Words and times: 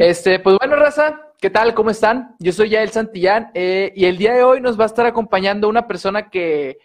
Este, 0.00 0.38
pues 0.38 0.56
bueno, 0.56 0.76
raza, 0.76 1.20
¿qué 1.38 1.50
tal? 1.50 1.74
¿Cómo 1.74 1.90
están? 1.90 2.34
Yo 2.38 2.52
soy 2.52 2.70
Yael 2.70 2.88
Santillán 2.88 3.50
eh, 3.52 3.92
y 3.94 4.06
el 4.06 4.16
día 4.16 4.32
de 4.32 4.42
hoy 4.42 4.62
nos 4.62 4.80
va 4.80 4.84
a 4.84 4.86
estar 4.86 5.04
acompañando 5.04 5.68
una 5.68 5.86
persona 5.86 6.30
que, 6.30 6.78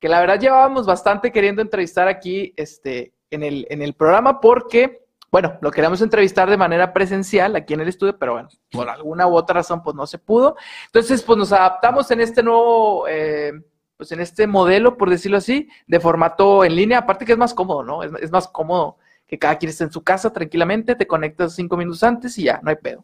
que 0.00 0.08
la 0.08 0.20
verdad 0.20 0.40
llevábamos 0.40 0.86
bastante 0.86 1.32
queriendo 1.32 1.60
entrevistar 1.60 2.08
aquí 2.08 2.54
este, 2.56 3.12
en, 3.30 3.42
el, 3.42 3.66
en 3.68 3.82
el 3.82 3.92
programa 3.92 4.40
porque, 4.40 5.04
bueno, 5.30 5.58
lo 5.60 5.70
queremos 5.70 6.00
entrevistar 6.00 6.48
de 6.48 6.56
manera 6.56 6.94
presencial 6.94 7.56
aquí 7.56 7.74
en 7.74 7.82
el 7.82 7.88
estudio, 7.88 8.18
pero 8.18 8.32
bueno, 8.32 8.48
por 8.70 8.88
alguna 8.88 9.26
u 9.26 9.36
otra 9.36 9.56
razón 9.56 9.82
pues 9.82 9.94
no 9.94 10.06
se 10.06 10.16
pudo. 10.16 10.56
Entonces, 10.86 11.22
pues 11.22 11.36
nos 11.36 11.52
adaptamos 11.52 12.10
en 12.10 12.22
este 12.22 12.42
nuevo... 12.42 13.06
Eh, 13.06 13.52
pues 13.98 14.10
en 14.10 14.20
este 14.20 14.46
modelo, 14.48 14.96
por 14.96 15.10
decirlo 15.10 15.36
así, 15.36 15.68
de 15.86 16.00
formato 16.00 16.64
en 16.64 16.74
línea, 16.74 16.98
aparte 17.00 17.24
que 17.24 17.32
es 17.32 17.38
más 17.38 17.54
cómodo, 17.54 17.84
¿no? 17.84 18.02
Es, 18.02 18.10
es 18.20 18.32
más 18.32 18.48
cómodo 18.48 18.96
que 19.32 19.38
cada 19.38 19.56
quien 19.56 19.70
esté 19.70 19.84
en 19.84 19.90
su 19.90 20.04
casa 20.04 20.30
tranquilamente, 20.30 20.94
te 20.94 21.06
conectas 21.06 21.54
cinco 21.54 21.78
minutos 21.78 22.02
antes 22.02 22.36
y 22.36 22.42
ya, 22.42 22.60
no 22.62 22.68
hay 22.68 22.76
pedo. 22.76 23.02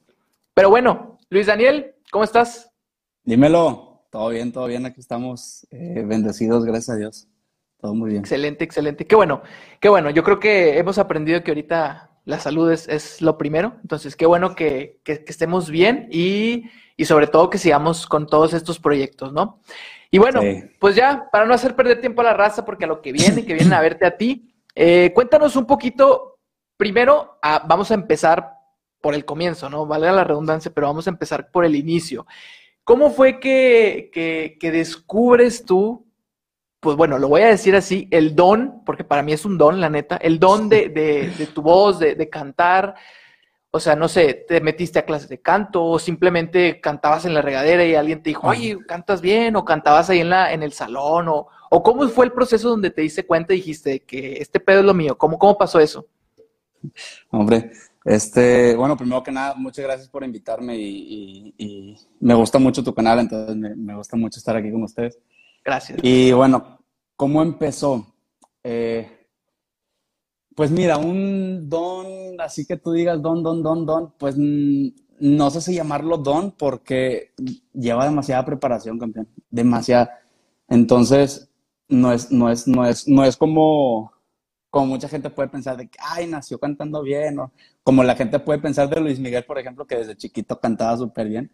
Pero 0.52 0.68
bueno, 0.68 1.16
Luis 1.30 1.46
Daniel, 1.46 1.94
¿cómo 2.10 2.22
estás? 2.22 2.70
Dímelo, 3.24 4.02
todo 4.10 4.28
bien, 4.28 4.52
todo 4.52 4.66
bien, 4.66 4.84
aquí 4.84 5.00
estamos 5.00 5.66
eh, 5.70 6.04
bendecidos, 6.06 6.66
gracias 6.66 6.90
a 6.90 6.98
Dios. 6.98 7.28
Todo 7.80 7.94
muy 7.94 8.10
bien. 8.10 8.20
Excelente, 8.20 8.62
excelente. 8.62 9.06
Qué 9.06 9.16
bueno, 9.16 9.40
qué 9.80 9.88
bueno. 9.88 10.10
Yo 10.10 10.22
creo 10.22 10.38
que 10.38 10.76
hemos 10.76 10.98
aprendido 10.98 11.42
que 11.42 11.50
ahorita 11.50 12.10
la 12.26 12.38
salud 12.38 12.70
es, 12.72 12.88
es 12.88 13.22
lo 13.22 13.38
primero. 13.38 13.76
Entonces, 13.80 14.14
qué 14.14 14.26
bueno 14.26 14.54
que, 14.54 15.00
que, 15.04 15.24
que 15.24 15.32
estemos 15.32 15.70
bien 15.70 16.08
y, 16.10 16.64
y, 16.98 17.06
sobre 17.06 17.28
todo 17.28 17.48
que 17.48 17.56
sigamos 17.56 18.06
con 18.06 18.26
todos 18.26 18.52
estos 18.52 18.78
proyectos, 18.78 19.32
¿no? 19.32 19.62
Y 20.10 20.18
bueno, 20.18 20.42
sí. 20.42 20.62
pues 20.78 20.94
ya, 20.94 21.30
para 21.32 21.46
no 21.46 21.54
hacer 21.54 21.74
perder 21.74 22.02
tiempo 22.02 22.20
a 22.20 22.24
la 22.24 22.34
raza, 22.34 22.66
porque 22.66 22.84
a 22.84 22.88
lo 22.88 23.00
que 23.00 23.12
viene, 23.12 23.46
que 23.46 23.54
vienen 23.54 23.72
a 23.72 23.80
verte 23.80 24.04
a 24.04 24.18
ti, 24.18 24.47
eh, 24.80 25.12
cuéntanos 25.12 25.56
un 25.56 25.66
poquito, 25.66 26.38
primero, 26.76 27.36
a, 27.42 27.64
vamos 27.66 27.90
a 27.90 27.94
empezar 27.94 28.52
por 29.00 29.12
el 29.14 29.24
comienzo, 29.24 29.68
¿no? 29.68 29.86
Vale 29.86 30.12
la 30.12 30.22
redundancia, 30.22 30.70
pero 30.72 30.86
vamos 30.86 31.08
a 31.08 31.10
empezar 31.10 31.50
por 31.50 31.64
el 31.64 31.74
inicio. 31.74 32.28
¿Cómo 32.84 33.10
fue 33.10 33.40
que, 33.40 34.08
que, 34.12 34.56
que, 34.60 34.70
descubres 34.70 35.64
tú, 35.64 36.06
pues 36.78 36.96
bueno, 36.96 37.18
lo 37.18 37.26
voy 37.26 37.42
a 37.42 37.48
decir 37.48 37.74
así, 37.74 38.06
el 38.12 38.36
don, 38.36 38.84
porque 38.86 39.02
para 39.02 39.24
mí 39.24 39.32
es 39.32 39.44
un 39.44 39.58
don, 39.58 39.80
la 39.80 39.90
neta, 39.90 40.16
el 40.16 40.38
don 40.38 40.68
de, 40.68 40.88
de, 40.90 41.28
de 41.36 41.46
tu 41.48 41.60
voz, 41.60 41.98
de, 41.98 42.14
de, 42.14 42.30
cantar? 42.30 42.94
O 43.70 43.80
sea, 43.80 43.96
no 43.96 44.08
sé, 44.08 44.46
te 44.48 44.60
metiste 44.60 44.98
a 44.98 45.04
clases 45.04 45.28
de 45.28 45.40
canto 45.40 45.84
o 45.84 45.98
simplemente 45.98 46.80
cantabas 46.80 47.26
en 47.26 47.34
la 47.34 47.42
regadera 47.42 47.84
y 47.84 47.94
alguien 47.94 48.22
te 48.22 48.30
dijo, 48.30 48.46
oye, 48.46 48.78
cantas 48.86 49.20
bien, 49.20 49.56
o 49.56 49.64
cantabas 49.64 50.08
ahí 50.08 50.20
en, 50.20 50.30
la, 50.30 50.52
en 50.52 50.62
el 50.62 50.72
salón, 50.72 51.28
o, 51.28 51.48
¿O 51.70 51.82
cómo 51.82 52.06
fue 52.08 52.26
el 52.26 52.32
proceso 52.32 52.70
donde 52.70 52.90
te 52.90 53.02
diste 53.02 53.26
cuenta 53.26 53.52
y 53.52 53.56
dijiste 53.56 54.00
que 54.00 54.34
este 54.34 54.60
pedo 54.60 54.80
es 54.80 54.86
lo 54.86 54.94
mío? 54.94 55.18
¿Cómo, 55.18 55.38
cómo 55.38 55.58
pasó 55.58 55.78
eso? 55.80 56.06
Hombre, 57.30 57.72
este, 58.04 58.74
bueno, 58.76 58.96
primero 58.96 59.22
que 59.22 59.32
nada, 59.32 59.54
muchas 59.54 59.84
gracias 59.84 60.08
por 60.08 60.24
invitarme 60.24 60.76
y, 60.76 61.54
y, 61.58 61.64
y 61.64 61.96
me 62.20 62.34
gusta 62.34 62.58
mucho 62.58 62.82
tu 62.82 62.94
canal, 62.94 63.18
entonces 63.18 63.56
me, 63.56 63.74
me, 63.74 63.94
gusta 63.96 64.16
mucho 64.16 64.38
estar 64.38 64.56
aquí 64.56 64.70
con 64.70 64.82
ustedes. 64.82 65.18
Gracias. 65.64 65.98
Y 66.02 66.32
bueno, 66.32 66.78
¿cómo 67.16 67.42
empezó? 67.42 68.14
Eh, 68.62 69.17
pues 70.58 70.72
mira, 70.72 70.96
un 70.96 71.68
don, 71.68 72.40
así 72.40 72.66
que 72.66 72.76
tú 72.76 72.90
digas 72.90 73.22
don, 73.22 73.44
don, 73.44 73.62
don, 73.62 73.86
don, 73.86 74.12
pues 74.18 74.34
no 74.36 75.50
sé 75.52 75.60
si 75.60 75.76
llamarlo 75.76 76.18
don 76.18 76.50
porque 76.50 77.30
lleva 77.72 78.04
demasiada 78.04 78.44
preparación, 78.44 78.98
campeón, 78.98 79.28
demasiada. 79.50 80.18
Entonces, 80.66 81.48
no 81.88 82.10
es, 82.12 82.32
no 82.32 82.50
es, 82.50 82.66
no 82.66 82.84
es, 82.84 83.06
no 83.06 83.24
es 83.24 83.36
como, 83.36 84.12
como 84.68 84.86
mucha 84.86 85.08
gente 85.08 85.30
puede 85.30 85.48
pensar 85.48 85.76
de 85.76 85.86
que, 85.88 85.98
ay, 86.02 86.26
nació 86.26 86.58
cantando 86.58 87.02
bien, 87.04 87.38
o 87.38 87.52
como 87.84 88.02
la 88.02 88.16
gente 88.16 88.40
puede 88.40 88.58
pensar 88.58 88.88
de 88.88 89.00
Luis 89.00 89.20
Miguel, 89.20 89.44
por 89.44 89.60
ejemplo, 89.60 89.86
que 89.86 89.98
desde 89.98 90.16
chiquito 90.16 90.58
cantaba 90.58 90.96
súper 90.96 91.28
bien. 91.28 91.52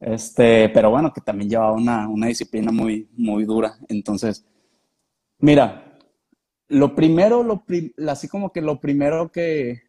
Este, 0.00 0.70
pero 0.70 0.88
bueno, 0.88 1.12
que 1.12 1.20
también 1.20 1.50
llevaba 1.50 1.72
una, 1.72 2.08
una 2.08 2.28
disciplina 2.28 2.72
muy, 2.72 3.06
muy 3.18 3.44
dura. 3.44 3.76
Entonces, 3.86 4.46
mira, 5.40 5.89
lo 6.70 6.94
primero, 6.94 7.42
lo 7.42 7.62
así 8.08 8.28
como 8.28 8.52
que 8.52 8.60
lo 8.60 8.80
primero 8.80 9.30
que, 9.30 9.82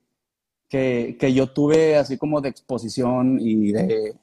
que, 0.68 1.16
que, 1.20 1.34
yo 1.34 1.48
tuve, 1.48 1.96
así 1.96 2.18
como 2.18 2.42
de 2.42 2.50
exposición 2.50 3.38
y 3.40 3.72
de, 3.72 4.16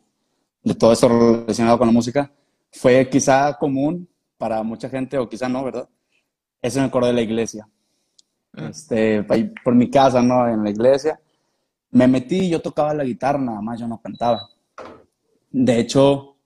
de 0.65 0.75
todo 0.75 0.93
esto 0.93 1.09
relacionado 1.09 1.79
con 1.79 1.87
la 1.87 1.93
música, 1.93 2.31
fue 2.73 3.09
quizá 3.09 3.57
común 3.59 4.09
para 4.37 4.63
mucha 4.63 4.89
gente, 4.89 5.17
o 5.19 5.29
quizá 5.29 5.49
no, 5.49 5.65
¿verdad? 5.65 5.89
Es 6.61 6.77
en 6.77 6.85
el 6.85 6.91
coro 6.91 7.07
de 7.07 7.13
la 7.13 7.23
iglesia. 7.23 7.69
Ah. 8.55 8.69
Este, 8.71 9.25
por 9.65 9.75
mi 9.75 9.89
casa, 9.89 10.21
¿no? 10.21 10.49
En 10.49 10.63
la 10.65 10.71
iglesia. 10.71 11.21
Me 11.91 12.09
metí 12.09 12.41
y 12.41 12.51
yo 12.51 12.61
tocaba 12.61 12.93
la 12.93 13.05
guitarra, 13.05 13.39
nada 13.39 13.61
más 13.61 13.81
yo 13.81 13.87
no 13.87 14.01
cantaba. 14.01 14.49
De 15.51 15.79
hecho, 15.79 16.37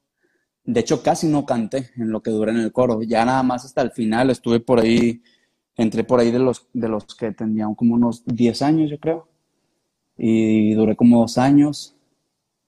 de 0.65 0.81
hecho 0.81 1.03
casi 1.03 1.27
no 1.27 1.45
canté 1.45 1.91
en 1.97 2.11
lo 2.11 2.23
que 2.23 2.31
duré 2.31 2.53
en 2.53 2.59
el 2.59 2.71
coro. 2.71 3.03
Ya 3.03 3.25
nada 3.25 3.43
más 3.43 3.65
hasta 3.65 3.81
el 3.81 3.91
final 3.91 4.31
estuve 4.31 4.61
por 4.61 4.81
ahí, 4.81 5.23
entré 5.77 6.05
por 6.05 6.21
ahí 6.21 6.31
de 6.31 6.39
los, 6.39 6.67
de 6.73 6.89
los 6.89 7.05
que 7.15 7.33
tenían 7.33 7.75
como 7.75 7.95
unos 7.95 8.25
10 8.27 8.63
años, 8.63 8.91
yo 8.91 8.99
creo. 8.99 9.29
Y 10.17 10.75
duré 10.75 10.97
como 10.97 11.21
dos 11.21 11.39
años. 11.39 11.97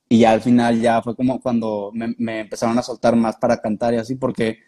Y 0.08 0.20
ya 0.20 0.32
al 0.32 0.40
final 0.40 0.80
ya 0.80 1.02
fue 1.02 1.16
como 1.16 1.40
cuando 1.40 1.90
me, 1.92 2.14
me 2.18 2.40
empezaron 2.40 2.78
a 2.78 2.82
soltar 2.82 3.16
más 3.16 3.36
para 3.36 3.60
cantar 3.60 3.94
y 3.94 3.98
así, 3.98 4.16
porque 4.16 4.58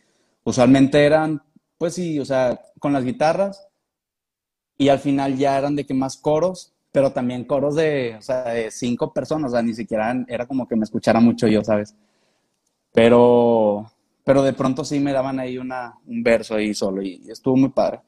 usualmente 0.45 1.05
eran, 1.05 1.43
pues 1.79 1.95
sí, 1.95 2.19
o 2.19 2.25
sea, 2.25 2.61
con 2.79 2.93
las 2.93 3.05
guitarras 3.05 3.69
y 4.79 4.89
al 4.89 4.99
final 4.99 5.37
ya 5.37 5.59
eran 5.59 5.77
de 5.77 5.87
que 5.87 5.95
más 5.95 6.17
coros, 6.17 6.75
pero 6.93 7.13
también 7.13 7.45
coros 7.45 7.75
de, 7.77 8.17
o 8.19 8.23
sea, 8.23 8.45
de 8.45 8.71
cinco 8.71 9.13
personas, 9.13 9.51
o 9.51 9.55
sea, 9.55 9.63
ni 9.63 9.75
siquiera 9.75 10.25
era 10.29 10.47
como 10.47 10.67
que 10.67 10.77
me 10.77 10.85
escuchara 10.85 11.21
mucho 11.21 11.47
yo, 11.47 11.63
¿sabes? 11.65 11.95
Pero, 12.93 13.91
pero 14.25 14.43
de 14.43 14.53
pronto 14.55 14.85
sí 14.85 15.01
me 15.01 15.13
daban 15.13 15.39
ahí 15.39 15.59
una, 15.59 15.99
un 16.07 16.23
verso 16.23 16.55
ahí 16.55 16.75
solo 16.75 17.03
y 17.03 17.23
estuvo 17.31 17.57
muy 17.57 17.71
padre. 17.71 18.01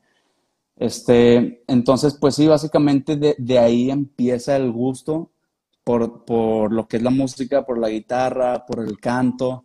Este, 0.79 1.65
entonces, 1.67 2.17
pues 2.21 2.37
sí, 2.37 2.47
básicamente 2.47 3.17
de, 3.17 3.35
de 3.39 3.59
ahí 3.59 3.91
empieza 3.91 4.57
el 4.57 4.71
gusto 4.71 5.33
por, 5.85 6.25
por, 6.25 6.73
lo 6.73 6.87
que 6.87 6.99
es 6.99 7.03
la 7.03 7.11
música, 7.11 7.67
por 7.67 7.79
la 7.79 7.89
guitarra, 7.89 8.65
por 8.67 8.81
el 8.81 8.99
canto 9.01 9.65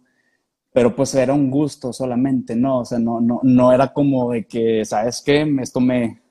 pero 0.73 0.96
pues 0.96 1.13
era 1.13 1.34
un 1.34 1.52
gusto 1.52 1.94
solamente, 1.94 2.56
¿no? 2.56 2.79
O 2.79 2.85
sea, 2.85 2.97
no, 2.97 3.22
no, 3.22 3.40
no 3.44 3.72
era 3.72 3.94
como 3.94 4.31
de 4.31 4.47
que, 4.47 4.84
¿sabes 4.84 5.22
qué? 5.23 5.47
Esto 5.62 5.79
me, 5.79 6.23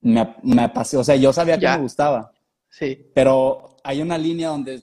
me, 0.00 0.34
me 0.42 0.72
o 0.74 1.04
sea, 1.04 1.14
yo 1.14 1.32
sabía 1.32 1.58
que 1.58 1.68
me 1.68 1.78
gustaba. 1.78 2.32
Sí. 2.68 3.08
Pero 3.14 3.76
hay 3.84 4.02
una 4.02 4.18
línea 4.18 4.48
donde 4.48 4.82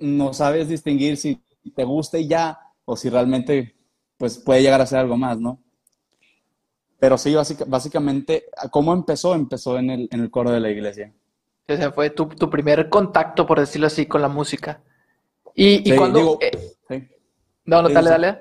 no 0.00 0.34
sabes 0.34 0.68
distinguir 0.68 1.16
si 1.16 1.40
te 1.74 1.84
gusta 1.84 2.18
y 2.18 2.26
ya, 2.26 2.58
o 2.84 2.96
si 2.96 3.08
realmente, 3.08 3.76
pues 4.16 4.38
puede 4.38 4.62
llegar 4.62 4.80
a 4.80 4.86
ser 4.86 4.98
algo 4.98 5.16
más, 5.16 5.38
¿no? 5.38 5.62
Pero 6.98 7.16
sí, 7.16 7.34
básicamente, 7.66 8.46
¿cómo 8.70 8.92
empezó? 8.92 9.34
Empezó 9.34 9.78
en 9.78 9.90
el, 9.90 10.08
en 10.10 10.20
el 10.20 10.30
coro 10.30 10.50
de 10.50 10.60
la 10.60 10.70
iglesia. 10.70 11.12
O 11.68 11.76
sea, 11.76 11.92
fue 11.92 12.10
tu, 12.10 12.26
tu 12.26 12.50
primer 12.50 12.88
contacto, 12.88 13.46
por 13.46 13.60
decirlo 13.60 13.86
así, 13.86 14.06
con 14.06 14.22
la 14.22 14.28
música. 14.28 14.82
Y, 15.54 15.94
cuando... 15.96 16.18
Digo, 16.18 16.38
eh, 16.40 16.76
sí. 16.88 17.08
No, 17.64 17.82
no, 17.82 17.88
dale, 17.88 18.10
dale. 18.10 18.38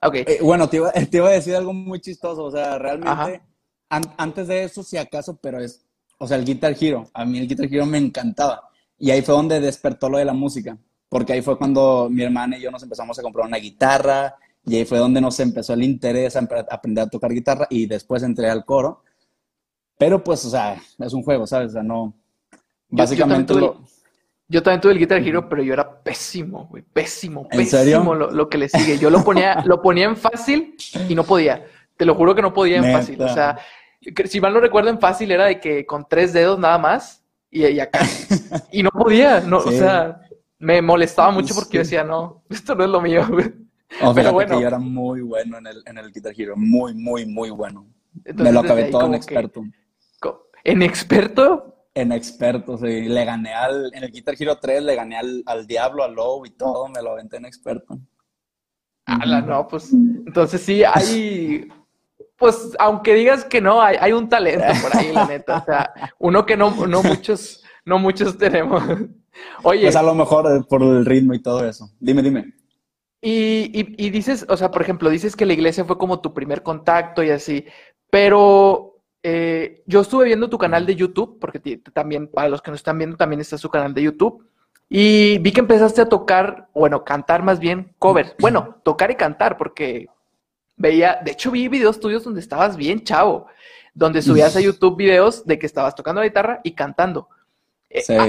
Okay. 0.00 0.24
Eh, 0.26 0.38
bueno, 0.42 0.68
te 0.68 0.76
iba, 0.76 0.92
te 0.92 1.16
iba, 1.16 1.28
a 1.28 1.32
decir 1.32 1.56
algo 1.56 1.72
muy 1.72 2.00
chistoso. 2.00 2.44
O 2.44 2.50
sea, 2.50 2.78
realmente, 2.78 3.42
an, 3.88 4.02
antes 4.16 4.46
de 4.46 4.62
eso, 4.64 4.82
si 4.82 4.96
acaso, 4.96 5.38
pero 5.40 5.60
es, 5.60 5.84
o 6.18 6.26
sea, 6.26 6.36
el 6.36 6.44
Guitar 6.44 6.74
Hero. 6.78 7.10
A 7.12 7.24
mí 7.24 7.38
el 7.38 7.48
Guitar 7.48 7.66
Hero 7.66 7.86
me 7.86 7.98
encantaba. 7.98 8.70
Y 8.98 9.10
ahí 9.10 9.22
fue 9.22 9.34
donde 9.34 9.60
despertó 9.60 10.08
lo 10.08 10.18
de 10.18 10.24
la 10.24 10.32
música. 10.32 10.78
Porque 11.08 11.32
ahí 11.32 11.42
fue 11.42 11.58
cuando 11.58 12.08
mi 12.10 12.22
hermana 12.22 12.58
y 12.58 12.60
yo 12.60 12.70
nos 12.70 12.82
empezamos 12.82 13.18
a 13.18 13.22
comprar 13.22 13.46
una 13.46 13.56
guitarra. 13.56 14.36
Y 14.68 14.76
ahí 14.76 14.84
fue 14.84 14.98
donde 14.98 15.20
nos 15.20 15.40
empezó 15.40 15.74
el 15.74 15.82
interés 15.82 16.36
a 16.36 16.46
aprender 16.70 17.04
a 17.04 17.08
tocar 17.08 17.32
guitarra. 17.32 17.66
Y 17.70 17.86
después 17.86 18.22
entré 18.22 18.48
al 18.48 18.64
coro. 18.64 19.02
Pero 19.98 20.22
pues, 20.22 20.44
o 20.44 20.50
sea, 20.50 20.80
es 20.98 21.12
un 21.12 21.22
juego, 21.22 21.46
¿sabes? 21.46 21.70
O 21.70 21.72
sea, 21.72 21.82
no. 21.82 22.14
Básicamente 22.88 23.52
yo, 23.52 23.60
yo 23.60 23.66
lo 23.66 23.88
yo 24.50 24.62
también 24.62 24.80
tuve 24.80 24.92
el 24.92 24.98
Guitar 24.98 25.18
Hero, 25.20 25.46
pero 25.46 25.62
yo 25.62 25.74
era 25.74 26.02
pésimo, 26.02 26.66
güey. 26.70 26.82
Pésimo, 26.82 27.46
pésimo 27.48 28.14
lo, 28.14 28.30
lo, 28.30 28.48
que 28.48 28.56
le 28.56 28.68
sigue. 28.70 28.96
Yo 28.98 29.10
lo 29.10 29.22
ponía, 29.22 29.62
lo 29.66 29.82
ponía 29.82 30.06
en 30.06 30.16
fácil 30.16 30.74
y 31.06 31.14
no 31.14 31.22
podía. 31.24 31.66
Te 31.98 32.06
lo 32.06 32.14
juro 32.14 32.34
que 32.34 32.40
no 32.40 32.54
podía 32.54 32.78
en 32.78 32.84
Neta. 32.84 32.98
fácil. 32.98 33.20
O 33.20 33.28
sea, 33.28 33.58
si 34.24 34.40
mal 34.40 34.54
no 34.54 34.60
recuerdo, 34.60 34.88
en 34.88 34.98
fácil 34.98 35.32
era 35.32 35.44
de 35.44 35.60
que 35.60 35.84
con 35.84 36.06
tres 36.08 36.32
dedos 36.32 36.58
nada 36.58 36.78
más 36.78 37.22
y, 37.50 37.66
y 37.66 37.78
acá. 37.78 38.00
Y 38.72 38.82
no 38.82 38.90
podía, 38.90 39.40
no, 39.40 39.60
sí. 39.60 39.68
o 39.68 39.72
sea, 39.72 40.22
me 40.58 40.80
molestaba 40.80 41.30
mucho 41.30 41.54
porque 41.54 41.70
sí. 41.70 41.76
yo 41.76 41.80
decía, 41.80 42.04
no, 42.04 42.42
esto 42.48 42.74
no 42.74 42.84
es 42.84 42.90
lo 42.90 43.02
mío, 43.02 43.26
güey. 43.28 43.52
Oh, 44.02 44.12
pero 44.14 44.32
bueno. 44.32 44.56
que 44.56 44.62
yo 44.62 44.68
era 44.68 44.78
muy 44.78 45.22
bueno 45.22 45.58
en 45.58 45.66
el, 45.66 45.82
en 45.86 45.98
el 45.98 46.12
Guitar 46.12 46.34
Hero, 46.36 46.54
muy, 46.56 46.94
muy, 46.94 47.26
muy 47.26 47.50
bueno. 47.50 47.86
Entonces, 48.24 48.44
me 48.44 48.52
lo 48.52 48.60
acabé 48.60 48.84
todo 48.90 49.06
en 49.06 49.14
experto. 49.14 49.62
Que, 50.20 50.30
¿En 50.64 50.82
experto? 50.82 51.78
en 52.00 52.12
expertos. 52.12 52.82
Y 52.82 53.08
le 53.08 53.24
gané 53.24 53.52
al, 53.54 53.90
en 53.94 54.04
el 54.04 54.12
Guitar 54.12 54.34
Hero 54.38 54.58
3, 54.60 54.82
le 54.82 54.94
gané 54.94 55.16
al, 55.16 55.42
al 55.46 55.66
Diablo, 55.66 56.04
al 56.04 56.14
Low 56.14 56.46
y 56.46 56.50
todo, 56.50 56.88
me 56.88 57.02
lo 57.02 57.12
aventé 57.12 57.36
en 57.38 57.46
experto. 57.46 57.98
Ala, 59.04 59.40
no, 59.40 59.66
pues, 59.66 59.90
entonces 59.92 60.60
sí 60.60 60.84
hay, 60.84 61.66
pues, 62.36 62.76
aunque 62.78 63.14
digas 63.14 63.44
que 63.44 63.60
no, 63.60 63.80
hay, 63.80 63.96
hay 63.98 64.12
un 64.12 64.28
talento 64.28 64.66
por 64.82 64.96
ahí, 64.96 65.12
la 65.12 65.26
neta. 65.26 65.58
O 65.58 65.64
sea, 65.64 65.92
uno 66.18 66.44
que 66.44 66.56
no, 66.56 66.86
no 66.86 67.02
muchos, 67.02 67.64
no 67.84 67.98
muchos 67.98 68.36
tenemos. 68.36 68.82
Oye. 69.62 69.82
Pues 69.82 69.96
a 69.96 70.02
lo 70.02 70.14
mejor 70.14 70.46
eh, 70.46 70.62
por 70.68 70.82
el 70.82 71.06
ritmo 71.06 71.32
y 71.32 71.40
todo 71.40 71.66
eso. 71.66 71.90
Dime, 71.98 72.22
dime. 72.22 72.52
Y, 73.20 74.04
y, 74.04 74.10
dices, 74.10 74.46
o 74.48 74.56
sea, 74.56 74.70
por 74.70 74.82
ejemplo, 74.82 75.10
dices 75.10 75.34
que 75.34 75.46
la 75.46 75.52
iglesia 75.52 75.84
fue 75.84 75.98
como 75.98 76.20
tu 76.20 76.32
primer 76.32 76.62
contacto 76.62 77.24
y 77.24 77.30
así, 77.30 77.66
pero 78.10 78.98
eh, 79.22 79.82
yo 79.86 80.00
estuve 80.02 80.26
viendo 80.26 80.48
tu 80.48 80.56
canal 80.56 80.86
de 80.86 80.94
YouTube, 80.94 81.38
porque 81.40 81.58
también, 81.92 82.28
para 82.28 82.48
los 82.48 82.62
que 82.62 82.70
nos 82.70 82.80
están 82.80 82.98
viendo, 82.98 83.16
también 83.16 83.40
está 83.40 83.58
su 83.58 83.70
canal 83.70 83.92
de 83.92 84.02
YouTube. 84.02 84.46
Y 84.88 85.38
vi 85.38 85.52
que 85.52 85.60
empezaste 85.60 86.00
a 86.00 86.08
tocar, 86.08 86.68
bueno, 86.72 87.04
cantar 87.04 87.42
más 87.42 87.58
bien 87.58 87.94
covers. 87.98 88.34
Bueno, 88.38 88.76
tocar 88.84 89.10
y 89.10 89.16
cantar, 89.16 89.58
porque 89.58 90.06
veía, 90.76 91.18
de 91.22 91.32
hecho 91.32 91.50
vi 91.50 91.68
videos 91.68 92.00
tuyos 92.00 92.24
donde 92.24 92.40
estabas 92.40 92.76
bien 92.76 93.02
chavo, 93.02 93.48
donde 93.92 94.22
subías 94.22 94.56
a 94.56 94.60
YouTube 94.60 94.96
videos 94.96 95.44
de 95.44 95.58
que 95.58 95.66
estabas 95.66 95.94
tocando 95.94 96.20
la 96.20 96.28
guitarra 96.28 96.60
y 96.62 96.72
cantando. 96.72 97.28
Eh, 97.90 98.00
sí. 98.00 98.14
Ah, 98.16 98.28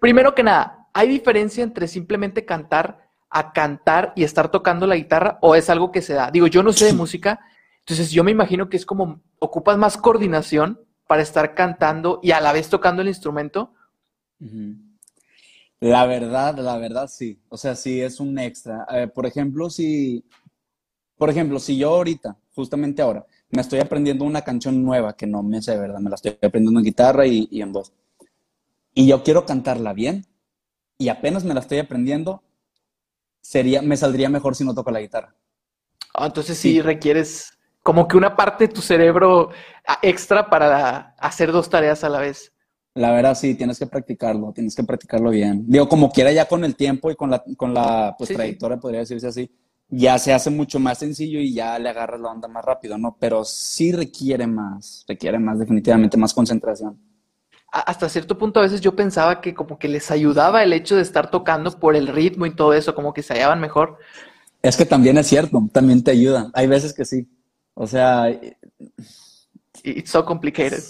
primero 0.00 0.34
que 0.34 0.42
nada, 0.42 0.88
¿hay 0.92 1.08
diferencia 1.08 1.62
entre 1.62 1.86
simplemente 1.86 2.44
cantar 2.44 3.05
a 3.30 3.52
cantar 3.52 4.12
y 4.16 4.24
estar 4.24 4.50
tocando 4.50 4.86
la 4.86 4.96
guitarra 4.96 5.38
o 5.42 5.54
es 5.54 5.68
algo 5.70 5.92
que 5.92 6.02
se 6.02 6.14
da? 6.14 6.30
Digo, 6.30 6.46
yo 6.46 6.62
no 6.62 6.72
sé 6.72 6.86
de 6.86 6.92
música, 6.92 7.40
entonces 7.80 8.10
yo 8.10 8.24
me 8.24 8.30
imagino 8.30 8.68
que 8.68 8.76
es 8.76 8.86
como 8.86 9.20
ocupas 9.38 9.78
más 9.78 9.96
coordinación 9.96 10.80
para 11.06 11.22
estar 11.22 11.54
cantando 11.54 12.20
y 12.22 12.32
a 12.32 12.40
la 12.40 12.52
vez 12.52 12.68
tocando 12.68 13.02
el 13.02 13.08
instrumento. 13.08 13.72
La 15.80 16.06
verdad, 16.06 16.58
la 16.58 16.78
verdad 16.78 17.08
sí. 17.08 17.40
O 17.48 17.56
sea, 17.56 17.74
sí 17.76 18.00
es 18.00 18.18
un 18.18 18.38
extra. 18.38 18.86
Eh, 18.92 19.08
por 19.08 19.26
ejemplo, 19.26 19.70
si, 19.70 20.24
por 21.16 21.30
ejemplo, 21.30 21.58
si 21.60 21.76
yo 21.76 21.90
ahorita, 21.90 22.36
justamente 22.54 23.02
ahora, 23.02 23.24
me 23.50 23.60
estoy 23.60 23.78
aprendiendo 23.78 24.24
una 24.24 24.42
canción 24.42 24.82
nueva 24.82 25.14
que 25.14 25.26
no 25.26 25.42
me 25.42 25.62
sé, 25.62 25.78
¿verdad? 25.78 26.00
Me 26.00 26.10
la 26.10 26.16
estoy 26.16 26.32
aprendiendo 26.42 26.80
en 26.80 26.84
guitarra 26.84 27.26
y, 27.26 27.48
y 27.50 27.62
en 27.62 27.72
voz. 27.72 27.92
Y 28.94 29.06
yo 29.06 29.22
quiero 29.22 29.44
cantarla 29.44 29.92
bien 29.92 30.26
y 30.98 31.08
apenas 31.08 31.44
me 31.44 31.54
la 31.54 31.60
estoy 31.60 31.78
aprendiendo, 31.78 32.42
sería, 33.46 33.80
me 33.80 33.96
saldría 33.96 34.28
mejor 34.28 34.56
si 34.56 34.64
no 34.64 34.74
toco 34.74 34.90
la 34.90 35.00
guitarra. 35.00 35.34
Ah, 36.14 36.26
entonces 36.26 36.58
sí, 36.58 36.80
requieres 36.80 37.52
como 37.82 38.08
que 38.08 38.16
una 38.16 38.34
parte 38.34 38.66
de 38.66 38.74
tu 38.74 38.80
cerebro 38.80 39.50
ah, 39.86 39.98
extra 40.02 40.50
para 40.50 41.14
hacer 41.18 41.52
dos 41.52 41.70
tareas 41.70 42.02
a 42.02 42.08
la 42.08 42.18
vez. 42.18 42.52
La 42.94 43.12
verdad 43.12 43.36
sí, 43.36 43.54
tienes 43.54 43.78
que 43.78 43.86
practicarlo, 43.86 44.52
tienes 44.52 44.74
que 44.74 44.82
practicarlo 44.82 45.30
bien. 45.30 45.64
Digo, 45.68 45.88
como 45.88 46.10
quiera 46.10 46.32
ya 46.32 46.46
con 46.46 46.64
el 46.64 46.74
tiempo 46.74 47.10
y 47.10 47.14
con 47.14 47.30
la, 47.30 47.44
con 47.56 47.72
la 47.72 48.16
pues, 48.18 48.30
trayectoria, 48.30 48.78
podría 48.78 49.00
decirse 49.00 49.28
así, 49.28 49.50
ya 49.88 50.18
se 50.18 50.32
hace 50.32 50.50
mucho 50.50 50.80
más 50.80 50.98
sencillo 50.98 51.38
y 51.38 51.54
ya 51.54 51.78
le 51.78 51.90
agarras 51.90 52.20
la 52.20 52.30
onda 52.30 52.48
más 52.48 52.64
rápido, 52.64 52.98
¿no? 52.98 53.16
Pero 53.20 53.44
sí 53.44 53.92
requiere 53.92 54.46
más, 54.46 55.04
requiere 55.06 55.38
más, 55.38 55.58
definitivamente 55.58 56.16
más 56.16 56.34
concentración 56.34 56.98
hasta 57.80 58.08
cierto 58.08 58.38
punto 58.38 58.60
a 58.60 58.62
veces 58.62 58.80
yo 58.80 58.96
pensaba 58.96 59.40
que 59.40 59.54
como 59.54 59.78
que 59.78 59.88
les 59.88 60.10
ayudaba 60.10 60.62
el 60.62 60.72
hecho 60.72 60.96
de 60.96 61.02
estar 61.02 61.30
tocando 61.30 61.70
por 61.78 61.96
el 61.96 62.06
ritmo 62.06 62.46
y 62.46 62.54
todo 62.54 62.72
eso, 62.72 62.94
como 62.94 63.12
que 63.12 63.22
se 63.22 63.34
hallaban 63.34 63.60
mejor. 63.60 63.98
Es 64.62 64.76
que 64.76 64.84
también 64.84 65.18
es 65.18 65.26
cierto, 65.26 65.62
también 65.72 66.02
te 66.02 66.10
ayuda. 66.10 66.50
Hay 66.54 66.66
veces 66.66 66.92
que 66.92 67.04
sí. 67.04 67.28
O 67.74 67.86
sea... 67.86 68.28
It's 69.82 70.10
so 70.10 70.24
complicated. 70.24 70.82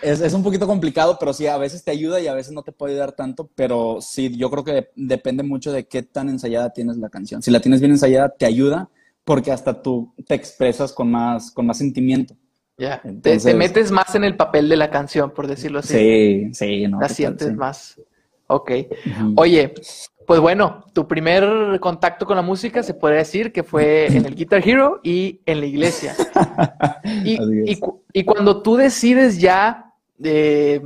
Es, 0.00 0.32
un 0.32 0.42
poquito 0.42 0.66
complicado, 0.66 1.16
pero 1.18 1.32
sí, 1.32 1.46
a 1.46 1.58
veces 1.58 1.82
te 1.82 1.90
ayuda 1.90 2.20
y 2.20 2.28
a 2.28 2.34
veces 2.34 2.52
no 2.52 2.62
te 2.62 2.72
puede 2.72 2.92
ayudar 2.92 3.12
tanto, 3.12 3.50
pero 3.54 3.98
sí, 4.00 4.36
yo 4.36 4.48
creo 4.50 4.64
que 4.64 4.90
depende 4.94 5.42
mucho 5.42 5.72
de 5.72 5.86
qué 5.86 6.02
tan 6.02 6.28
ensayada 6.28 6.72
tienes 6.72 6.98
la 6.98 7.08
canción. 7.08 7.42
Si 7.42 7.50
la 7.50 7.60
tienes 7.60 7.80
bien 7.80 7.92
ensayada, 7.92 8.28
te 8.28 8.46
ayuda 8.46 8.88
porque 9.24 9.50
hasta 9.50 9.82
tú 9.82 10.14
te 10.26 10.34
expresas 10.34 10.92
con 10.92 11.10
más, 11.10 11.50
con 11.50 11.66
más 11.66 11.78
sentimiento. 11.78 12.36
Ya, 12.78 13.02
te, 13.22 13.54
metes 13.54 13.90
más 13.90 14.14
en 14.14 14.22
el 14.22 14.36
papel 14.36 14.68
de 14.68 14.76
la 14.76 14.88
canción, 14.88 15.32
por 15.32 15.48
decirlo 15.48 15.80
así. 15.80 15.94
Sí, 15.94 16.54
sí, 16.54 16.86
no. 16.86 17.00
La 17.00 17.08
sientes 17.08 17.52
más. 17.54 18.00
Ok. 18.46 18.70
Oye, 19.36 19.74
pues 20.26 20.40
bueno, 20.40 20.84
tu 20.92 21.08
primer 21.08 21.80
contacto 21.80 22.24
con 22.24 22.36
la 22.36 22.42
música 22.42 22.84
se 22.84 22.94
puede 22.94 23.16
decir 23.16 23.50
que 23.50 23.64
fue 23.64 24.06
en 24.06 24.26
el 24.26 24.36
Guitar 24.36 24.66
Hero 24.66 25.00
y 25.02 25.40
en 25.44 25.58
la 25.58 25.66
iglesia. 25.66 26.14
y, 27.24 27.38
y, 28.12 28.24
cuando 28.24 28.62
tú 28.62 28.76
decides 28.76 29.40
ya, 29.40 29.92
eh, 30.22 30.80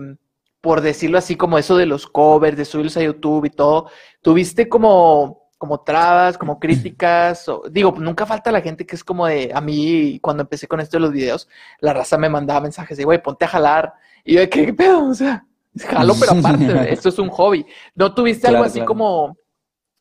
por 0.63 0.81
decirlo 0.81 1.19
así, 1.19 1.37
como 1.37 1.59
eso 1.59 1.77
de 1.77 1.87
los 1.87 2.07
covers, 2.07 2.57
de 2.57 2.65
subirlos 2.65 2.97
a 2.97 3.03
YouTube 3.03 3.45
y 3.45 3.51
todo, 3.51 3.91
tuviste 4.23 4.69
como 4.69 5.42
como 5.63 5.83
trabas, 5.83 6.37
como 6.37 6.59
críticas, 6.61 7.47
digo, 7.71 7.95
nunca 7.97 8.27
falta 8.27 8.51
la 8.51 8.61
gente 8.61 8.85
que 8.85 8.97
es 8.97 9.05
como 9.05 9.29
de, 9.29 9.53
a 9.55 9.61
mí, 9.61 10.19
cuando 10.21 10.43
empecé 10.43 10.67
con 10.67 10.81
esto 10.81 10.97
de 10.97 11.03
los 11.03 11.13
videos, 11.13 11.49
la 11.79 11.93
raza 11.93 12.19
me 12.19 12.29
mandaba 12.29 12.63
mensajes 12.63 12.99
de, 12.99 13.05
güey, 13.05 13.23
ponte 13.23 13.45
a 13.45 13.49
jalar, 13.49 13.95
y 14.25 14.35
yo 14.35 14.41
de, 14.41 14.51
¿qué, 14.51 14.75
pedo? 14.75 15.09
O 15.09 15.15
sea, 15.15 15.47
jalo, 15.79 16.15
pero 16.19 16.33
aparte, 16.33 16.67
esto 16.93 17.11
es 17.11 17.19
un 17.21 17.29
hobby. 17.29 17.65
¿No 17.95 18.13
tuviste 18.13 18.49
algo 18.49 18.65
así 18.65 18.85
como, 18.85 19.37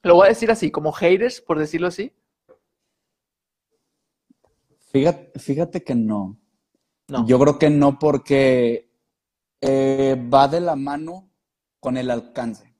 lo 0.01 0.15
voy 0.15 0.25
a 0.25 0.29
decir 0.29 0.49
así, 0.49 0.71
como 0.71 0.91
haters, 0.91 1.39
por 1.41 1.59
decirlo 1.59 1.89
así? 1.89 2.11
Fíjate, 4.91 5.37
fíjate 5.37 5.83
que 5.83 5.93
no. 5.93 6.39
no. 7.07 7.27
Yo 7.27 7.37
creo 7.37 7.59
que 7.59 7.69
no 7.69 7.99
porque 7.99 8.89
eh, 9.61 10.27
va 10.33 10.47
de 10.47 10.59
la 10.59 10.75
mano 10.75 11.29
con 11.79 11.97
el 11.97 12.09
alcance. 12.09 12.73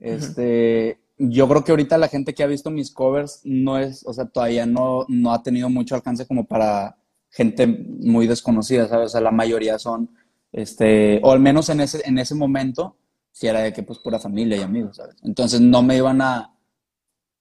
Este, 0.00 1.03
yo 1.16 1.48
creo 1.48 1.64
que 1.64 1.72
ahorita 1.72 1.98
la 1.98 2.08
gente 2.08 2.34
que 2.34 2.42
ha 2.42 2.46
visto 2.46 2.70
mis 2.70 2.92
covers 2.92 3.40
no 3.44 3.78
es, 3.78 4.04
o 4.06 4.12
sea, 4.12 4.26
todavía 4.26 4.66
no, 4.66 5.04
no 5.08 5.32
ha 5.32 5.42
tenido 5.42 5.68
mucho 5.70 5.94
alcance 5.94 6.26
como 6.26 6.44
para 6.46 6.96
gente 7.30 7.66
muy 7.66 8.26
desconocida, 8.26 8.88
¿sabes? 8.88 9.06
O 9.06 9.08
sea, 9.10 9.20
la 9.20 9.30
mayoría 9.30 9.78
son, 9.78 10.10
este, 10.52 11.20
o 11.22 11.32
al 11.32 11.40
menos 11.40 11.68
en 11.68 11.80
ese, 11.80 12.02
en 12.04 12.18
ese 12.18 12.34
momento, 12.34 12.96
si 13.30 13.46
era 13.46 13.60
de 13.60 13.72
que 13.72 13.82
pues 13.82 13.98
pura 13.98 14.18
familia 14.18 14.56
y 14.56 14.62
amigos, 14.62 14.96
¿sabes? 14.96 15.16
Entonces 15.22 15.60
no 15.60 15.82
me 15.82 15.96
iban 15.96 16.20
a, 16.20 16.52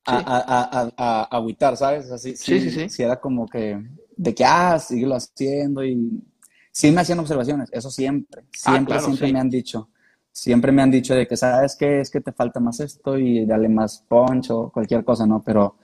a, 0.05 0.17
a, 0.17 0.91
a, 0.97 1.23
agüitar, 1.23 1.77
¿sabes? 1.77 2.11
Así, 2.11 2.35
sí, 2.35 2.59
sí, 2.59 2.71
sí. 2.71 2.89
Si 2.89 3.03
era 3.03 3.19
como 3.19 3.47
que, 3.47 3.81
de 4.15 4.35
que, 4.35 4.45
ah, 4.45 4.77
síguelo 4.79 5.15
haciendo 5.15 5.83
y 5.83 6.23
sí 6.71 6.91
me 6.91 7.01
hacían 7.01 7.19
observaciones, 7.19 7.69
eso 7.71 7.89
siempre, 7.89 8.43
ah, 8.45 8.49
siempre, 8.51 8.99
siempre 8.99 9.33
me 9.33 9.39
han 9.39 9.49
dicho 9.49 9.89
siempre 10.33 10.71
me 10.71 10.81
han 10.81 10.91
dicho 10.91 11.13
de 11.15 11.27
que, 11.27 11.37
¿sabes 11.37 11.77
qué? 11.77 12.01
Es 12.01 12.09
que 12.09 12.19
te 12.19 12.33
falta 12.33 12.59
más 12.59 12.79
esto 12.79 13.17
y 13.17 13.45
dale 13.45 13.69
más 13.69 14.03
punch 14.09 14.49
o 14.49 14.69
cualquier 14.71 15.05
cosa, 15.05 15.25
¿no? 15.25 15.41
Pero, 15.43 15.77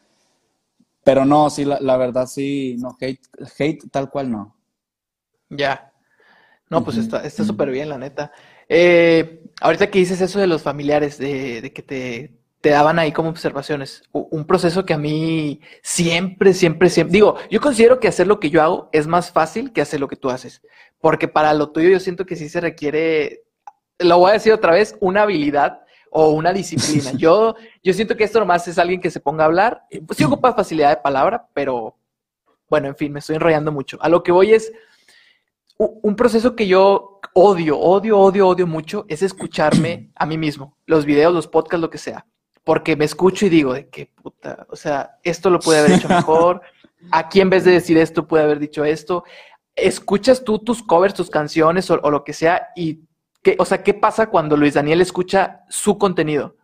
pero 1.03 1.23
no, 1.23 1.49
sí, 1.49 1.63
la, 1.63 1.97
verdad 1.97 2.25
sí, 2.25 2.75
no, 2.79 2.97
hate, 2.99 3.21
hate 3.57 3.89
tal 3.91 4.09
cual 4.09 4.31
no. 4.31 4.57
Ya. 5.49 5.93
No, 6.69 6.83
pues 6.83 6.97
está 6.97 7.29
súper 7.29 7.71
bien, 7.71 7.89
la 7.89 7.97
neta. 7.97 8.31
Eh, 8.67 9.43
ahorita 9.61 9.89
que 9.89 9.99
dices 9.99 10.19
eso 10.21 10.39
de 10.39 10.47
los 10.47 10.61
familiares, 10.61 11.17
de, 11.17 11.71
que 11.73 11.81
te, 11.81 12.39
te, 12.61 12.69
daban 12.69 12.99
ahí 12.99 13.11
como 13.11 13.29
observaciones, 13.29 14.03
un 14.11 14.45
proceso 14.45 14.85
que 14.85 14.93
a 14.93 14.99
mí 14.99 15.61
siempre, 15.81 16.53
siempre, 16.53 16.89
siempre, 16.89 17.13
digo, 17.13 17.37
yo 17.49 17.61
considero 17.61 17.99
que 17.99 18.07
hacer 18.07 18.27
lo 18.27 18.39
que 18.39 18.51
yo 18.51 18.61
hago 18.61 18.89
es 18.91 19.07
más 19.07 19.31
fácil 19.31 19.73
que 19.73 19.81
hacer 19.81 19.99
lo 19.99 20.07
que 20.07 20.15
tú 20.15 20.29
haces, 20.29 20.61
porque 21.01 21.27
para 21.27 21.55
lo 21.55 21.71
tuyo 21.71 21.89
yo 21.89 21.99
siento 21.99 22.27
que 22.27 22.35
sí 22.35 22.49
se 22.49 22.61
requiere 22.61 23.48
lo 23.99 24.17
voy 24.17 24.31
a 24.31 24.33
decir 24.33 24.53
otra 24.53 24.73
vez, 24.73 24.95
una 24.99 25.23
habilidad 25.23 25.81
o 26.11 26.29
una 26.29 26.53
disciplina. 26.53 27.11
Yo, 27.17 27.55
yo 27.83 27.93
siento 27.93 28.17
que 28.17 28.23
esto 28.23 28.39
nomás 28.39 28.67
es 28.67 28.79
alguien 28.79 29.01
que 29.01 29.11
se 29.11 29.19
ponga 29.19 29.43
a 29.43 29.47
hablar. 29.47 29.83
Pues 30.07 30.17
sí 30.17 30.23
ocupa 30.23 30.53
facilidad 30.53 30.89
de 30.89 30.97
palabra, 30.97 31.47
pero 31.53 31.95
bueno, 32.69 32.87
en 32.87 32.95
fin, 32.95 33.11
me 33.11 33.19
estoy 33.19 33.35
enrollando 33.35 33.71
mucho. 33.71 33.97
A 34.01 34.09
lo 34.09 34.23
que 34.23 34.31
voy 34.31 34.53
es 34.53 34.71
un 35.77 36.15
proceso 36.15 36.55
que 36.55 36.67
yo 36.67 37.19
odio, 37.33 37.79
odio, 37.79 38.19
odio, 38.19 38.47
odio 38.47 38.67
mucho, 38.67 39.05
es 39.07 39.21
escucharme 39.21 40.11
a 40.15 40.25
mí 40.25 40.37
mismo, 40.37 40.75
los 40.85 41.05
videos, 41.05 41.33
los 41.33 41.47
podcasts, 41.47 41.81
lo 41.81 41.89
que 41.89 41.97
sea. 41.97 42.25
Porque 42.65 42.95
me 42.97 43.05
escucho 43.05 43.45
y 43.45 43.49
digo, 43.49 43.73
de 43.73 43.87
qué 43.87 44.11
puta, 44.13 44.67
o 44.69 44.75
sea, 44.75 45.17
esto 45.23 45.49
lo 45.49 45.59
puede 45.59 45.79
haber 45.79 45.93
hecho 45.93 46.09
mejor. 46.09 46.61
Aquí 47.11 47.39
en 47.39 47.49
vez 47.49 47.63
de 47.63 47.71
decir 47.71 47.97
esto, 47.97 48.27
puede 48.27 48.43
haber 48.43 48.59
dicho 48.59 48.83
esto. 48.83 49.23
Escuchas 49.75 50.43
tú 50.43 50.59
tus 50.59 50.83
covers, 50.83 51.13
tus 51.13 51.29
canciones 51.29 51.89
o 51.89 52.11
lo 52.11 52.23
que 52.25 52.33
sea 52.33 52.69
y 52.75 52.99
o 53.57 53.65
sea, 53.65 53.83
¿qué 53.83 53.93
pasa 53.93 54.27
cuando 54.27 54.57
Luis 54.57 54.73
Daniel 54.73 55.01
escucha 55.01 55.63
su 55.69 55.97
contenido? 55.97 56.57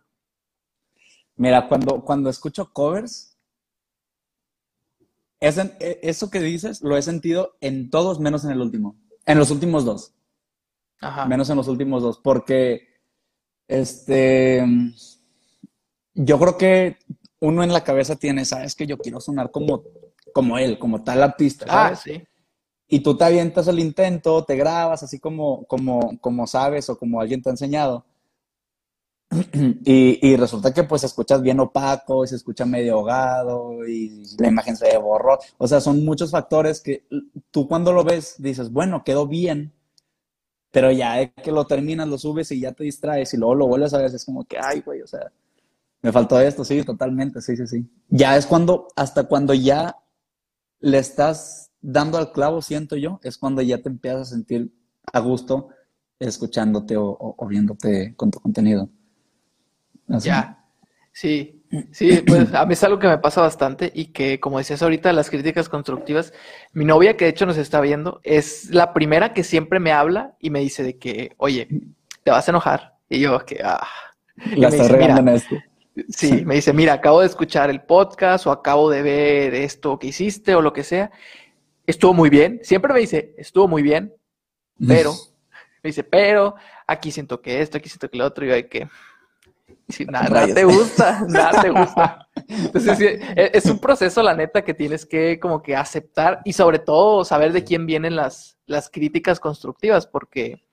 Mira, 1.36 1.68
cuando, 1.68 2.02
cuando 2.04 2.30
escucho 2.30 2.72
covers, 2.72 3.36
e, 5.40 6.00
eso 6.02 6.30
que 6.30 6.40
dices 6.40 6.82
lo 6.82 6.96
he 6.96 7.02
sentido 7.02 7.56
en 7.60 7.90
todos 7.90 8.20
menos 8.20 8.44
en 8.44 8.52
el 8.52 8.60
último. 8.60 8.96
En 9.26 9.38
los 9.38 9.50
últimos 9.50 9.84
dos. 9.84 10.14
Ajá. 11.00 11.26
Menos 11.26 11.50
en 11.50 11.56
los 11.56 11.68
últimos 11.68 12.02
dos. 12.02 12.18
Porque, 12.18 12.88
este, 13.68 14.64
yo 16.14 16.38
creo 16.38 16.56
que 16.56 16.98
uno 17.40 17.62
en 17.62 17.72
la 17.72 17.84
cabeza 17.84 18.16
tiene, 18.16 18.44
sabes 18.44 18.74
que 18.74 18.86
yo 18.86 18.96
quiero 18.98 19.20
sonar 19.20 19.50
como, 19.50 19.82
como 20.32 20.58
él, 20.58 20.78
como 20.78 21.02
tal 21.02 21.22
artista. 21.22 21.66
¿sabes? 21.66 21.98
Ah, 21.98 22.02
sí 22.02 22.26
y 22.88 23.00
tú 23.00 23.16
te 23.16 23.24
avientas 23.24 23.66
el 23.68 23.80
intento, 23.80 24.44
te 24.44 24.56
grabas 24.56 25.02
así 25.02 25.18
como, 25.18 25.64
como, 25.64 26.18
como 26.20 26.46
sabes 26.46 26.88
o 26.88 26.98
como 26.98 27.20
alguien 27.20 27.42
te 27.42 27.48
ha 27.48 27.52
enseñado. 27.52 28.04
Y, 29.84 30.36
resulta 30.36 30.72
que 30.72 30.84
pues 30.84 31.04
escuchas 31.04 31.42
bien 31.42 31.60
opaco 31.60 32.24
y 32.24 32.28
se 32.28 32.36
escucha 32.36 32.64
medio 32.64 32.94
ahogado 32.94 33.86
y 33.86 34.24
la 34.38 34.48
imagen 34.48 34.76
se 34.76 34.96
borró. 34.98 35.38
O 35.58 35.66
sea, 35.66 35.80
son 35.80 36.04
muchos 36.04 36.30
factores 36.30 36.80
que 36.80 37.04
tú 37.50 37.66
cuando 37.68 37.92
lo 37.92 38.04
ves 38.04 38.36
dices, 38.38 38.72
bueno, 38.72 39.02
quedó 39.04 39.26
bien, 39.26 39.72
Pero 40.70 40.90
ya 40.92 41.26
que 41.32 41.52
lo 41.52 41.66
terminas, 41.66 42.08
lo 42.08 42.18
subes 42.18 42.50
y 42.52 42.60
ya 42.60 42.72
te 42.72 42.84
distraes 42.84 43.32
y 43.34 43.36
luego 43.36 43.54
lo 43.54 43.66
vuelves 43.66 43.94
a 43.94 43.98
ver, 43.98 44.14
es 44.14 44.24
como 44.24 44.44
que, 44.44 44.58
ay, 44.60 44.82
güey, 44.84 45.00
o 45.02 45.06
sea, 45.06 45.32
me 46.02 46.12
faltó 46.12 46.38
esto, 46.40 46.64
sí, 46.64 46.82
totalmente, 46.82 47.40
sí, 47.40 47.56
sí, 47.56 47.66
sí. 47.66 47.88
Ya 48.08 48.36
es 48.36 48.46
cuando, 48.46 48.88
hasta 48.94 49.24
cuando 49.24 49.54
ya 49.54 49.96
le 50.80 50.98
estás 50.98 51.65
dando 51.86 52.18
al 52.18 52.32
clavo, 52.32 52.60
siento 52.62 52.96
yo, 52.96 53.20
es 53.22 53.38
cuando 53.38 53.62
ya 53.62 53.78
te 53.78 53.88
empiezas 53.88 54.20
a 54.22 54.34
sentir 54.34 54.72
a 55.12 55.20
gusto 55.20 55.68
escuchándote 56.18 56.96
o, 56.98 57.36
viéndote 57.48 58.14
con 58.16 58.30
tu 58.30 58.40
contenido. 58.40 58.88
Ya, 60.08 60.64
sí, 61.12 61.62
sí, 61.92 62.22
pues 62.26 62.52
a 62.54 62.66
mí 62.66 62.72
es 62.72 62.82
algo 62.82 62.98
que 62.98 63.06
me 63.06 63.18
pasa 63.18 63.40
bastante 63.40 63.92
y 63.94 64.06
que, 64.06 64.40
como 64.40 64.58
decías 64.58 64.82
ahorita, 64.82 65.12
las 65.12 65.30
críticas 65.30 65.68
constructivas, 65.68 66.32
mi 66.72 66.84
novia, 66.84 67.16
que 67.16 67.26
de 67.26 67.30
hecho 67.30 67.46
nos 67.46 67.56
está 67.56 67.80
viendo, 67.80 68.20
es 68.24 68.70
la 68.70 68.92
primera 68.92 69.32
que 69.32 69.44
siempre 69.44 69.78
me 69.78 69.92
habla 69.92 70.36
y 70.40 70.50
me 70.50 70.60
dice 70.60 70.82
de 70.82 70.98
que, 70.98 71.34
oye, 71.36 71.68
te 72.24 72.30
vas 72.30 72.48
a 72.48 72.50
enojar. 72.50 72.96
Y 73.08 73.20
yo, 73.20 73.44
que, 73.44 73.60
ah. 73.64 73.86
La 74.56 74.68
estás 74.68 74.90
regando 74.90 75.20
en 75.20 75.36
esto. 75.36 75.56
Sí, 76.08 76.44
me 76.44 76.56
dice, 76.56 76.72
mira, 76.72 76.94
acabo 76.94 77.20
de 77.20 77.26
escuchar 77.26 77.70
el 77.70 77.80
podcast 77.80 78.46
o 78.46 78.50
acabo 78.50 78.90
de 78.90 79.02
ver 79.02 79.54
esto 79.54 79.98
que 79.98 80.08
hiciste 80.08 80.54
o 80.54 80.60
lo 80.60 80.72
que 80.72 80.82
sea. 80.82 81.10
Estuvo 81.86 82.12
muy 82.12 82.30
bien. 82.30 82.60
Siempre 82.62 82.92
me 82.92 83.00
dice, 83.00 83.34
estuvo 83.38 83.68
muy 83.68 83.82
bien, 83.82 84.14
pero, 84.86 85.12
me 85.82 85.88
dice, 85.88 86.04
pero 86.04 86.56
aquí 86.86 87.10
siento 87.10 87.40
que 87.40 87.60
esto, 87.60 87.78
aquí 87.78 87.88
siento 87.88 88.10
que 88.10 88.18
lo 88.18 88.26
otro. 88.26 88.44
Y 88.44 88.48
yo 88.48 88.54
hay 88.54 88.68
que, 88.68 88.88
si 89.88 90.04
nada, 90.04 90.52
te 90.52 90.64
gusta, 90.64 91.24
nada 91.28 91.62
te 91.62 91.70
gusta. 91.70 92.28
Entonces, 92.48 93.00
e, 93.00 93.50
es 93.54 93.66
un 93.66 93.78
proceso, 93.78 94.22
la 94.22 94.34
neta, 94.34 94.62
que 94.62 94.74
tienes 94.74 95.06
que 95.06 95.38
como 95.38 95.62
que 95.62 95.76
aceptar 95.76 96.40
y 96.44 96.52
sobre 96.52 96.78
todo 96.78 97.24
saber 97.24 97.52
de 97.52 97.64
quién 97.64 97.86
vienen 97.86 98.16
las, 98.16 98.58
las 98.66 98.90
críticas 98.90 99.38
constructivas, 99.38 100.06
porque, 100.06 100.64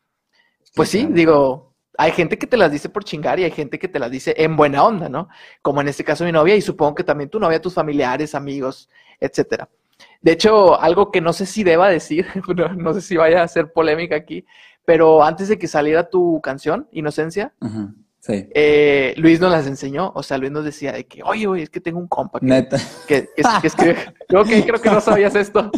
pues 0.75 0.89
sí, 0.89 1.07
digo, 1.11 1.75
hay 1.97 2.11
gente 2.11 2.37
que 2.37 2.47
te 2.47 2.57
las 2.57 2.71
dice 2.71 2.89
por 2.89 3.03
chingar 3.03 3.39
y 3.39 3.43
hay 3.43 3.51
gente 3.51 3.77
que 3.77 3.87
te 3.87 3.99
las 3.99 4.09
dice 4.09 4.33
en 4.37 4.55
buena 4.55 4.83
onda, 4.83 5.09
¿no? 5.09 5.29
Como 5.61 5.81
en 5.81 5.87
este 5.87 6.03
caso 6.03 6.25
mi 6.25 6.31
novia 6.31 6.55
y 6.55 6.61
supongo 6.61 6.95
que 6.95 7.03
también 7.03 7.29
tu 7.29 7.39
novia, 7.39 7.61
tus 7.61 7.75
familiares, 7.75 8.33
amigos, 8.33 8.89
etcétera. 9.19 9.69
De 10.21 10.31
hecho, 10.31 10.79
algo 10.79 11.11
que 11.11 11.21
no 11.21 11.33
sé 11.33 11.45
si 11.45 11.63
deba 11.63 11.89
decir, 11.89 12.27
no, 12.77 12.93
sé 12.93 13.01
si 13.01 13.17
vaya 13.17 13.43
a 13.43 13.47
ser 13.47 13.71
polémica 13.71 14.15
aquí, 14.15 14.45
pero 14.85 15.23
antes 15.23 15.47
de 15.47 15.57
que 15.57 15.67
saliera 15.67 16.09
tu 16.09 16.39
canción, 16.41 16.87
Inocencia, 16.91 17.53
eh, 18.27 19.13
Luis 19.17 19.39
nos 19.39 19.51
las 19.51 19.67
enseñó, 19.67 20.11
o 20.15 20.23
sea, 20.23 20.37
Luis 20.37 20.51
nos 20.51 20.63
decía 20.63 20.91
de 20.91 21.05
que, 21.05 21.23
oye, 21.23 21.47
oye, 21.47 21.63
es 21.63 21.69
que 21.69 21.81
tengo 21.81 21.99
un 21.99 22.07
compa 22.07 22.39
que, 22.39 22.45
Neta. 22.45 22.77
que, 23.07 23.29
escribe, 23.63 23.97
creo 24.27 24.43
que, 24.43 24.63
creo 24.65 24.81
que 24.81 24.89
no 24.89 25.01
sabías 25.01 25.35
esto. 25.35 25.71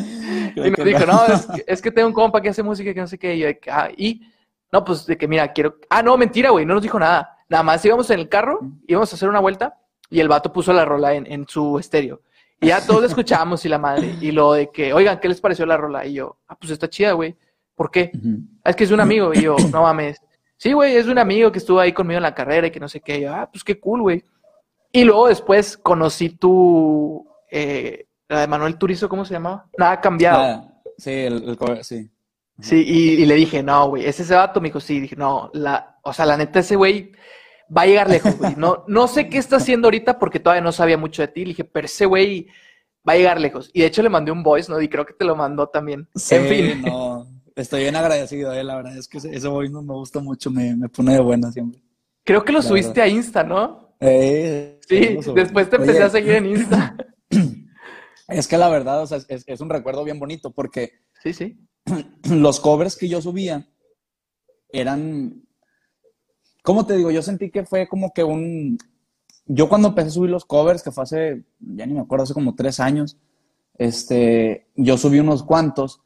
y 0.55 0.69
nos 0.69 0.86
dijo, 0.86 1.05
no, 1.05 1.22
es, 1.65 1.81
que 1.81 1.91
tengo 1.91 2.07
un 2.07 2.13
compa 2.13 2.41
que 2.41 2.50
hace 2.50 2.63
música 2.63 2.93
que 2.93 3.01
no 3.01 3.07
sé 3.07 3.17
qué, 3.17 3.36
y, 3.36 3.43
ah, 3.69 3.89
y 3.95 4.22
no, 4.75 4.84
pues 4.84 5.05
de 5.05 5.17
que 5.17 5.27
mira, 5.27 5.53
quiero. 5.53 5.77
Ah, 5.89 6.03
no, 6.03 6.17
mentira, 6.17 6.50
güey, 6.50 6.65
no 6.65 6.74
nos 6.74 6.84
dijo 6.84 7.00
nada. 7.00 7.38
Nada 7.48 7.63
más 7.63 7.86
íbamos 7.86 8.10
en 8.10 8.19
el 8.19 8.27
carro, 8.27 8.60
íbamos 8.88 9.12
a 9.12 9.15
hacer 9.15 9.29
una 9.29 9.39
vuelta 9.39 9.77
y 10.10 10.19
el 10.19 10.27
vato 10.27 10.51
puso 10.51 10.74
la 10.74 10.84
rola 10.84 11.13
en, 11.13 11.48
su 11.48 11.79
estéreo. 11.79 12.22
Y 12.62 12.67
ya 12.67 12.85
todos 12.85 13.03
escuchábamos 13.03 13.65
y 13.65 13.69
la 13.69 13.77
madre. 13.77 14.15
Y 14.21 14.31
lo 14.31 14.53
de 14.53 14.69
que, 14.71 14.93
oigan, 14.93 15.19
¿qué 15.19 15.27
les 15.27 15.41
pareció 15.41 15.65
la 15.65 15.77
rola? 15.77 16.05
Y 16.05 16.13
yo, 16.13 16.38
ah, 16.47 16.57
pues 16.57 16.71
está 16.71 16.89
chida, 16.89 17.13
güey. 17.13 17.35
¿Por 17.75 17.91
qué? 17.91 18.12
Ah, 18.63 18.69
es 18.69 18.75
que 18.75 18.85
es 18.85 18.91
un 18.91 19.00
amigo. 19.00 19.33
Y 19.33 19.41
yo, 19.41 19.55
no 19.71 19.81
mames. 19.83 20.19
Sí, 20.57 20.74
güey, 20.74 20.95
es 20.95 21.07
un 21.07 21.17
amigo 21.17 21.51
que 21.51 21.59
estuvo 21.59 21.79
ahí 21.79 21.91
conmigo 21.91 22.17
en 22.17 22.24
la 22.24 22.33
carrera 22.33 22.67
y 22.67 22.71
que 22.71 22.79
no 22.79 22.88
sé 22.88 23.01
qué. 23.01 23.17
Y 23.17 23.21
yo, 23.21 23.33
ah, 23.33 23.50
pues 23.51 23.63
qué 23.63 23.79
cool, 23.79 24.01
güey. 24.01 24.24
Y 24.91 25.03
luego 25.03 25.27
después 25.27 25.77
conocí 25.77 26.29
tu, 26.29 27.27
eh, 27.51 28.07
la 28.29 28.41
de 28.41 28.47
Manuel 28.47 28.77
Turizo, 28.77 29.09
¿cómo 29.09 29.25
se 29.25 29.33
llamaba? 29.33 29.67
Nada 29.77 30.00
cambiado. 30.00 30.41
Ah, 30.41 30.74
sí, 30.97 31.12
el, 31.12 31.43
el, 31.50 31.83
sí. 31.83 32.09
Sí, 32.62 32.85
y, 32.88 33.25
le 33.25 33.35
dije, 33.35 33.62
no, 33.62 33.89
güey, 33.89 34.05
¿es 34.05 34.17
ese 34.21 34.33
vato? 34.33 34.62
Me 34.62 34.69
dijo, 34.69 34.79
sí, 34.79 35.01
dije, 35.01 35.17
no, 35.17 35.50
la, 35.53 36.00
o 36.03 36.13
sea, 36.13 36.25
la 36.25 36.38
neta, 36.38 36.59
ese 36.59 36.77
güey 36.77 37.12
va 37.75 37.84
a 37.84 37.86
llegar 37.86 38.10
lejos, 38.10 38.38
güey. 38.38 38.55
No, 38.57 38.84
no 38.88 39.07
sé 39.07 39.29
qué 39.29 39.38
está 39.38 39.57
haciendo 39.57 39.88
ahorita 39.88 40.19
porque 40.19 40.39
todavía 40.39 40.62
no 40.62 40.72
sabía 40.72 40.98
mucho 40.98 41.22
de 41.22 41.27
ti. 41.27 41.41
Le 41.41 41.50
dije, 41.50 41.63
pero 41.63 41.86
ese 41.86 42.05
güey 42.05 42.48
va 43.07 43.13
a 43.13 43.17
llegar 43.17 43.39
lejos. 43.39 43.69
Y 43.74 43.81
de 43.81 43.88
hecho 43.88 44.01
le 44.01 44.10
mandé 44.10 44.31
un 44.31 44.43
voice, 44.43 44.72
¿no? 44.72 44.81
Y 44.81 44.89
creo 44.89 45.05
que 45.05 45.13
te 45.13 45.25
lo 45.25 45.36
mandó 45.36 45.67
también. 45.67 46.07
Sí, 46.15 46.36
en 46.36 46.48
fin. 46.48 46.81
No, 46.84 47.27
estoy 47.55 47.81
bien 47.81 47.95
agradecido, 47.95 48.53
eh, 48.53 48.63
la 48.63 48.75
verdad 48.75 48.98
es 48.98 49.07
que 49.07 49.17
ese, 49.17 49.48
voice 49.48 49.72
no 49.72 49.81
me 49.81 49.93
gusta 49.93 50.19
mucho, 50.19 50.51
me, 50.51 50.75
me 50.75 50.89
pone 50.89 51.13
de 51.13 51.22
buena 51.22 51.51
siempre. 51.51 51.81
Creo 52.24 52.43
que 52.43 52.51
lo 52.51 52.62
subiste 52.62 53.01
a 53.01 53.07
Insta, 53.07 53.43
¿no? 53.43 53.95
Eh, 54.00 54.79
sí, 54.88 55.17
después 55.34 55.69
te 55.69 55.75
empecé 55.75 56.03
a 56.03 56.10
seguir 56.10 56.34
en 56.34 56.45
Insta. 56.48 56.95
Es 58.27 58.48
que 58.48 58.57
la 58.57 58.69
verdad, 58.69 59.03
o 59.03 59.05
sea, 59.05 59.19
es, 59.27 59.43
es 59.45 59.62
un 59.62 59.69
recuerdo 59.69 60.03
bien 60.03 60.17
bonito 60.17 60.51
porque... 60.51 60.93
Sí, 61.22 61.31
sí 61.31 61.60
los 62.29 62.60
covers 62.60 62.95
que 62.95 63.07
yo 63.07 63.22
subía 63.22 63.67
eran, 64.69 65.44
¿cómo 66.65 66.86
te 66.86 66.98
digo? 66.98 67.12
Yo 67.12 67.22
sentí 67.22 67.50
que 67.51 67.63
fue 67.63 67.88
como 67.88 68.12
que 68.12 68.24
un, 68.24 68.77
yo 69.45 69.69
cuando 69.69 69.89
empecé 69.89 70.10
a 70.10 70.12
subir 70.12 70.31
los 70.31 70.43
covers, 70.43 70.84
que 70.84 70.91
fue 70.91 71.03
hace, 71.03 71.45
ya 71.60 71.86
ni 71.86 71.93
me 71.93 72.01
acuerdo, 72.01 72.24
hace 72.24 72.34
como 72.34 72.55
tres 72.55 72.79
años, 72.81 73.17
este, 73.77 74.67
yo 74.75 74.98
subí 74.98 75.19
unos 75.19 75.43
cuantos, 75.43 76.01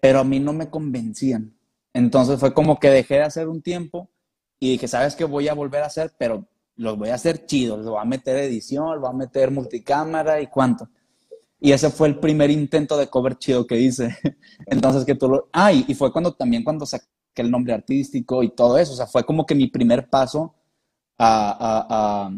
pero 0.00 0.20
a 0.20 0.24
mí 0.24 0.40
no 0.40 0.52
me 0.52 0.70
convencían. 0.70 1.54
Entonces 1.92 2.40
fue 2.40 2.54
como 2.54 2.80
que 2.80 2.90
dejé 2.90 3.16
de 3.16 3.22
hacer 3.22 3.48
un 3.48 3.62
tiempo 3.62 4.10
y 4.58 4.72
dije, 4.72 4.88
¿sabes 4.88 5.14
qué? 5.14 5.24
Voy 5.24 5.48
a 5.48 5.54
volver 5.54 5.82
a 5.82 5.86
hacer, 5.86 6.12
pero 6.18 6.48
los 6.76 6.96
voy 6.96 7.10
a 7.10 7.14
hacer 7.14 7.44
chidos, 7.44 7.78
los 7.78 7.88
voy 7.88 8.00
a 8.00 8.06
meter 8.06 8.36
edición, 8.38 8.92
los 8.92 9.00
voy 9.00 9.10
a 9.10 9.12
meter 9.12 9.50
multicámara 9.50 10.40
y 10.40 10.46
cuánto. 10.46 10.88
Y 11.60 11.72
ese 11.72 11.90
fue 11.90 12.08
el 12.08 12.18
primer 12.18 12.50
intento 12.50 12.96
de 12.96 13.08
cover 13.08 13.36
chido 13.36 13.66
que 13.66 13.78
hice. 13.78 14.16
Entonces 14.66 15.04
que 15.04 15.14
tú 15.14 15.28
lo... 15.28 15.48
Ah, 15.52 15.72
y, 15.72 15.94
fue 15.94 16.10
cuando 16.10 16.32
también 16.32 16.64
cuando 16.64 16.86
saqué 16.86 17.06
el 17.40 17.50
nombre 17.50 17.72
artístico 17.72 18.42
y 18.42 18.50
todo 18.50 18.76
eso. 18.78 18.92
O 18.92 18.96
sea, 18.96 19.06
fue 19.06 19.24
como 19.24 19.46
que 19.46 19.54
mi 19.54 19.68
primer 19.68 20.08
paso 20.08 20.54
a, 21.18 22.30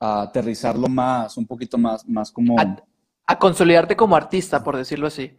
aterrizarlo 0.00 0.88
más, 0.88 1.36
un 1.36 1.46
poquito 1.46 1.78
más, 1.78 2.08
más 2.08 2.32
como... 2.32 2.56
A, 2.58 3.38
consolidarte 3.38 3.94
como 3.94 4.16
artista, 4.16 4.64
por 4.64 4.76
decirlo 4.76 5.06
así. 5.06 5.30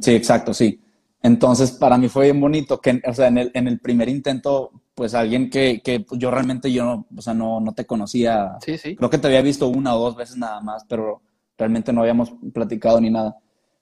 Sí, 0.00 0.14
exacto, 0.14 0.54
sí. 0.54 0.80
Entonces, 1.22 1.72
para 1.72 1.98
mí 1.98 2.08
fue 2.08 2.24
bien 2.24 2.40
bonito 2.40 2.80
que, 2.80 3.02
o 3.06 3.12
sea, 3.12 3.28
en 3.28 3.38
el, 3.38 3.50
en 3.52 3.68
el 3.68 3.78
primer 3.80 4.08
intento, 4.08 4.70
pues 4.94 5.14
alguien 5.14 5.50
que, 5.50 5.82
que 5.82 6.06
yo 6.12 6.30
realmente 6.30 6.72
yo, 6.72 7.06
o 7.14 7.22
sea, 7.22 7.34
no, 7.34 7.60
no 7.60 7.72
te 7.72 7.84
conocía. 7.84 8.56
Sí, 8.64 8.78
sí. 8.78 8.96
Creo 8.96 9.10
que 9.10 9.18
te 9.18 9.26
había 9.26 9.42
visto 9.42 9.68
una 9.68 9.94
o 9.94 10.00
dos 10.00 10.16
veces 10.16 10.36
nada 10.36 10.60
más, 10.60 10.84
pero 10.88 11.20
realmente 11.56 11.92
no 11.92 12.00
habíamos 12.00 12.32
platicado 12.54 13.00
ni 13.00 13.10
nada. 13.10 13.36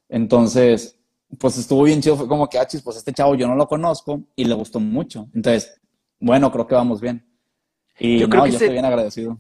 Entonces, 0.08 0.98
pues 1.38 1.58
estuvo 1.58 1.82
bien 1.82 2.00
chido, 2.00 2.16
fue 2.16 2.28
como 2.28 2.48
que, 2.48 2.58
ah, 2.58 2.66
pues 2.84 2.96
este 2.96 3.12
chavo 3.12 3.34
yo 3.34 3.46
no 3.46 3.54
lo 3.54 3.66
conozco 3.66 4.22
y 4.34 4.44
le 4.44 4.54
gustó 4.54 4.80
mucho. 4.80 5.28
Entonces, 5.34 5.80
bueno, 6.20 6.50
creo 6.50 6.66
que 6.66 6.74
vamos 6.74 7.00
bien. 7.00 7.26
Y 7.98 8.18
yo, 8.18 8.28
creo 8.28 8.44
que 8.44 8.50
yo 8.50 8.56
estoy 8.56 8.72
bien 8.72 8.84
agradecido. 8.84 9.38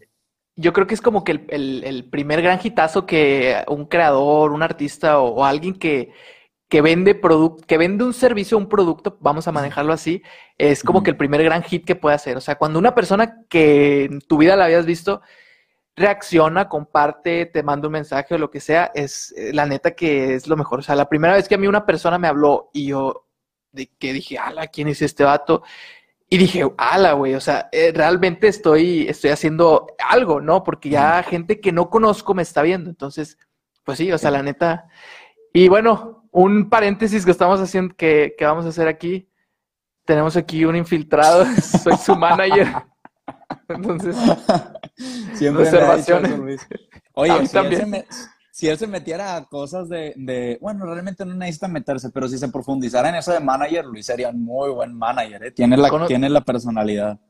Yo 0.56 0.72
creo 0.72 0.86
que 0.86 0.94
es 0.94 1.02
como 1.02 1.22
que 1.22 1.32
el, 1.48 2.08
primer 2.10 2.40
gran 2.40 2.58
hitazo 2.62 3.04
que 3.04 3.62
un 3.68 3.86
creador, 3.86 4.52
un 4.52 4.62
artista 4.62 5.20
o, 5.20 5.44
alguien 5.44 5.74
que, 5.74 6.12
que 6.68 6.80
vende 6.80 7.14
producto, 7.14 7.66
que 7.66 7.76
vende 7.76 8.04
un 8.04 8.14
servicio, 8.14 8.56
un 8.56 8.68
producto, 8.68 9.18
vamos 9.20 9.46
a 9.46 9.52
manejarlo 9.52 9.92
así, 9.92 10.22
es 10.56 10.82
como 10.82 11.02
que 11.02 11.10
el 11.10 11.16
primer 11.18 11.44
gran 11.44 11.62
hit 11.62 11.84
que 11.84 11.94
puede 11.94 12.16
hacer. 12.16 12.38
O 12.38 12.40
sea, 12.40 12.56
cuando 12.56 12.78
una 12.78 12.94
persona 12.94 13.42
que 13.48 14.04
en 14.04 14.20
tu 14.20 14.38
vida 14.38 14.56
la 14.56 14.64
habías 14.64 14.86
visto 14.86 15.20
reacciona, 15.96 16.68
comparte, 16.68 17.46
te 17.46 17.62
manda 17.62 17.88
un 17.88 17.92
mensaje 17.92 18.34
o 18.34 18.38
lo 18.38 18.50
que 18.50 18.60
sea, 18.60 18.92
es 18.94 19.32
eh, 19.36 19.52
la 19.52 19.66
neta 19.66 19.92
que 19.92 20.34
es 20.34 20.46
lo 20.46 20.56
mejor. 20.56 20.80
O 20.80 20.82
sea, 20.82 20.94
la 20.94 21.08
primera 21.08 21.34
vez 21.34 21.48
que 21.48 21.54
a 21.54 21.58
mí 21.58 21.66
una 21.66 21.86
persona 21.86 22.18
me 22.18 22.28
habló 22.28 22.70
y 22.72 22.88
yo 22.88 23.26
de 23.72 23.88
que 23.98 24.12
dije, 24.12 24.38
ala, 24.38 24.66
¿quién 24.68 24.88
es 24.88 25.02
este 25.02 25.24
vato? 25.24 25.62
Y 26.28 26.38
dije, 26.38 26.68
ala, 26.76 27.12
güey, 27.12 27.34
o 27.34 27.40
sea, 27.40 27.68
eh, 27.72 27.92
realmente 27.94 28.48
estoy, 28.48 29.06
estoy 29.08 29.30
haciendo 29.30 29.86
algo, 30.08 30.40
¿no? 30.40 30.62
Porque 30.64 30.90
ya 30.90 31.22
gente 31.22 31.60
que 31.60 31.72
no 31.72 31.88
conozco 31.88 32.34
me 32.34 32.42
está 32.42 32.62
viendo. 32.62 32.90
Entonces, 32.90 33.38
pues 33.84 33.98
sí, 33.98 34.10
o 34.12 34.18
sea, 34.18 34.30
la 34.30 34.42
neta. 34.42 34.88
Y 35.52 35.68
bueno, 35.68 36.28
un 36.32 36.68
paréntesis 36.68 37.24
que 37.24 37.30
estamos 37.30 37.60
haciendo, 37.60 37.94
que, 37.96 38.34
que 38.36 38.44
vamos 38.44 38.66
a 38.66 38.70
hacer 38.70 38.88
aquí. 38.88 39.30
Tenemos 40.04 40.36
aquí 40.36 40.64
un 40.64 40.76
infiltrado, 40.76 41.46
soy 41.62 41.96
su 41.96 42.16
manager. 42.16 42.68
Entonces, 43.68 44.16
siempre 45.34 45.64
observaciones. 45.64 46.66
Oye, 47.14 47.46
si 47.46 47.52
también. 47.52 47.94
Él 47.94 48.04
se 48.08 48.26
si 48.56 48.66
él 48.68 48.78
se 48.78 48.86
metiera 48.86 49.36
a 49.36 49.44
cosas 49.44 49.86
de, 49.90 50.56
bueno, 50.62 50.86
realmente 50.86 51.26
no 51.26 51.34
necesita 51.34 51.68
meterse, 51.68 52.08
pero 52.08 52.26
si 52.26 52.38
se 52.38 52.48
profundizara 52.48 53.10
en 53.10 53.16
eso 53.16 53.30
de 53.30 53.38
manager, 53.38 53.84
Luis 53.84 54.06
sería 54.06 54.30
un 54.30 54.42
muy 54.42 54.70
buen 54.70 54.94
manager, 54.94 55.44
¿eh? 55.44 55.50
tiene, 55.50 55.76
la, 55.76 55.90
tiene 56.06 56.30
la 56.30 56.40
personalidad. 56.40 57.20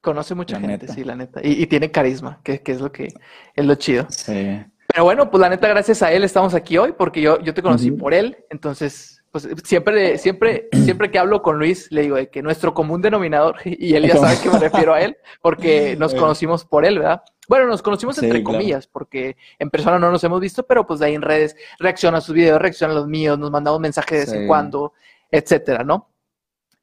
Conoce 0.00 0.36
mucha 0.36 0.60
gente, 0.60 0.86
sí, 0.86 1.02
la 1.02 1.16
neta. 1.16 1.40
Y, 1.42 1.66
tiene 1.66 1.90
carisma, 1.90 2.40
que, 2.44 2.62
es 2.64 2.80
lo 2.80 2.92
que 2.92 3.08
es 3.56 3.66
lo 3.66 3.74
chido. 3.74 4.06
Sí. 4.10 4.60
Pero 4.86 5.02
bueno, 5.02 5.28
pues 5.28 5.40
la 5.40 5.48
neta, 5.48 5.66
gracias 5.66 6.04
a 6.04 6.12
él 6.12 6.22
estamos 6.22 6.54
aquí 6.54 6.78
hoy, 6.78 6.94
porque 6.96 7.20
yo, 7.20 7.40
yo 7.40 7.52
te 7.52 7.62
conocí 7.62 7.90
por 7.90 8.14
él, 8.14 8.36
entonces 8.48 9.15
pues 9.30 9.48
siempre, 9.64 10.18
siempre, 10.18 10.68
siempre 10.72 11.10
que 11.10 11.18
hablo 11.18 11.42
con 11.42 11.58
Luis, 11.58 11.90
le 11.90 12.02
digo 12.02 12.16
de 12.16 12.30
que 12.30 12.42
nuestro 12.42 12.72
común 12.74 13.02
denominador, 13.02 13.56
y 13.64 13.94
él 13.94 14.06
ya 14.06 14.16
sabe 14.16 14.38
que 14.42 14.50
me 14.50 14.58
refiero 14.58 14.94
a 14.94 15.00
él, 15.00 15.16
porque 15.40 15.96
nos 15.98 16.14
conocimos 16.14 16.64
por 16.64 16.84
él, 16.84 16.98
¿verdad? 16.98 17.22
Bueno, 17.48 17.66
nos 17.66 17.82
conocimos 17.82 18.20
entre 18.22 18.42
comillas, 18.42 18.86
porque 18.86 19.36
en 19.58 19.70
persona 19.70 19.98
no 19.98 20.10
nos 20.10 20.24
hemos 20.24 20.40
visto, 20.40 20.66
pero 20.66 20.86
pues 20.86 21.00
de 21.00 21.06
ahí 21.06 21.14
en 21.14 21.22
redes 21.22 21.56
reacciona 21.78 22.18
a 22.18 22.20
sus 22.20 22.34
videos, 22.34 22.60
reacciona 22.60 22.92
a 22.92 22.96
los 22.96 23.06
míos, 23.06 23.38
nos 23.38 23.50
mandamos 23.50 23.78
mensajes 23.80 24.18
de 24.18 24.32
vez 24.32 24.42
en 24.42 24.48
cuando, 24.48 24.94
etcétera, 25.30 25.84
¿no? 25.84 26.10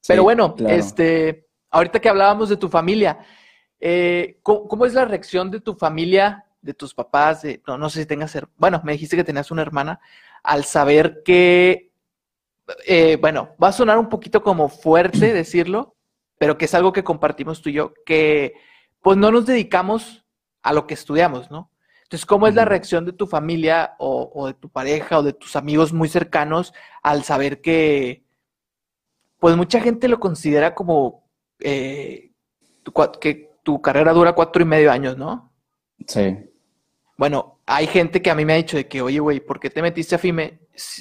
Pero 0.07 0.23
bueno, 0.23 0.55
este, 0.67 1.47
ahorita 1.69 1.99
que 1.99 2.09
hablábamos 2.09 2.49
de 2.49 2.57
tu 2.57 2.69
familia, 2.69 3.19
eh, 3.79 4.39
¿cómo, 4.43 4.85
es 4.85 4.93
la 4.93 5.05
reacción 5.05 5.51
de 5.51 5.59
tu 5.59 5.75
familia, 5.75 6.45
de 6.61 6.73
tus 6.73 6.93
papás? 6.93 7.41
De, 7.41 7.61
no, 7.67 7.77
no 7.77 7.89
sé 7.89 8.01
si 8.01 8.05
tengas, 8.05 8.37
bueno, 8.57 8.81
me 8.83 8.93
dijiste 8.93 9.15
que 9.15 9.23
tenías 9.23 9.51
una 9.51 9.61
hermana, 9.61 9.99
al 10.43 10.65
saber 10.65 11.21
que, 11.23 11.92
eh, 12.85 13.17
bueno, 13.19 13.55
va 13.61 13.69
a 13.69 13.73
sonar 13.73 13.97
un 13.97 14.09
poquito 14.09 14.41
como 14.41 14.69
fuerte 14.69 15.33
decirlo, 15.33 15.95
pero 16.37 16.57
que 16.57 16.65
es 16.65 16.73
algo 16.73 16.93
que 16.93 17.03
compartimos 17.03 17.61
tú 17.61 17.69
y 17.69 17.73
yo, 17.73 17.93
que 18.05 18.53
pues 19.01 19.17
no 19.17 19.31
nos 19.31 19.45
dedicamos 19.45 20.25
a 20.61 20.73
lo 20.73 20.87
que 20.87 20.93
estudiamos, 20.93 21.51
¿no? 21.51 21.71
Entonces, 22.03 22.25
¿cómo 22.25 22.47
es 22.47 22.53
la 22.53 22.65
reacción 22.65 23.05
de 23.05 23.13
tu 23.13 23.25
familia 23.25 23.95
o, 23.97 24.47
de 24.47 24.53
tu 24.53 24.69
pareja 24.69 25.19
o 25.19 25.23
de 25.23 25.33
tus 25.33 25.55
amigos 25.55 25.93
muy 25.93 26.07
cercanos 26.07 26.73
al 27.01 27.23
saber 27.23 27.59
que, 27.59 28.23
pues 29.39 29.57
mucha 29.57 29.81
gente 29.81 30.07
lo 30.07 30.19
considera 30.19 30.75
como 30.75 31.27
eh, 31.59 32.31
que 33.19 33.51
tu 33.63 33.81
carrera 33.81 34.13
dura 34.13 34.33
cuatro 34.33 34.61
y 34.61 34.65
medio 34.65 34.91
años, 34.91 35.17
¿no? 35.17 35.51
Sí. 36.07 36.37
Bueno, 37.17 37.59
hay 37.65 37.87
gente 37.87 38.21
que 38.21 38.29
a 38.29 38.35
mí 38.35 38.45
me 38.45 38.53
ha 38.53 38.57
dicho 38.57 38.77
de 38.77 38.87
que, 38.87 39.01
oye, 39.01 39.19
güey, 39.19 39.39
¿por 39.39 39.59
qué 39.59 39.69
te 39.69 39.81
metiste 39.81 40.15
a 40.15 40.19
FIME? 40.19 40.59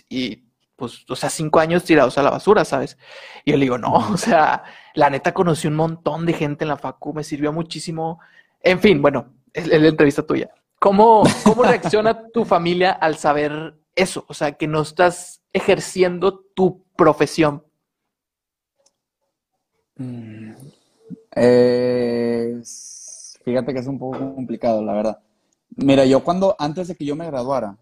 Y, 0.09 0.45
pues, 0.77 1.05
o 1.09 1.17
sea, 1.17 1.31
cinco 1.31 1.61
años 1.61 1.85
tirados 1.85 2.19
a 2.19 2.23
la 2.23 2.31
basura, 2.31 2.65
¿sabes? 2.65 2.99
Y 3.45 3.53
yo 3.53 3.57
le 3.57 3.65
digo, 3.65 3.79
no, 3.79 3.95
o 4.13 4.17
sea, 4.17 4.65
la 4.95 5.11
neta 5.11 5.33
conocí 5.35 5.69
un 5.69 5.75
montón 5.75 6.27
de 6.27 6.33
gente 6.33 6.65
en 6.65 6.69
la 6.69 6.77
facu, 6.77 7.13
me 7.13 7.25
sirvió 7.25 7.53
muchísimo. 7.53 8.21
En 8.61 8.81
fin, 8.81 9.01
bueno, 9.03 9.33
es, 9.53 9.67
la 9.67 9.89
entrevista 9.89 10.27
tuya. 10.27 10.51
¿Cómo, 10.79 11.23
¿Cómo 11.45 11.63
reacciona 11.63 12.29
tu 12.33 12.45
familia 12.45 12.93
al 12.93 13.17
saber 13.17 13.75
eso? 13.95 14.25
O 14.29 14.35
sea, 14.35 14.53
que 14.53 14.67
no 14.67 14.83
estás 14.83 15.43
ejerciendo 15.53 16.41
tu 16.55 16.85
profesión. 16.97 17.65
Mm, 19.97 20.53
eh, 21.37 22.63
fíjate 23.45 23.73
que 23.73 23.81
es 23.81 23.87
un 23.87 23.99
poco 23.99 24.35
complicado, 24.35 24.85
la 24.85 24.95
verdad. 24.95 25.19
Mira, 25.77 26.05
yo 26.05 26.23
cuando, 26.23 26.57
antes 26.59 26.89
de 26.89 26.97
que 26.97 27.05
yo 27.05 27.17
me 27.17 27.27
graduara, 27.27 27.79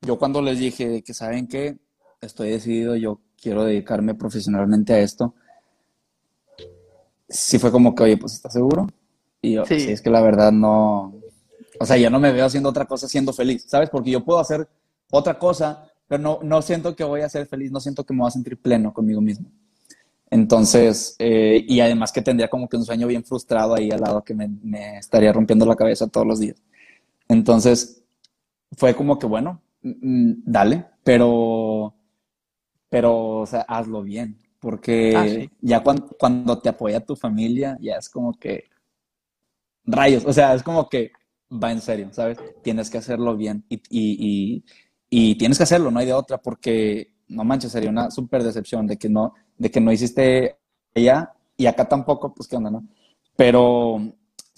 yo 0.00 0.18
cuando 0.18 0.42
les 0.42 0.58
dije 0.58 1.02
que 1.02 1.14
saben 1.14 1.46
que 1.46 1.78
estoy 2.20 2.50
decidido, 2.50 2.96
yo 2.96 3.20
quiero 3.40 3.64
dedicarme 3.64 4.14
profesionalmente 4.14 4.92
a 4.92 5.00
esto, 5.00 5.34
sí 7.28 7.58
fue 7.58 7.70
como 7.70 7.94
que, 7.94 8.02
oye, 8.04 8.16
pues 8.16 8.34
¿estás 8.34 8.52
seguro? 8.52 8.88
Y 9.40 9.54
yo, 9.54 9.66
sí. 9.66 9.74
es 9.74 10.00
que 10.00 10.10
la 10.10 10.20
verdad 10.20 10.50
no, 10.50 11.14
o 11.80 11.86
sea, 11.86 11.96
yo 11.96 12.10
no 12.10 12.18
me 12.18 12.32
veo 12.32 12.46
haciendo 12.46 12.68
otra 12.68 12.86
cosa 12.86 13.08
siendo 13.08 13.32
feliz, 13.32 13.64
¿sabes? 13.66 13.90
Porque 13.90 14.10
yo 14.10 14.24
puedo 14.24 14.40
hacer 14.40 14.68
otra 15.10 15.38
cosa, 15.38 15.90
pero 16.06 16.22
no, 16.22 16.40
no 16.42 16.62
siento 16.62 16.96
que 16.96 17.04
voy 17.04 17.20
a 17.20 17.28
ser 17.28 17.46
feliz, 17.46 17.70
no 17.70 17.80
siento 17.80 18.04
que 18.04 18.12
me 18.12 18.20
voy 18.20 18.28
a 18.28 18.32
sentir 18.32 18.60
pleno 18.60 18.92
conmigo 18.92 19.20
mismo. 19.20 19.50
Entonces, 20.30 21.16
eh, 21.18 21.64
y 21.66 21.80
además 21.80 22.12
que 22.12 22.20
tendría 22.20 22.48
como 22.48 22.68
que 22.68 22.76
un 22.76 22.84
sueño 22.84 23.06
bien 23.06 23.24
frustrado 23.24 23.74
ahí 23.74 23.90
al 23.90 24.00
lado 24.00 24.22
que 24.22 24.34
me, 24.34 24.48
me, 24.62 24.98
estaría 24.98 25.32
rompiendo 25.32 25.64
la 25.64 25.76
cabeza 25.76 26.06
todos 26.06 26.26
los 26.26 26.40
días. 26.40 26.56
Entonces, 27.28 28.02
fue 28.72 28.94
como 28.94 29.18
que, 29.18 29.26
bueno, 29.26 29.62
dale, 29.82 30.86
pero, 31.04 31.94
pero, 32.88 33.40
o 33.40 33.46
sea, 33.46 33.60
hazlo 33.62 34.02
bien, 34.02 34.38
porque 34.58 35.14
ah, 35.16 35.50
ya 35.60 35.82
cuando, 35.82 36.08
cuando, 36.18 36.58
te 36.58 36.68
apoya 36.68 37.00
tu 37.00 37.16
familia, 37.16 37.76
ya 37.80 37.96
es 37.96 38.08
como 38.08 38.32
que, 38.38 38.64
rayos, 39.84 40.24
o 40.24 40.32
sea, 40.32 40.54
es 40.54 40.62
como 40.62 40.88
que 40.88 41.12
va 41.50 41.72
en 41.72 41.80
serio, 41.80 42.08
¿sabes? 42.12 42.38
Tienes 42.62 42.90
que 42.90 42.98
hacerlo 42.98 43.36
bien 43.36 43.64
y, 43.68 43.80
y, 43.88 44.64
y 45.08 45.34
tienes 45.36 45.58
que 45.58 45.64
hacerlo, 45.64 45.90
no 45.90 46.00
hay 46.00 46.06
de 46.06 46.12
otra, 46.12 46.38
porque 46.38 47.14
no 47.28 47.44
manches, 47.44 47.72
sería 47.72 47.90
una 47.90 48.10
súper 48.10 48.42
decepción 48.42 48.86
de 48.86 48.96
que 48.98 49.08
no, 49.08 49.34
de 49.56 49.70
que 49.70 49.80
no 49.80 49.92
hiciste 49.92 50.58
allá 50.94 51.32
y 51.56 51.66
acá 51.66 51.86
tampoco, 51.88 52.34
pues 52.34 52.48
qué 52.48 52.56
onda, 52.56 52.70
¿no? 52.70 52.86
Pero 53.36 54.00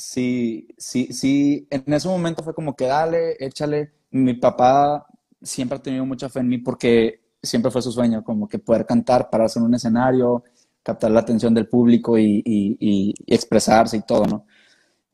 sí, 0.01 0.69
sí, 0.79 1.09
sí, 1.13 1.67
en 1.71 1.93
ese 1.93 2.09
momento 2.09 2.43
fue 2.43 2.55
como 2.55 2.75
que 2.75 2.87
dale, 2.87 3.37
échale. 3.39 3.93
Mi 4.11 4.35
papá 4.35 5.07
siempre 5.43 5.79
ha 5.79 5.83
tenido 5.83 6.07
mucha 6.07 6.29
fe 6.29 6.41
en 6.41 6.49
mí 6.49 6.59
porque 6.59 7.21
siempre 7.43 7.71
fue 7.71 7.83
su 7.83 7.93
sueño, 7.93 8.25
como 8.25 8.49
que 8.49 8.59
poder 8.59 8.87
cantar, 8.87 9.31
pararse 9.31 9.59
en 9.59 9.67
un 9.67 9.75
escenario, 9.75 10.45
captar 10.83 11.11
la 11.11 11.21
atención 11.21 11.55
del 11.55 11.69
público 11.69 12.19
y, 12.19 13.15
expresarse 13.27 13.99
y 13.99 14.03
todo, 14.03 14.25
¿no? 14.27 14.47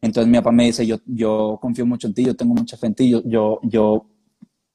Entonces 0.00 0.30
mi 0.30 0.38
papá 0.38 0.52
me 0.52 0.64
dice, 0.66 0.86
yo, 0.86 0.98
yo 1.06 1.58
confío 1.60 1.86
mucho 1.86 2.06
en 2.06 2.14
ti, 2.14 2.24
yo 2.24 2.36
tengo 2.36 2.54
mucha 2.54 2.76
fe 2.76 2.86
en 2.88 2.94
ti, 2.94 3.10
yo, 3.10 3.22
yo, 3.24 3.60
yo 3.62 4.06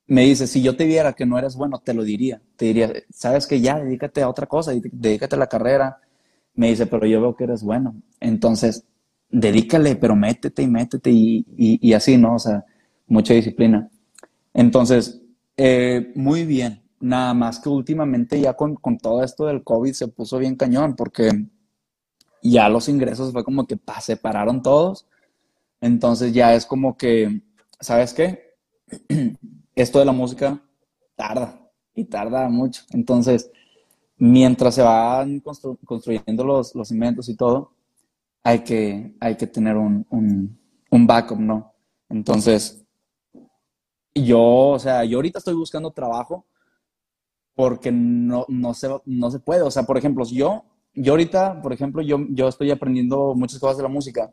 me 0.08 0.24
dice, 0.26 0.48
si 0.48 0.62
yo 0.62 0.76
te 0.76 0.86
viera 0.86 1.14
que 1.14 1.26
no 1.26 1.38
eres 1.38 1.56
bueno, 1.56 1.80
te 1.80 1.94
lo 1.94 2.04
diría. 2.04 2.42
Te 2.58 2.66
diría, 2.66 2.92
sabes 3.14 3.48
que 3.48 3.62
ya, 3.62 3.80
dedícate 3.80 4.22
a 4.22 4.30
otra 4.30 4.48
cosa, 4.48 4.74
dedícate 4.74 5.36
a 5.36 5.40
la 5.40 5.48
carrera. 5.48 6.00
Me 6.56 6.70
dice, 6.70 6.86
pero 6.86 7.06
yo 7.08 7.22
veo 7.22 7.36
que 7.36 7.46
eres 7.46 7.64
bueno. 7.64 7.96
Entonces, 8.20 8.86
dedícale, 9.32 9.96
pero 9.96 10.16
métete 10.16 10.62
y 10.64 10.68
métete 10.68 11.10
y, 11.12 11.46
y, 11.58 11.94
así, 11.94 12.18
¿no? 12.18 12.36
O 12.36 12.40
sea, 12.40 12.66
mucha 13.08 13.34
disciplina. 13.34 13.90
Entonces, 14.54 15.22
eh, 15.58 16.12
muy 16.16 16.46
bien. 16.46 16.82
Nada 17.00 17.34
más 17.34 17.60
que 17.60 17.70
últimamente 17.70 18.40
ya 18.40 18.54
con, 18.54 18.76
con 18.76 18.98
todo 18.98 19.24
esto 19.24 19.46
del 19.46 19.64
COVID 19.64 19.94
se 19.94 20.08
puso 20.08 20.38
bien 20.38 20.56
cañón 20.56 20.96
porque 20.96 21.32
ya 22.44 22.70
los 22.70 22.90
ingresos 22.90 23.32
fue 23.32 23.44
como 23.44 23.66
que 23.66 23.78
pa, 23.78 24.00
se 24.02 24.18
pararon 24.18 24.62
todos. 24.62 25.08
Entonces 25.80 26.34
ya 26.34 26.54
es 26.54 26.66
como 26.66 26.98
que, 26.98 27.42
¿sabes 27.80 28.14
qué? 28.14 28.52
esto 29.76 30.00
de 30.00 30.06
la 30.06 30.12
música 30.12 30.62
tarda 31.16 31.60
y 31.96 32.06
tarda 32.06 32.48
mucho. 32.50 32.84
Entonces, 32.92 33.52
mientras 34.18 34.76
se 34.76 34.82
van 34.82 35.42
construyendo 35.86 36.44
los, 36.44 36.76
los, 36.76 36.92
inventos 36.92 37.30
y 37.30 37.36
todo, 37.36 37.74
hay 38.44 38.60
que, 38.64 39.16
hay 39.20 39.36
que 39.36 39.48
tener 39.48 39.78
un, 39.78 40.06
un, 40.10 41.08
backup, 41.08 41.40
¿no? 41.40 41.74
Entonces, 42.10 42.84
yo, 44.14 44.42
o 44.42 44.80
sea, 44.80 45.04
yo 45.06 45.18
ahorita 45.18 45.40
estoy 45.40 45.54
buscando 45.54 45.92
trabajo 45.92 46.46
porque 47.56 47.92
no, 47.92 48.46
no, 48.48 48.74
se, 48.74 48.90
no 49.06 49.32
se 49.32 49.40
puede. 49.40 49.62
O 49.62 49.72
sea, 49.72 49.84
por 49.84 49.98
ejemplo, 49.98 50.26
yo, 50.26 50.66
yo 50.94 51.14
ahorita, 51.14 51.62
por 51.62 51.74
ejemplo, 51.74 52.02
yo, 52.02 52.18
yo 52.30 52.48
estoy 52.48 52.72
aprendiendo 52.72 53.34
muchas 53.36 53.60
cosas 53.60 53.78
de 53.78 53.84
la 53.84 53.90
música 53.90 54.32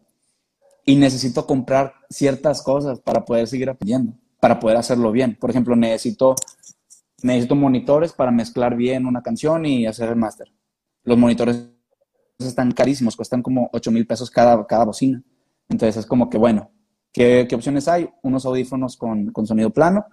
y 0.85 0.97
necesito 0.97 1.47
comprar 1.47 1.95
ciertas 2.09 2.63
cosas 2.63 3.01
para 3.01 3.25
poder 3.25 3.47
seguir 3.47 3.69
aprendiendo 3.71 4.15
para 4.41 4.59
poder 4.59 4.77
hacerlo 4.77 5.13
bien. 5.13 5.37
Por 5.37 5.51
ejemplo, 5.51 5.77
necesito, 5.77 6.35
necesito 7.23 7.55
monitores 7.55 8.13
para 8.13 8.31
mezclar 8.31 8.77
bien 8.77 9.07
una 9.07 9.23
canción 9.23 9.67
y 9.67 9.87
hacer 9.87 10.09
el 10.11 10.17
máster. 10.17 10.53
Los 11.05 11.19
monitores 11.19 11.71
están 12.47 12.71
carísimos, 12.73 13.17
cuestan 13.17 13.43
como 13.43 13.69
8 13.73 13.91
mil 13.91 14.07
pesos 14.07 14.31
cada, 14.31 14.67
cada 14.67 14.85
bocina. 14.85 15.23
Entonces 15.69 15.97
es 15.97 16.07
como 16.07 16.31
que, 16.31 16.39
bueno, 16.39 16.71
¿qué, 17.13 17.47
¿qué, 17.49 17.55
opciones 17.55 17.89
hay? 17.89 18.09
Unos 18.23 18.47
audífonos 18.47 18.97
con, 18.97 19.33
con 19.33 19.47
sonido 19.47 19.71
plano, 19.71 20.07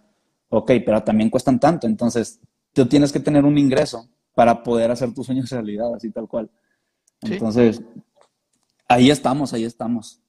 ok, 0.50 0.72
pero 0.86 1.04
también 1.04 1.30
cuestan 1.30 1.60
tanto. 1.60 1.88
Entonces 1.88 2.40
tú 2.74 2.88
tienes 2.88 3.12
que 3.12 3.20
tener 3.20 3.46
un 3.46 3.58
ingreso 3.58 4.10
para 4.34 4.64
poder 4.64 4.92
hacer 4.92 5.14
tus 5.14 5.28
sueños 5.28 5.50
realidad, 5.52 5.94
así 5.96 6.12
tal 6.12 6.28
cual. 6.28 6.50
Entonces, 7.22 7.82
ahí 8.88 9.10
estamos, 9.10 9.54
ahí 9.54 9.64
estamos. 9.64 10.22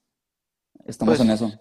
Estamos 0.85 1.17
pues, 1.17 1.29
en 1.29 1.35
eso. 1.35 1.53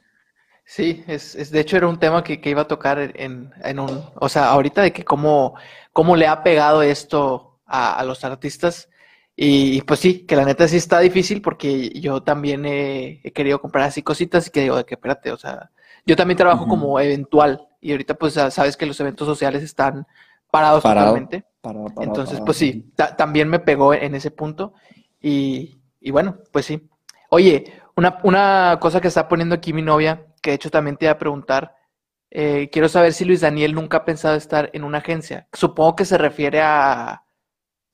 Sí, 0.66 1.04
es, 1.08 1.36
es, 1.36 1.52
de 1.52 1.60
hecho 1.60 1.78
era 1.78 1.88
un 1.88 2.00
tema 2.00 2.24
que, 2.24 2.42
que 2.42 2.50
iba 2.50 2.62
a 2.62 2.68
tocar 2.68 3.00
en, 3.00 3.52
en, 3.64 3.80
un, 3.80 4.04
o 4.16 4.30
sea, 4.30 4.50
ahorita 4.50 4.82
de 4.82 4.94
que 4.94 5.04
cómo, 5.04 5.56
cómo 5.94 6.16
le 6.16 6.28
ha 6.28 6.44
pegado 6.44 6.82
esto 6.82 7.60
a, 7.66 7.96
a 7.96 8.04
los 8.04 8.24
artistas. 8.24 8.90
Y, 9.36 9.82
pues 9.82 10.00
sí, 10.00 10.26
que 10.26 10.36
la 10.36 10.46
neta 10.46 10.68
sí 10.68 10.78
está 10.78 11.00
difícil 11.00 11.42
porque 11.42 11.90
yo 12.00 12.24
también 12.24 12.66
he, 12.66 13.20
he 13.24 13.32
querido 13.32 13.60
comprar 13.60 13.86
así 13.86 14.02
cositas 14.02 14.48
y 14.48 14.50
que 14.50 14.62
digo, 14.62 14.78
de 14.78 14.86
que 14.86 14.96
espérate, 14.96 15.32
o 15.32 15.38
sea, 15.38 15.72
yo 16.06 16.16
también 16.16 16.38
trabajo 16.38 16.68
como 16.68 17.00
eventual 17.00 17.68
y 17.82 17.92
ahorita 17.92 18.14
pues 18.14 18.34
sabes 18.34 18.78
que 18.78 18.86
los 18.86 19.00
eventos 19.02 19.28
sociales 19.28 19.62
están 19.62 20.08
parados 20.52 20.84
totalmente. 20.84 21.44
Entonces, 22.00 22.40
pues 22.46 22.58
sí, 22.58 22.94
también 23.18 23.50
me 23.50 23.60
pegó 23.60 23.94
en 23.94 24.16
ese 24.16 24.32
punto 24.32 24.74
y, 25.22 25.76
y 26.00 26.12
bueno, 26.12 26.38
pues 26.52 26.66
sí. 26.66 26.88
Oye, 27.30 27.74
una, 27.98 28.20
una 28.24 28.78
cosa 28.80 29.02
que 29.02 29.10
está 29.10 29.28
poniendo 29.28 29.56
aquí 29.56 29.74
mi 29.74 29.82
novia 29.82 30.28
que 30.46 30.52
de 30.52 30.56
hecho 30.56 30.70
también 30.70 30.96
te 30.96 31.06
iba 31.06 31.12
a 31.12 31.18
preguntar. 31.18 31.76
Eh, 32.30 32.70
quiero 32.72 32.88
saber 32.88 33.14
si 33.14 33.26
Luis 33.26 33.42
Daniel 33.42 33.74
nunca 33.74 33.98
ha 33.98 34.06
pensado 34.06 34.36
estar 34.36 34.70
en 34.74 34.84
una 34.84 35.00
agencia. 35.00 35.48
Supongo 35.52 35.96
que 35.96 36.06
se 36.06 36.20
refiere 36.20 36.62
a... 36.62 37.24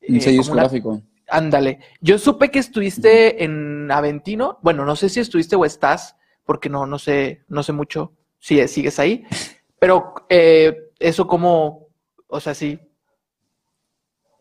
Un 0.07 0.17
eh, 0.17 0.21
sello 0.21 0.39
discográfico. 0.39 1.01
Ándale. 1.31 1.79
Yo 2.01 2.19
supe 2.19 2.51
que 2.51 2.59
estuviste 2.59 3.43
en 3.43 3.89
Aventino. 3.89 4.59
Bueno, 4.61 4.83
no 4.83 4.97
sé 4.97 5.07
si 5.07 5.21
estuviste 5.21 5.55
o 5.55 5.63
estás, 5.63 6.17
porque 6.43 6.67
no, 6.67 6.85
no 6.85 6.99
sé, 6.99 7.43
no 7.47 7.63
sé 7.63 7.71
mucho 7.71 8.13
si 8.37 8.67
sigues 8.67 8.99
ahí. 8.99 9.25
Pero 9.79 10.13
eh, 10.27 10.91
eso 10.99 11.25
como, 11.25 11.87
o 12.27 12.39
sea, 12.41 12.53
sí. 12.53 12.77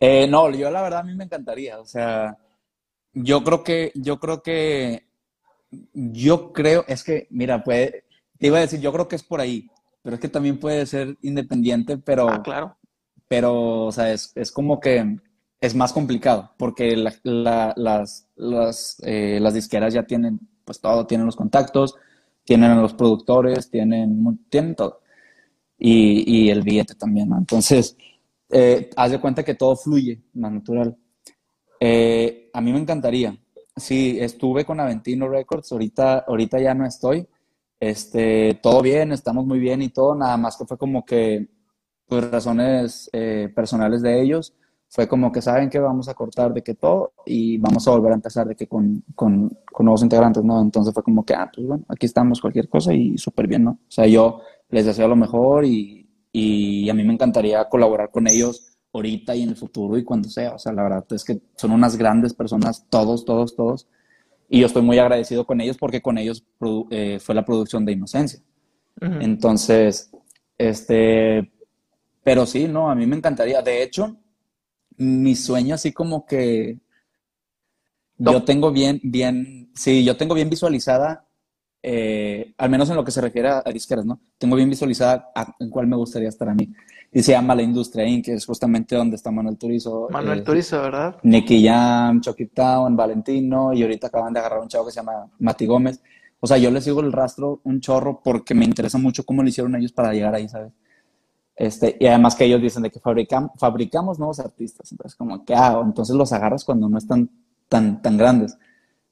no, 0.01 0.51
yo 0.51 0.71
la 0.71 0.83
verdad 0.83 1.01
a 1.01 1.05
mí 1.05 1.15
me 1.15 1.25
encantaría. 1.25 1.79
O 1.79 1.85
sea, 1.85 2.37
yo 3.13 3.45
creo 3.45 3.63
que, 3.63 3.93
yo 3.95 4.19
creo 4.19 4.43
que 4.43 5.07
yo 5.93 6.53
creo, 6.53 6.85
es 6.89 7.05
que, 7.05 7.29
mira, 7.31 7.63
puede, 7.63 8.05
te 8.39 8.49
iba 8.49 8.59
a 8.59 8.63
decir, 8.63 8.81
yo 8.81 8.93
creo 8.93 9.07
que 9.07 9.15
es 9.17 9.23
por 9.23 9.41
ahí, 9.41 9.71
pero 10.03 10.15
es 10.15 10.21
que 10.21 10.29
también 10.29 10.59
puede 10.59 10.85
ser 10.87 11.17
independiente, 11.23 11.99
pero, 11.99 12.29
ah, 12.29 12.43
claro. 12.43 12.77
pero, 13.29 13.85
o 13.85 13.93
sea, 13.93 14.13
es, 14.13 14.33
es 14.35 14.51
como 14.51 14.81
que 14.81 15.19
es 15.61 15.75
más 15.75 15.93
complicado 15.93 16.53
porque 16.57 16.97
las, 16.97 17.21
las, 18.37 19.03
eh, 19.03 19.39
las 19.41 19.55
disqueras 19.55 19.93
ya 19.95 20.05
tienen 20.05 20.41
pues 20.65 20.81
todo, 20.81 21.07
tienen 21.07 21.27
los 21.27 21.37
contactos, 21.37 21.97
tienen 22.45 22.71
a 22.71 22.81
los 22.81 22.95
productores, 22.95 23.71
tienen, 23.71 24.41
tienen 24.49 24.75
todo. 24.77 25.01
Y, 25.79 26.45
y 26.47 26.51
el 26.51 26.63
billete 26.63 26.95
también, 26.95 27.33
Entonces, 27.33 27.97
eh, 28.51 28.91
haz 28.97 29.11
de 29.11 29.21
cuenta 29.21 29.43
que 29.43 29.55
todo 29.55 29.77
fluye 29.77 30.21
más 30.35 30.53
natural. 30.53 30.97
Eh, 31.81 32.51
a 32.53 32.61
mí 32.61 32.73
me 32.73 32.79
encantaría. 32.79 33.37
Sí, 33.77 34.19
estuve 34.21 34.65
con 34.65 34.79
Aventino 34.81 35.29
Records, 35.29 35.73
ahorita, 35.73 36.21
ahorita 36.21 36.61
ya 36.61 36.75
no 36.75 36.87
estoy. 36.87 37.27
Este, 37.81 38.59
todo 38.63 38.83
bien, 38.83 39.13
estamos 39.13 39.47
muy 39.47 39.59
bien 39.59 39.81
y 39.83 39.89
todo, 39.89 40.15
nada 40.15 40.37
más 40.37 40.57
que 40.57 40.67
fue 40.67 40.77
como 40.77 41.05
que, 41.05 41.49
pues 42.07 42.31
razones 42.31 43.09
eh, 43.13 43.51
personales 43.55 44.03
de 44.03 44.21
ellos, 44.21 44.55
fue 44.91 45.07
como 45.07 45.31
que 45.31 45.41
saben 45.41 45.71
que 45.71 45.79
vamos 45.79 46.09
a 46.09 46.15
cortar 46.15 46.53
de 46.53 46.63
que 46.63 46.75
todo 46.75 47.13
y 47.25 47.59
vamos 47.59 47.87
a 47.87 47.93
volver 47.93 48.11
a 48.11 48.17
empezar 48.17 48.49
de 48.49 48.57
que 48.57 48.67
con, 48.67 49.05
con, 49.15 49.49
con 49.73 49.87
nuevos 49.87 50.03
integrantes, 50.03 50.43
¿no? 50.43 50.61
Entonces 50.61 50.93
fue 50.93 51.05
como 51.05 51.25
que, 51.25 51.33
ah, 51.33 51.49
pues 51.55 51.65
bueno, 51.65 51.85
aquí 51.89 52.07
estamos, 52.07 52.41
cualquier 52.41 52.69
cosa 52.69 52.93
y 52.93 53.17
súper 53.17 53.47
bien, 53.47 53.63
¿no? 53.63 53.71
O 53.71 53.91
sea, 53.91 54.07
yo 54.09 54.41
les 54.69 54.85
deseo 54.85 55.07
lo 55.07 55.15
mejor 55.15 55.65
y, 55.65 56.09
y 56.33 56.91
a 56.91 56.95
mí 56.95 57.05
me 57.05 57.13
encantaría 57.13 57.69
colaborar 57.69 58.11
con 58.11 58.27
ellos 58.27 58.77
ahorita 58.93 59.37
y 59.37 59.45
en 59.45 59.51
el 59.51 59.57
futuro 59.57 59.97
y 59.97 60.03
cuando 60.03 60.29
sea. 60.29 60.55
O 60.55 60.59
sea, 60.59 60.73
la 60.73 60.83
verdad 60.83 61.05
es 61.11 61.25
que 61.25 61.41
son 61.55 61.71
unas 61.71 61.97
grandes 61.97 62.35
personas, 62.35 62.85
todos, 62.91 63.25
todos, 63.25 63.55
todos. 63.55 63.87
Y 64.49 64.59
yo 64.59 64.67
estoy 64.67 64.83
muy 64.83 64.99
agradecido 64.99 65.47
con 65.47 65.61
ellos 65.61 65.77
porque 65.79 66.03
con 66.03 66.19
ellos 66.19 66.45
eh, 66.91 67.21
fue 67.21 67.37
la 67.37 67.45
producción 67.45 67.85
de 67.85 67.93
Inocencia. 67.93 68.41
Entonces, 69.01 70.11
este, 70.59 71.51
pero 72.25 72.45
sí, 72.45 72.67
no, 72.67 72.91
a 72.91 72.95
mí 72.97 73.07
me 73.07 73.17
encantaría. 73.17 73.63
De 73.63 73.83
hecho, 73.85 74.17
mi 75.01 75.35
sueño 75.35 75.75
así 75.75 75.93
como 75.93 76.27
que 76.27 76.79
yo 78.19 78.45
tengo 78.45 78.71
bien, 78.71 79.01
bien, 79.03 79.71
sí, 79.75 80.05
yo 80.05 80.17
tengo 80.17 80.35
bien 80.35 80.51
visualizada 80.51 81.27
eh, 81.83 82.53
al 82.59 82.69
menos 82.69 82.91
en 82.91 82.97
lo 82.97 83.05
que 83.05 83.11
se 83.11 83.21
refiere 83.21 83.49
a, 83.49 83.63
disqueras, 83.73 84.05
¿no? 84.05 84.21
Tengo 84.37 84.57
bien 84.57 84.69
visualizada 84.69 85.31
en 85.59 85.71
cuál 85.71 85.87
me 85.87 85.97
gustaría 85.97 86.29
estar 86.29 86.49
a 86.49 86.55
mí. 86.55 86.71
Y 87.13 87.23
se 87.23 87.33
llama 87.33 87.55
La 87.55 87.63
Industria 87.63 88.07
Inc., 88.07 88.27
que 88.27 88.35
es 88.35 88.45
justamente 88.45 88.95
donde 88.95 89.17
está 89.17 89.31
Manuel 89.31 89.57
Turizo. 89.57 90.09
Manuel 90.11 90.41
eh, 90.41 90.43
Turizo, 90.43 90.81
¿verdad? 90.81 91.17
Nicky 91.23 91.65
Jam, 91.65 92.21
Chucky 92.21 92.47
Town, 92.47 92.95
Valentino, 92.97 93.73
y 93.73 93.83
ahorita 93.83 94.09
acaban 94.09 94.33
de 94.33 94.41
agarrar 94.41 94.61
un 94.61 94.69
chavo 94.69 94.87
que 94.87 94.93
se 94.93 95.01
llama 95.01 95.31
Mati 95.39 95.67
Gómez. 95.67 96.03
O 96.39 96.47
sea, 96.47 96.59
yo 96.59 96.71
le 96.71 96.81
sigo 96.81 97.01
el 97.01 97.13
rastro 97.13 97.61
un 97.65 97.81
chorro 97.81 98.21
porque 98.23 98.55
me 98.55 98.65
interesa 98.65 98.99
mucho 98.99 99.25
cómo 99.25 99.43
lo 99.43 99.49
hicieron 99.49 99.75
ellos 99.75 99.93
para 99.93 100.13
llegar 100.13 100.35
ahí, 100.35 100.49
¿sabes? 100.49 100.73
Este, 101.61 101.95
y 102.01 102.07
además 102.07 102.37
que 102.37 102.47
ellos 102.47 102.63
dicen 102.63 102.83
de 102.83 102.91
que 102.91 103.01
fabricamos 103.01 104.19
nuevos 104.19 104.41
artistas. 104.41 104.91
Entonces, 104.93 105.15
como 105.15 105.45
que, 105.45 105.55
ah, 105.55 105.79
entonces 105.85 106.17
los 106.17 106.33
agarras 106.33 106.65
cuando 106.65 106.89
no 106.89 106.97
están 106.97 107.29
tan, 107.69 108.01
tan 108.01 108.17
grandes. 108.17 108.57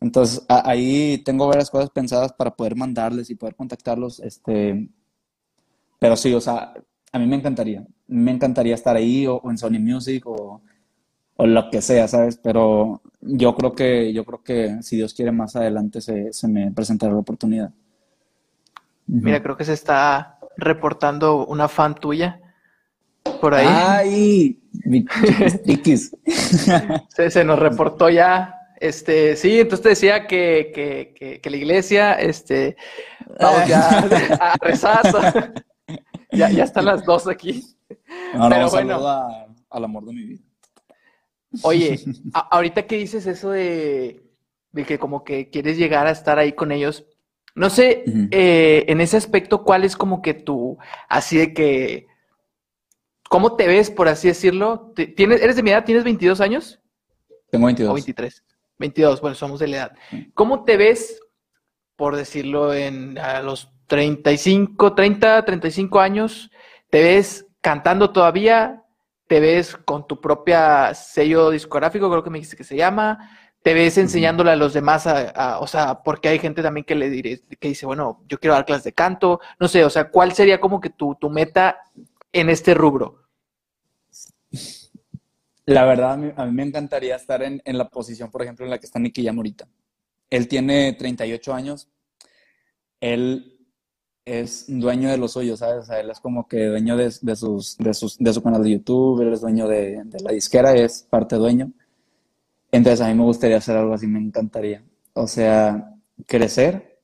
Entonces, 0.01 0.47
ahí 0.49 1.19
tengo 1.27 1.47
varias 1.47 1.69
cosas 1.69 1.91
pensadas 1.91 2.33
para 2.33 2.57
poder 2.57 2.75
mandarles 2.75 3.29
y 3.29 3.35
poder 3.35 3.55
contactarlos. 3.55 4.21
Este, 4.21 4.89
pero 5.99 6.17
sí, 6.17 6.33
o 6.33 6.41
sea, 6.41 6.73
a 7.13 7.19
mí 7.19 7.27
me 7.27 7.37
encantaría. 7.37 7.87
Me 8.07 8.31
encantaría 8.31 8.77
estar 8.77 8.97
ahí 8.97 9.27
o, 9.27 9.43
en 9.45 9.59
Sony 9.59 9.79
Music 9.79 10.27
o, 10.27 10.63
o, 11.37 11.47
lo 11.47 11.69
que 11.69 11.83
sea, 11.83 12.09
¿sabes? 12.09 12.39
Pero 12.43 13.03
yo 13.21 13.55
creo 13.57 13.75
que, 13.75 14.11
yo 14.15 14.25
creo 14.25 14.43
que 14.43 14.83
si 14.83 14.97
Dios 14.97 15.13
quiere 15.13 15.33
más 15.33 15.55
adelante 15.55 16.01
se, 16.01 16.33
se 16.33 16.49
me 16.49 16.73
presentará 16.73 17.13
la 17.13 17.19
oportunidad. 17.19 17.75
Mira, 19.07 19.43
creo 19.43 19.57
que 19.57 19.67
se 19.67 19.75
está 19.75 20.38
reportando 20.59 21.47
una 21.47 21.69
fan 21.69 21.95
tuya 21.95 22.41
por 23.41 23.55
ahí. 23.55 23.67
¡Ay! 23.67 24.61
Mi 24.85 25.07
se, 27.09 27.31
se 27.31 27.45
nos 27.45 27.59
reportó 27.59 28.11
ya 28.11 28.59
este, 28.81 29.35
sí, 29.35 29.59
entonces 29.59 29.83
te 29.83 29.89
decía 29.91 30.27
que, 30.27 30.71
que, 31.43 31.51
la 31.51 31.57
iglesia, 31.57 32.13
este, 32.15 32.77
vamos 33.41 33.69
ya 33.69 33.89
a 34.41 34.55
rezar. 34.61 35.53
ya, 36.31 36.51
ya 36.51 36.65
están 36.65 36.85
las 36.85 37.05
dos 37.05 37.27
aquí. 37.27 37.65
Pero 37.89 38.71
bueno. 38.71 39.01
al 39.71 39.85
amor 39.85 40.05
de 40.05 40.13
mi 40.13 40.23
vida. 40.25 40.43
Oye, 41.63 41.99
ahorita 42.33 42.87
que 42.87 42.99
dices 42.99 43.27
eso 43.27 43.51
de, 43.51 44.23
de, 44.71 44.85
que 44.85 44.99
como 44.99 45.25
que 45.25 45.51
quieres 45.51 45.77
llegar 45.77 46.07
a 46.07 46.13
estar 46.13 46.39
ahí 46.39 46.53
con 46.53 46.71
ellos, 46.71 47.05
no 47.59 47.71
sé, 47.71 48.05
eh, 48.31 48.85
en 48.87 49.01
ese 49.01 49.17
aspecto, 49.17 49.65
¿cuál 49.65 49.85
es 49.85 49.97
como 49.97 50.23
que 50.23 50.33
tú, 50.33 50.79
así 51.09 51.37
de 51.37 51.53
que, 51.53 52.07
¿cómo 53.29 53.57
te 53.57 53.67
ves, 53.67 53.91
por 53.91 54.09
así 54.09 54.29
decirlo? 54.29 54.93
¿Tienes, 54.95 55.43
¿Eres 55.43 55.57
de 55.57 55.63
mi 55.65 55.71
edad? 55.71 55.85
¿Tienes 55.85 56.05
22 56.05 56.41
años? 56.41 56.81
Tengo 57.51 57.67
22. 57.67 57.91
O 57.91 57.95
23. 57.95 58.45
22, 58.79 59.21
bueno, 59.21 59.35
somos 59.35 59.59
de 59.59 59.67
la 59.67 59.77
edad. 59.77 59.93
¿Cómo 60.35 60.63
te 60.63 60.77
ves, 60.77 61.21
por 61.97 62.15
decirlo, 62.15 62.73
en 62.73 63.19
a 63.19 63.43
los 63.43 63.73
35, 63.89 64.95
30, 64.95 65.45
35 65.45 65.99
años? 65.99 66.51
¿Te 66.91 67.03
ves 67.03 67.45
cantando 67.61 68.13
todavía? 68.13 68.85
¿Te 69.27 69.41
ves 69.41 69.77
con 69.77 70.07
tu 70.07 70.21
propia 70.21 70.95
sello 70.95 71.51
discográfico, 71.51 72.09
creo 72.09 72.23
que 72.23 72.31
me 72.31 72.39
dijiste 72.39 72.57
que 72.57 72.65
se 72.65 72.77
llama? 72.77 73.19
¿Te 73.63 73.75
ves 73.75 73.99
enseñándole 73.99 74.53
a 74.53 74.57
los 74.57 74.73
demás, 74.73 75.07
a, 75.07 75.59
o 75.61 75.67
sea, 75.67 76.03
porque 76.03 76.29
hay 76.29 76.39
gente 76.39 76.63
también 76.63 76.85
que 76.85 76.95
le 76.95 77.11
diré, 77.11 77.41
que 77.59 77.69
dice, 77.69 77.87
bueno, 77.87 78.23
yo 78.29 78.39
quiero 78.39 78.55
dar 78.55 78.65
clases 78.65 78.85
de 78.85 78.93
canto, 78.93 79.41
no 79.59 79.69
sé, 79.69 79.85
o 79.85 79.91
sea, 79.91 80.11
¿cuál 80.11 80.33
sería 80.33 80.61
como 80.61 80.81
que 80.81 80.91
tu, 80.91 81.17
tu 81.17 81.29
meta 81.29 81.79
en 82.33 82.51
este 82.51 82.73
rubro? 82.75 83.29
La 85.69 85.85
verdad, 85.85 86.13
a 86.13 86.17
mí, 86.17 86.53
me 86.53 86.63
encantaría 86.63 87.15
estar 87.15 87.43
en, 87.43 87.61
la 87.67 87.91
posición, 87.91 88.31
por 88.31 88.41
ejemplo, 88.41 88.65
en 88.65 88.71
la 88.71 88.79
que 88.79 88.87
está 88.87 88.99
Nicky 88.99 89.23
Jam 89.23 89.37
ahorita. 89.37 89.69
Él 90.31 90.49
tiene 90.49 90.95
38 90.95 91.53
años. 91.53 91.89
Él 93.01 93.59
es 94.25 94.65
dueño 94.67 95.11
de 95.11 95.19
los 95.19 95.33
suyos, 95.33 95.59
¿sabes? 95.59 95.85
O 95.85 95.87
sea, 95.87 96.01
él 96.01 96.09
es 96.09 96.21
como 96.21 96.49
que 96.49 96.69
dueño 96.69 96.97
de, 96.97 97.11
sus, 97.11 97.77
de, 97.77 97.93
sus, 97.93 98.17
de 98.17 98.33
su 98.33 98.43
canal 98.43 98.63
de 98.63 98.71
YouTube, 98.71 99.21
él 99.21 99.35
es 99.35 99.43
dueño 99.43 99.69
de, 99.69 100.03
la 100.23 100.33
disquera, 100.33 100.75
es 100.75 101.03
parte 101.03 101.37
dueño. 101.37 101.71
Entonces, 102.71 103.01
a 103.01 103.09
mí 103.09 103.15
me 103.15 103.25
gustaría 103.25 103.57
hacer 103.59 103.77
algo 103.77 103.95
así, 103.95 104.07
me 104.07 104.19
encantaría. 104.19 104.85
O 105.15 105.27
sea, 105.27 105.95
crecer, 106.27 107.01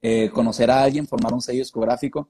eh, 0.00 0.30
conocer 0.30 0.70
a 0.70 0.82
alguien, 0.82 1.06
formar 1.06 1.32
un 1.32 1.42
sello 1.42 1.60
discográfico, 1.60 2.28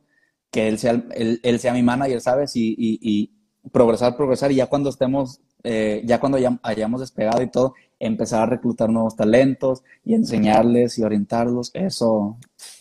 que 0.50 0.68
él 0.68 0.78
sea, 0.78 1.02
él, 1.14 1.60
sea 1.60 1.72
mi 1.72 1.82
manager, 1.82 2.20
¿sabes? 2.20 2.56
y, 2.56 2.74
y 2.78 3.30
progresar, 3.70 4.16
progresar 4.16 4.50
y 4.52 4.56
ya 4.56 4.66
cuando 4.66 4.90
estemos, 4.90 5.40
eh, 5.62 6.02
ya 6.04 6.18
cuando 6.18 6.38
ya 6.38 6.58
hayamos 6.62 7.00
despegado 7.00 7.42
y 7.42 7.50
todo, 7.50 7.74
empezar 7.98 8.42
a 8.42 8.46
reclutar 8.46 8.90
nuevos 8.90 9.14
talentos 9.14 9.84
y 10.04 10.14
enseñarles 10.14 10.98
y 10.98 11.04
orientarlos, 11.04 11.70
eso, 11.74 12.38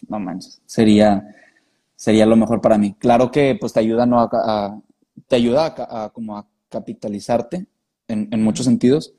no 0.07 0.19
manches, 0.19 0.61
sería, 0.65 1.23
sería 1.95 2.25
lo 2.25 2.35
mejor 2.35 2.61
para 2.61 2.77
mí. 2.77 2.95
Claro 2.97 3.31
que 3.31 3.55
pues 3.59 3.73
te 3.73 3.81
ayuda, 3.81 4.05
¿no? 4.05 4.21
a, 4.21 4.81
te 5.27 5.35
ayuda 5.35 5.75
a, 5.77 6.09
como 6.09 6.37
a 6.37 6.47
capitalizarte 6.69 7.67
en, 8.11 8.27
en, 8.31 8.43
muchos 8.43 8.65
sentidos, 8.65 9.13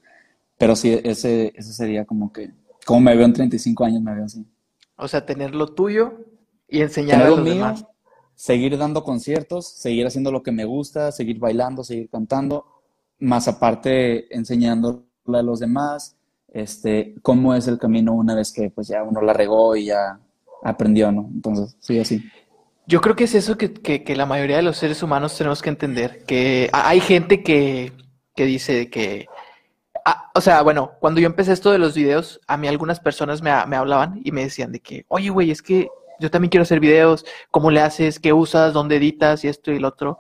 pero 0.59 0.77
sí, 0.77 1.01
ese, 1.05 1.53
ese 1.57 1.73
sería 1.73 2.05
como 2.05 2.33
que, 2.33 2.53
como 2.87 3.01
me 3.01 3.17
veo 3.17 3.25
en 3.25 3.33
35 3.33 3.85
años, 3.85 4.03
me 4.03 4.15
veo 4.15 4.25
así. 4.25 4.45
O 4.97 5.09
sea, 5.09 5.25
tener 5.27 5.55
lo 5.55 5.75
tuyo 5.75 6.15
y 6.69 6.83
enseñar 6.83 7.23
a 7.23 7.29
los 7.31 7.45
demás 7.45 7.85
seguir 8.35 8.77
dando 8.77 9.05
conciertos, 9.05 9.69
seguir 9.69 10.07
haciendo 10.07 10.33
lo 10.33 10.43
que 10.43 10.51
me 10.51 10.65
gusta, 10.65 11.13
seguir 11.13 11.39
bailando, 11.39 11.85
seguir 11.85 12.09
cantando, 12.11 12.67
más 13.21 13.47
aparte 13.47 14.35
enseñándole 14.35 15.05
a 15.27 15.43
los 15.43 15.61
demás, 15.61 16.17
este, 16.53 17.15
cómo 17.23 17.55
es 17.55 17.69
el 17.69 17.79
camino 17.79 18.13
una 18.15 18.35
vez 18.35 18.53
que 18.53 18.69
pues 18.71 18.89
ya 18.89 19.03
uno 19.05 19.23
la 19.23 19.33
regó 19.33 19.77
y 19.77 19.87
ya 19.87 20.19
aprendió, 20.65 21.13
¿no? 21.13 21.31
Entonces, 21.33 21.77
sí, 21.79 22.01
así. 22.01 22.21
Yo 22.87 23.01
creo 23.01 23.15
que 23.15 23.25
es 23.25 23.35
eso 23.37 23.57
que, 23.57 23.73
que, 23.73 24.17
la 24.17 24.27
mayoría 24.27 24.57
de 24.57 24.63
los 24.63 24.77
seres 24.77 25.05
humanos 25.05 25.39
tenemos 25.39 25.63
que 25.63 25.71
entender, 25.71 26.25
que 26.27 26.69
hay 26.73 26.99
gente 26.99 27.45
que, 27.45 27.93
que 28.35 28.45
dice 28.45 28.91
que, 28.91 29.27
ah, 30.05 30.31
o 30.35 30.41
sea, 30.41 30.63
bueno, 30.63 30.93
cuando 31.01 31.21
yo 31.21 31.27
empecé 31.27 31.53
esto 31.53 31.71
de 31.71 31.79
los 31.79 31.95
videos, 31.95 32.41
a 32.47 32.57
mí 32.57 32.69
algunas 32.69 33.01
personas 33.01 33.43
me, 33.43 33.51
me 33.67 33.77
hablaban 33.77 34.21
y 34.25 34.33
me 34.33 34.43
decían 34.45 34.73
de 34.73 34.81
que, 34.81 35.05
oye, 35.09 35.31
güey, 35.31 35.51
es 35.51 35.63
que 35.63 35.89
yo 36.21 36.31
también 36.31 36.51
quiero 36.51 36.63
hacer 36.63 36.81
videos, 36.81 37.27
cómo 37.51 37.71
le 37.71 37.81
haces, 37.81 38.19
qué 38.21 38.33
usas, 38.33 38.73
dónde 38.73 38.97
editas 38.97 39.45
y 39.45 39.49
esto 39.49 39.73
y 39.73 39.79
lo 39.79 39.89
otro. 39.89 40.19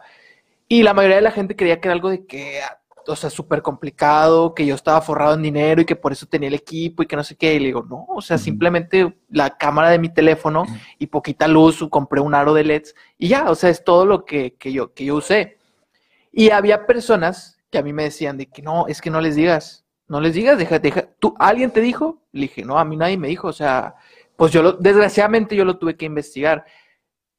Y 0.68 0.82
la 0.82 0.94
mayoría 0.94 1.16
de 1.16 1.22
la 1.22 1.30
gente 1.30 1.56
creía 1.56 1.80
que 1.80 1.88
era 1.88 1.94
algo 1.94 2.10
de 2.10 2.26
que, 2.26 2.60
o 3.06 3.16
sea, 3.16 3.30
súper 3.30 3.62
complicado, 3.62 4.54
que 4.54 4.66
yo 4.66 4.74
estaba 4.74 5.00
forrado 5.00 5.34
en 5.34 5.42
dinero 5.42 5.82
y 5.82 5.84
que 5.84 5.96
por 5.96 6.12
eso 6.12 6.26
tenía 6.26 6.48
el 6.48 6.54
equipo 6.54 7.02
y 7.02 7.06
que 7.06 7.16
no 7.16 7.24
sé 7.24 7.36
qué. 7.36 7.54
Y 7.54 7.58
le 7.58 7.66
digo, 7.66 7.84
no, 7.88 8.06
o 8.08 8.20
sea, 8.20 8.38
simplemente 8.38 9.16
la 9.28 9.56
cámara 9.56 9.90
de 9.90 9.98
mi 9.98 10.08
teléfono 10.08 10.64
y 10.98 11.06
poquita 11.06 11.46
luz, 11.46 11.86
compré 11.90 12.20
un 12.20 12.34
aro 12.34 12.54
de 12.54 12.64
LEDs 12.64 12.94
y 13.18 13.28
ya, 13.28 13.50
o 13.50 13.54
sea, 13.54 13.70
es 13.70 13.84
todo 13.84 14.06
lo 14.06 14.24
que, 14.24 14.56
yo, 14.60 14.92
que 14.94 15.04
yo 15.04 15.16
usé. 15.16 15.58
Y 16.32 16.50
había 16.50 16.86
personas 16.86 17.58
que 17.72 17.78
a 17.78 17.82
mí 17.82 17.92
me 17.92 18.04
decían 18.04 18.36
de 18.36 18.46
que 18.46 18.60
no, 18.60 18.86
es 18.86 19.00
que 19.00 19.10
no 19.10 19.20
les 19.20 19.34
digas, 19.34 19.86
no 20.06 20.20
les 20.20 20.34
digas, 20.34 20.58
deja, 20.58 20.78
deja, 20.78 21.08
¿tú, 21.18 21.34
¿alguien 21.38 21.70
te 21.70 21.80
dijo? 21.80 22.22
Le 22.30 22.42
dije, 22.42 22.64
no, 22.64 22.78
a 22.78 22.84
mí 22.84 22.96
nadie 22.98 23.16
me 23.16 23.28
dijo, 23.28 23.48
o 23.48 23.52
sea, 23.52 23.94
pues 24.36 24.52
yo 24.52 24.62
lo, 24.62 24.72
desgraciadamente 24.72 25.56
yo 25.56 25.64
lo 25.64 25.78
tuve 25.78 25.96
que 25.96 26.04
investigar, 26.04 26.66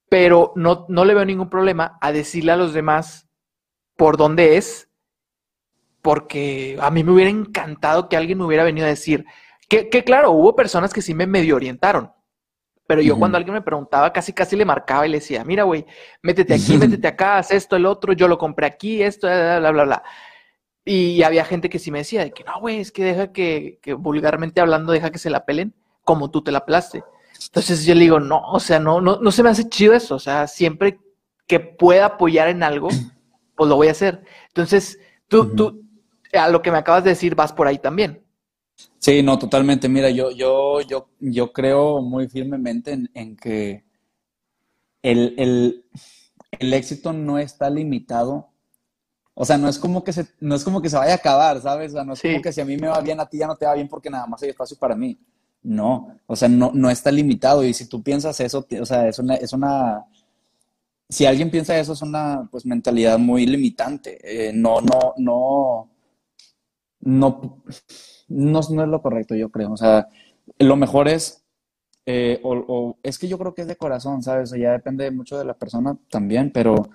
pero 0.09 0.51
no, 0.55 0.87
no 0.89 1.05
le 1.05 1.13
veo 1.13 1.23
ningún 1.23 1.51
problema 1.51 1.99
a 2.01 2.11
decirle 2.11 2.51
a 2.51 2.57
los 2.57 2.73
demás 2.73 3.29
por 3.95 4.17
dónde 4.17 4.57
es 4.57 4.89
porque 6.01 6.77
a 6.81 6.89
mí 6.89 7.03
me 7.03 7.11
hubiera 7.11 7.29
encantado 7.29 8.09
que 8.09 8.17
alguien 8.17 8.39
me 8.39 8.45
hubiera 8.45 8.63
venido 8.63 8.87
a 8.87 8.89
decir, 8.89 9.25
que, 9.69 9.87
que 9.89 10.03
claro, 10.03 10.31
hubo 10.31 10.55
personas 10.55 10.93
que 10.93 11.03
sí 11.03 11.13
me 11.13 11.27
medio 11.27 11.55
orientaron, 11.55 12.11
pero 12.85 13.01
yo 13.01 13.17
cuando 13.17 13.37
alguien 13.37 13.53
me 13.53 13.61
preguntaba, 13.61 14.11
casi 14.11 14.33
casi 14.33 14.55
le 14.55 14.65
marcaba 14.65 15.07
y 15.07 15.09
le 15.09 15.19
decía, 15.19 15.43
mira, 15.43 15.63
güey, 15.63 15.85
métete 16.21 16.53
aquí, 16.53 16.77
métete 16.77 17.07
acá, 17.07 17.37
haz 17.37 17.51
esto, 17.51 17.75
el 17.75 17.85
otro, 17.85 18.13
yo 18.13 18.27
lo 18.27 18.37
compré 18.37 18.65
aquí, 18.65 19.01
esto, 19.01 19.27
bla, 19.27 19.59
bla, 19.59 19.71
bla, 19.71 19.83
bla. 19.85 20.03
Y 20.85 21.23
había 21.23 21.45
gente 21.45 21.69
que 21.69 21.79
sí 21.79 21.91
me 21.91 21.99
decía, 21.99 22.23
de 22.25 22.31
que 22.31 22.43
no, 22.43 22.59
güey, 22.59 22.79
es 22.79 22.91
que 22.91 23.05
deja 23.05 23.31
que, 23.31 23.79
que, 23.81 23.93
vulgarmente 23.93 24.59
hablando, 24.59 24.91
deja 24.91 25.11
que 25.11 25.17
se 25.17 25.29
la 25.29 25.45
pelen 25.45 25.73
como 26.03 26.29
tú 26.29 26.43
te 26.43 26.51
la 26.51 26.65
plaste. 26.65 27.03
Entonces 27.45 27.85
yo 27.85 27.95
le 27.95 28.01
digo, 28.01 28.19
no, 28.19 28.41
o 28.51 28.59
sea, 28.59 28.79
no, 28.79 28.99
no, 28.99 29.17
no 29.17 29.31
se 29.31 29.43
me 29.43 29.49
hace 29.49 29.69
chido 29.69 29.93
eso, 29.93 30.15
o 30.15 30.19
sea, 30.19 30.47
siempre 30.47 30.99
que 31.47 31.59
pueda 31.59 32.05
apoyar 32.05 32.49
en 32.49 32.63
algo, 32.63 32.89
pues 33.55 33.69
lo 33.69 33.75
voy 33.75 33.87
a 33.87 33.91
hacer. 33.91 34.23
Entonces, 34.47 34.99
tú, 35.27 35.55
tú, 35.55 35.83
a 36.33 36.49
lo 36.49 36.61
que 36.61 36.71
me 36.71 36.77
acabas 36.77 37.03
de 37.03 37.11
decir, 37.11 37.35
vas 37.35 37.53
por 37.53 37.67
ahí 37.67 37.77
también. 37.77 38.23
Sí, 38.99 39.21
no, 39.21 39.37
totalmente. 39.37 39.89
Mira, 39.89 40.09
yo, 40.09 40.31
yo, 40.31 40.81
yo, 40.81 41.09
yo 41.19 41.51
creo 41.51 42.01
muy 42.01 42.29
firmemente 42.29 42.97
en, 43.13 43.35
que 43.35 43.83
el, 45.01 45.83
éxito 46.59 47.11
no 47.11 47.37
está 47.37 47.69
limitado. 47.69 48.49
O 49.33 49.45
sea, 49.45 49.57
no 49.57 49.67
es 49.67 49.77
como 49.77 50.03
que 50.03 50.13
se, 50.13 50.27
no 50.39 50.55
es 50.55 50.63
como 50.63 50.81
que 50.81 50.89
se 50.89 50.95
vaya 50.97 51.13
a 51.13 51.17
acabar, 51.17 51.61
¿sabes? 51.61 51.91
O 51.91 51.95
sea, 51.95 52.03
no 52.05 52.13
es 52.13 52.21
como 52.21 52.41
que 52.41 52.53
si 52.53 52.61
a 52.61 52.65
mí 52.65 52.77
me 52.77 52.87
va 52.87 53.01
bien, 53.01 53.19
a 53.19 53.25
ti 53.25 53.39
ya 53.39 53.47
no 53.47 53.57
te 53.57 53.65
va 53.65 53.73
bien 53.73 53.89
porque 53.89 54.09
nada 54.09 54.25
más 54.27 54.41
hay 54.43 54.49
espacio 54.49 54.77
para 54.77 54.95
mí. 54.95 55.19
No, 55.63 56.19
o 56.25 56.35
sea, 56.35 56.47
no, 56.49 56.71
no 56.73 56.89
está 56.89 57.11
limitado. 57.11 57.63
Y 57.63 57.73
si 57.73 57.87
tú 57.87 58.01
piensas 58.03 58.39
eso, 58.39 58.65
o 58.81 58.85
sea, 58.85 59.07
es 59.07 59.19
una, 59.19 59.35
es 59.35 59.53
una, 59.53 60.05
si 61.09 61.25
alguien 61.25 61.51
piensa 61.51 61.77
eso, 61.77 61.93
es 61.93 62.01
una 62.01 62.47
pues 62.51 62.65
mentalidad 62.65 63.17
muy 63.19 63.45
limitante. 63.45 64.19
Eh, 64.23 64.53
no, 64.53 64.81
no, 64.81 65.13
no, 65.17 65.89
no, 67.03 67.63
no, 68.29 68.59
es 68.59 68.69
lo 68.69 69.01
correcto, 69.01 69.35
yo 69.35 69.49
creo. 69.49 69.71
O 69.73 69.77
sea, 69.77 70.07
lo 70.59 70.75
mejor 70.75 71.07
es, 71.07 71.43
eh, 72.05 72.39
o, 72.43 72.97
es 73.03 73.19
que 73.19 73.27
yo 73.27 73.37
creo 73.37 73.53
que 73.53 73.61
es 73.63 73.67
de 73.67 73.75
corazón, 73.75 74.23
¿sabes? 74.23 74.51
O 74.53 74.55
ya 74.55 74.71
depende 74.71 75.11
mucho 75.11 75.37
de 75.37 75.45
la 75.45 75.53
persona 75.53 75.97
también, 76.09 76.51
pero 76.51 76.89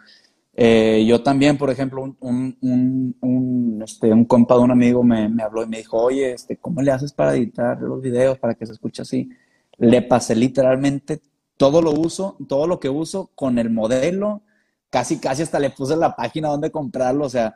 eh, 0.55 1.05
yo 1.07 1.23
también, 1.23 1.59
por 1.59 1.71
ejemplo, 1.71 2.03
un, 2.03 2.17
un, 2.61 3.17
un, 3.21 3.83
este, 3.83 4.13
un 4.13 4.25
compa 4.25 4.57
de 4.57 4.61
un 4.63 4.71
amigo 4.71 5.05
me, 5.05 5.29
me, 5.29 5.43
habló 5.43 5.63
y 5.63 5.69
me 5.69 5.79
dijo, 5.79 5.99
oye, 5.99 6.33
este, 6.33 6.57
¿cómo 6.57 6.83
le 6.83 6.91
haces 6.91 7.13
para 7.13 7.35
editar 7.37 7.81
los 7.81 8.01
videos 8.01 8.39
para 8.39 8.55
que 8.55 8.67
se 8.67 8.73
escuche 8.73 9.03
así? 9.03 9.29
Le 9.77 10.03
pasé 10.03 10.35
literalmente 10.35 11.21
todo 11.57 11.83
lo 11.83 11.93
uso, 11.93 12.37
todo 12.49 12.67
lo 12.67 12.81
que 12.81 12.89
uso 12.89 13.31
con 13.35 13.59
el 13.59 13.71
modelo, 13.71 14.43
casi, 14.91 15.19
casi 15.21 15.43
hasta 15.43 15.59
le 15.59 15.71
puse 15.71 15.97
la 15.97 16.17
página 16.17 16.49
donde 16.49 16.71
comprarlo, 16.71 17.27
o 17.27 17.29
sea, 17.29 17.55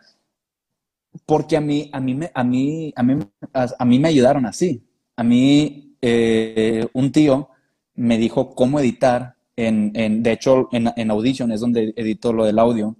porque 1.26 1.56
a 1.56 1.60
mí, 1.60 1.90
a 1.92 2.00
mí, 2.00 2.18
a 2.34 2.44
mí, 2.44 2.92
a 2.96 3.02
mí, 3.02 3.18
a 3.52 3.84
mí 3.84 3.98
me 3.98 4.08
ayudaron 4.08 4.46
así. 4.46 4.86
A 5.16 5.22
mí, 5.22 5.96
eh, 6.00 6.86
un 6.94 7.12
tío 7.12 7.50
me 7.94 8.18
dijo 8.18 8.54
cómo 8.54 8.80
editar 8.80 9.36
en, 9.56 9.92
en 9.94 10.22
de 10.22 10.32
hecho, 10.32 10.68
en, 10.72 10.88
en, 10.96 11.10
Audition 11.10 11.52
es 11.52 11.60
donde 11.60 11.92
edito 11.96 12.32
lo 12.32 12.44
del 12.44 12.58
audio, 12.58 12.96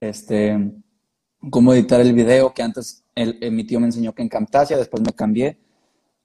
este, 0.00 0.72
cómo 1.50 1.74
editar 1.74 2.00
el 2.00 2.14
video, 2.14 2.54
que 2.54 2.62
antes 2.62 3.04
el, 3.14 3.38
eh, 3.40 3.50
mi 3.50 3.64
tío 3.64 3.80
me 3.80 3.86
enseñó 3.86 4.14
que 4.14 4.22
en 4.22 4.28
Camtasia, 4.28 4.78
después 4.78 5.02
me 5.02 5.12
cambié, 5.12 5.58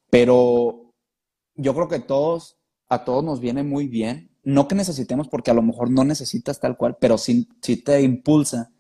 pero 0.10 0.94
yo 1.56 1.74
creo 1.74 1.88
que 1.88 2.00
todos, 2.00 2.58
a 2.88 3.04
todos 3.04 3.24
nos 3.24 3.40
viene 3.40 3.64
muy 3.64 3.88
bien, 3.88 4.32
no 4.44 4.68
que 4.68 4.76
necesitemos, 4.76 5.28
porque 5.28 5.52
a 5.52 5.56
lo 5.56 5.62
mejor 5.62 5.92
no 5.92 6.04
necesitas 6.04 6.60
tal 6.60 6.78
cual, 6.78 6.98
pero 7.00 7.18
sí, 7.18 7.50
sí 7.62 7.78
te 7.78 8.02
impulsa 8.02 8.72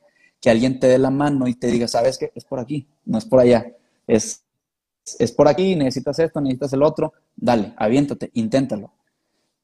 que 0.45 0.51
alguien 0.51 0.79
te 0.79 0.85
dé 0.85 0.99
la 0.99 1.09
mano 1.09 1.47
y 1.47 1.55
te 1.55 1.65
diga, 1.65 1.87
¿sabes 1.87 2.19
qué? 2.19 2.31
Es 2.35 2.45
por 2.45 2.59
aquí, 2.59 2.87
no 3.03 3.17
es 3.17 3.25
por 3.25 3.39
allá. 3.39 3.65
Es, 4.05 4.43
es 5.17 5.31
por 5.31 5.47
aquí, 5.47 5.75
necesitas 5.75 6.19
esto, 6.19 6.39
necesitas 6.39 6.71
el 6.73 6.83
otro. 6.83 7.13
Dale, 7.35 7.73
aviéntate, 7.77 8.29
inténtalo. 8.35 8.91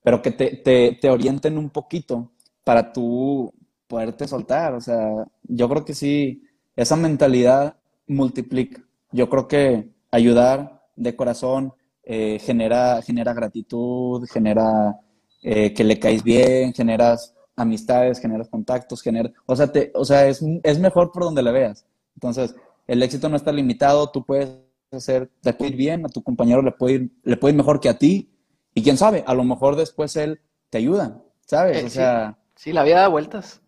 Pero 0.01 0.23
que 0.23 0.31
te, 0.31 0.97
te, 0.99 1.09
orienten 1.11 1.59
un 1.59 1.69
poquito 1.69 2.31
para 2.63 2.91
tú 2.91 3.53
poderte 3.85 4.27
soltar. 4.27 4.73
O 4.73 4.81
sea, 4.81 5.23
yo 5.43 5.69
creo 5.69 5.85
que 5.85 5.93
sí, 5.93 6.41
esa 6.75 6.95
mentalidad 6.95 7.75
multiplica. 8.07 8.81
Yo 9.11 9.29
creo 9.29 9.47
que 9.47 9.87
ayudar 10.09 10.81
de 10.95 11.15
corazón 11.15 11.75
eh, 12.03 12.39
genera, 12.41 13.03
genera 13.03 13.35
gratitud, 13.35 14.27
genera 14.27 14.99
eh, 15.43 15.75
que 15.75 15.83
le 15.83 15.99
caes 15.99 16.23
bien, 16.23 16.73
generas 16.73 17.35
amistades, 17.61 18.19
generas 18.19 18.49
contactos, 18.49 19.01
generas, 19.01 19.31
o 19.45 19.55
sea, 19.55 19.71
te, 19.71 19.91
o 19.95 20.05
sea 20.05 20.27
es, 20.27 20.43
es 20.63 20.79
mejor 20.79 21.11
por 21.11 21.23
donde 21.23 21.43
le 21.43 21.51
veas. 21.51 21.85
Entonces, 22.15 22.55
el 22.87 23.01
éxito 23.03 23.29
no 23.29 23.35
está 23.35 23.51
limitado, 23.51 24.11
tú 24.11 24.25
puedes 24.25 24.49
hacer, 24.91 25.29
te 25.41 25.53
puede 25.53 25.71
ir 25.71 25.77
bien, 25.77 26.05
a 26.05 26.09
tu 26.09 26.21
compañero 26.21 26.61
le 26.61 26.71
puede 26.71 26.93
ir, 26.95 27.11
le 27.23 27.37
puede 27.37 27.53
ir 27.53 27.57
mejor 27.57 27.79
que 27.79 27.89
a 27.89 27.97
ti, 27.97 28.29
y 28.73 28.83
quién 28.83 28.97
sabe, 28.97 29.23
a 29.25 29.33
lo 29.33 29.43
mejor 29.43 29.75
después 29.75 30.15
él 30.15 30.41
te 30.69 30.79
ayuda, 30.79 31.21
¿sabes? 31.45 31.83
Eh, 31.83 31.85
o 31.85 31.89
sea... 31.89 32.37
Sí, 32.55 32.73
la 32.73 32.83
vida 32.83 32.99
da 32.99 33.07
vueltas. 33.07 33.61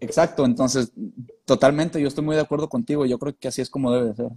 Exacto, 0.00 0.44
entonces, 0.44 0.92
totalmente, 1.44 2.00
yo 2.00 2.08
estoy 2.08 2.24
muy 2.24 2.34
de 2.34 2.42
acuerdo 2.42 2.68
contigo, 2.68 3.06
yo 3.06 3.18
creo 3.18 3.36
que 3.38 3.48
así 3.48 3.60
es 3.60 3.70
como 3.70 3.92
debe 3.92 4.08
de 4.08 4.14
ser. 4.14 4.30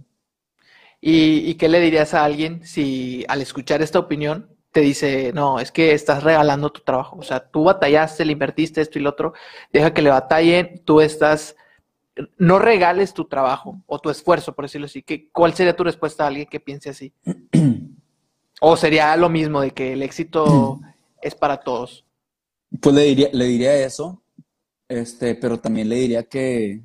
¿Y, 1.00 1.50
¿Y 1.50 1.54
qué 1.54 1.68
le 1.68 1.80
dirías 1.80 2.14
a 2.14 2.24
alguien 2.24 2.64
si 2.64 3.24
al 3.28 3.42
escuchar 3.42 3.82
esta 3.82 3.98
opinión 3.98 4.55
te 4.76 4.82
dice, 4.82 5.32
no, 5.32 5.58
es 5.58 5.72
que 5.72 5.94
estás 5.94 6.22
regalando 6.22 6.70
tu 6.70 6.82
trabajo. 6.82 7.16
O 7.18 7.22
sea, 7.22 7.40
tú 7.40 7.64
batallaste, 7.64 8.26
le 8.26 8.32
invertiste 8.32 8.82
esto 8.82 8.98
y 8.98 9.02
lo 9.02 9.08
otro, 9.08 9.32
deja 9.72 9.94
que 9.94 10.02
le 10.02 10.10
batallen, 10.10 10.82
tú 10.84 11.00
estás, 11.00 11.56
no 12.36 12.58
regales 12.58 13.14
tu 13.14 13.24
trabajo 13.24 13.80
o 13.86 13.98
tu 13.98 14.10
esfuerzo, 14.10 14.54
por 14.54 14.66
decirlo 14.66 14.84
así. 14.84 15.02
¿Qué, 15.02 15.30
¿Cuál 15.30 15.54
sería 15.54 15.74
tu 15.74 15.82
respuesta 15.82 16.24
a 16.24 16.26
alguien 16.26 16.46
que 16.46 16.60
piense 16.60 16.90
así? 16.90 17.10
¿O 18.60 18.76
sería 18.76 19.16
lo 19.16 19.30
mismo 19.30 19.62
de 19.62 19.70
que 19.70 19.94
el 19.94 20.02
éxito 20.02 20.78
es 21.22 21.34
para 21.34 21.56
todos? 21.56 22.04
Pues 22.78 22.94
le 22.94 23.02
diría, 23.04 23.30
le 23.32 23.46
diría 23.46 23.74
eso, 23.76 24.22
este, 24.88 25.36
pero 25.36 25.58
también 25.58 25.88
le 25.88 25.96
diría 25.96 26.24
que 26.24 26.82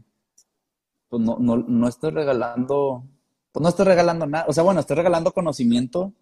pues 1.10 1.22
no, 1.22 1.36
no, 1.42 1.58
no 1.58 1.90
estoy 1.90 2.12
regalando, 2.12 3.04
pues 3.52 3.62
no 3.62 3.68
estoy 3.68 3.86
regalando 3.86 4.28
nada. 4.28 4.46
O 4.48 4.54
sea, 4.54 4.64
bueno, 4.64 4.80
estoy 4.80 4.96
regalando 4.96 5.34
conocimiento, 5.34 6.14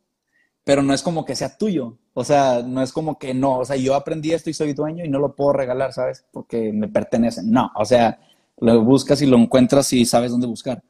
pero 0.63 0.84
no 0.84 0.93
es 0.93 1.02
como 1.02 1.26
que 1.26 1.36
sea 1.36 1.58
tuyo. 1.58 1.98
O 2.13 2.24
sea, 2.24 2.62
no 2.62 2.82
es 2.82 2.91
como 2.91 3.17
que 3.17 3.34
no, 3.34 3.60
o 3.60 3.65
sea, 3.65 3.76
yo 3.76 3.95
aprendí 3.95 4.34
esto 4.34 4.50
y 4.50 4.54
soy 4.54 4.74
dueño 4.74 5.06
y 5.06 5.10
no 5.10 5.19
lo 5.19 5.36
puedo 5.36 5.54
regalar, 5.54 5.93
¿sabes? 5.93 6.26
Porque 6.32 6.72
me 6.74 6.88
pertenece. 6.88 7.41
No, 7.43 7.72
o 7.76 7.86
sea, 7.86 8.19
lo 8.58 8.84
buscas 8.84 9.22
y 9.22 9.26
lo 9.26 9.38
encuentras 9.38 9.91
y 9.93 10.06
sabes 10.06 10.32
dónde 10.32 10.48
buscar. 10.48 10.84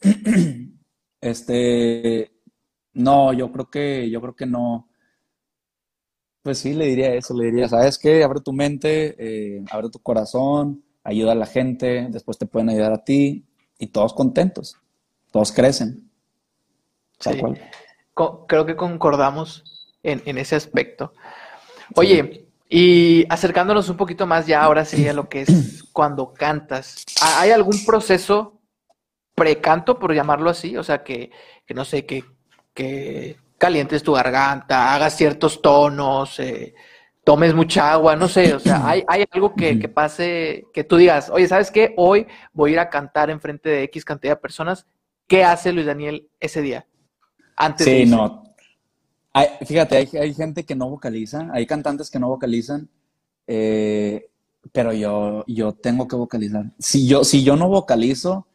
este, 1.20 2.32
no, 2.94 3.32
yo 3.32 3.52
creo 3.52 3.70
que, 3.70 4.10
yo 4.10 4.20
creo 4.20 4.36
que 4.36 4.46
no. 4.46 4.88
Pues 6.42 6.58
sí, 6.58 6.74
le 6.74 6.86
diría 6.86 7.14
eso, 7.14 7.34
le 7.34 7.46
diría, 7.46 7.68
¿sabes 7.68 7.98
qué? 7.98 8.24
Abre 8.24 8.40
tu 8.40 8.52
mente, 8.52 9.14
eh, 9.18 9.64
abre 9.70 9.88
tu 9.90 10.00
corazón, 10.00 10.82
ayuda 11.04 11.32
a 11.32 11.36
la 11.36 11.46
gente, 11.46 12.08
después 12.10 12.36
te 12.36 12.46
pueden 12.46 12.70
ayudar 12.70 12.92
a 12.92 13.04
ti 13.04 13.46
y 13.78 13.86
todos 13.86 14.12
contentos, 14.12 14.76
todos 15.30 15.52
crecen. 15.52 16.10
Tal 17.18 17.38
cual 17.38 17.60
creo 18.14 18.66
que 18.66 18.76
concordamos 18.76 19.88
en, 20.02 20.38
ese 20.38 20.56
aspecto. 20.56 21.12
Oye, 21.94 22.46
y 22.68 23.26
acercándonos 23.28 23.88
un 23.88 23.96
poquito 23.96 24.26
más 24.26 24.46
ya 24.46 24.62
ahora 24.62 24.84
sí 24.84 25.06
a 25.06 25.12
lo 25.12 25.28
que 25.28 25.42
es 25.42 25.84
cuando 25.92 26.32
cantas, 26.32 27.04
¿hay 27.20 27.50
algún 27.50 27.84
proceso 27.84 28.60
precanto, 29.34 29.98
por 29.98 30.14
llamarlo 30.14 30.50
así? 30.50 30.76
O 30.76 30.82
sea, 30.82 31.02
que, 31.02 31.30
no 31.74 31.84
sé, 31.84 32.06
que, 32.06 32.24
que, 32.74 33.36
calientes 33.58 34.02
tu 34.02 34.12
garganta, 34.12 34.94
hagas 34.94 35.16
ciertos 35.16 35.62
tonos, 35.62 36.40
eh, 36.40 36.74
tomes 37.24 37.54
mucha 37.54 37.92
agua, 37.92 38.16
no 38.16 38.26
sé, 38.26 38.54
o 38.54 38.58
sea, 38.58 38.86
¿hay, 38.88 39.04
hay 39.08 39.24
algo 39.30 39.54
que, 39.54 39.78
que, 39.78 39.88
pase, 39.88 40.66
que 40.72 40.82
tú 40.82 40.96
digas, 40.96 41.30
oye, 41.30 41.46
¿sabes 41.46 41.70
qué? 41.70 41.94
Hoy 41.96 42.26
voy 42.52 42.70
a 42.70 42.72
ir 42.72 42.80
a 42.80 42.90
cantar 42.90 43.30
en 43.30 43.40
frente 43.40 43.68
de 43.68 43.82
X 43.84 44.04
cantidad 44.04 44.32
de 44.32 44.40
personas. 44.40 44.86
¿Qué 45.28 45.44
hace 45.44 45.72
Luis 45.72 45.86
Daniel 45.86 46.28
ese 46.40 46.60
día? 46.60 46.86
Antes 47.56 47.86
sí, 47.86 48.06
no. 48.06 48.54
fíjate, 49.64 49.96
hay, 49.96 50.34
gente 50.34 50.64
que 50.64 50.74
no 50.74 50.88
vocaliza, 50.88 51.48
hay 51.52 51.66
cantantes 51.66 52.10
que 52.10 52.18
no 52.18 52.28
vocalizan, 52.28 52.88
eh, 53.46 54.30
pero 54.72 54.92
yo, 54.92 55.44
yo 55.46 55.72
tengo 55.72 56.08
que 56.08 56.16
vocalizar. 56.16 56.66
Si 56.78 57.06
yo, 57.06 57.24
si 57.24 57.42
yo 57.42 57.56
no 57.56 57.68
vocalizo, 57.68 58.46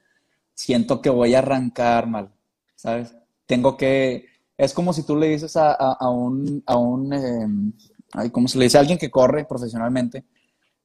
siento 0.53 1.01
que 1.01 1.09
voy 1.09 1.35
a 1.35 1.39
arrancar 1.39 2.07
mal, 2.07 2.31
¿sabes? 2.75 3.15
Tengo 3.45 3.77
que, 3.77 4.25
es 4.57 4.73
como 4.73 4.93
si 4.93 5.03
tú 5.03 5.15
le 5.15 5.29
dices 5.29 5.55
a, 5.55 6.09
un, 6.09 6.63
a 6.65 6.77
un 6.77 7.13
eh, 7.13 8.31
¿cómo 8.31 8.47
se 8.47 8.57
le 8.57 8.65
dice? 8.65 8.77
A 8.77 8.81
alguien 8.81 8.97
que 8.97 9.11
corre 9.11 9.45
profesionalmente, 9.45 10.25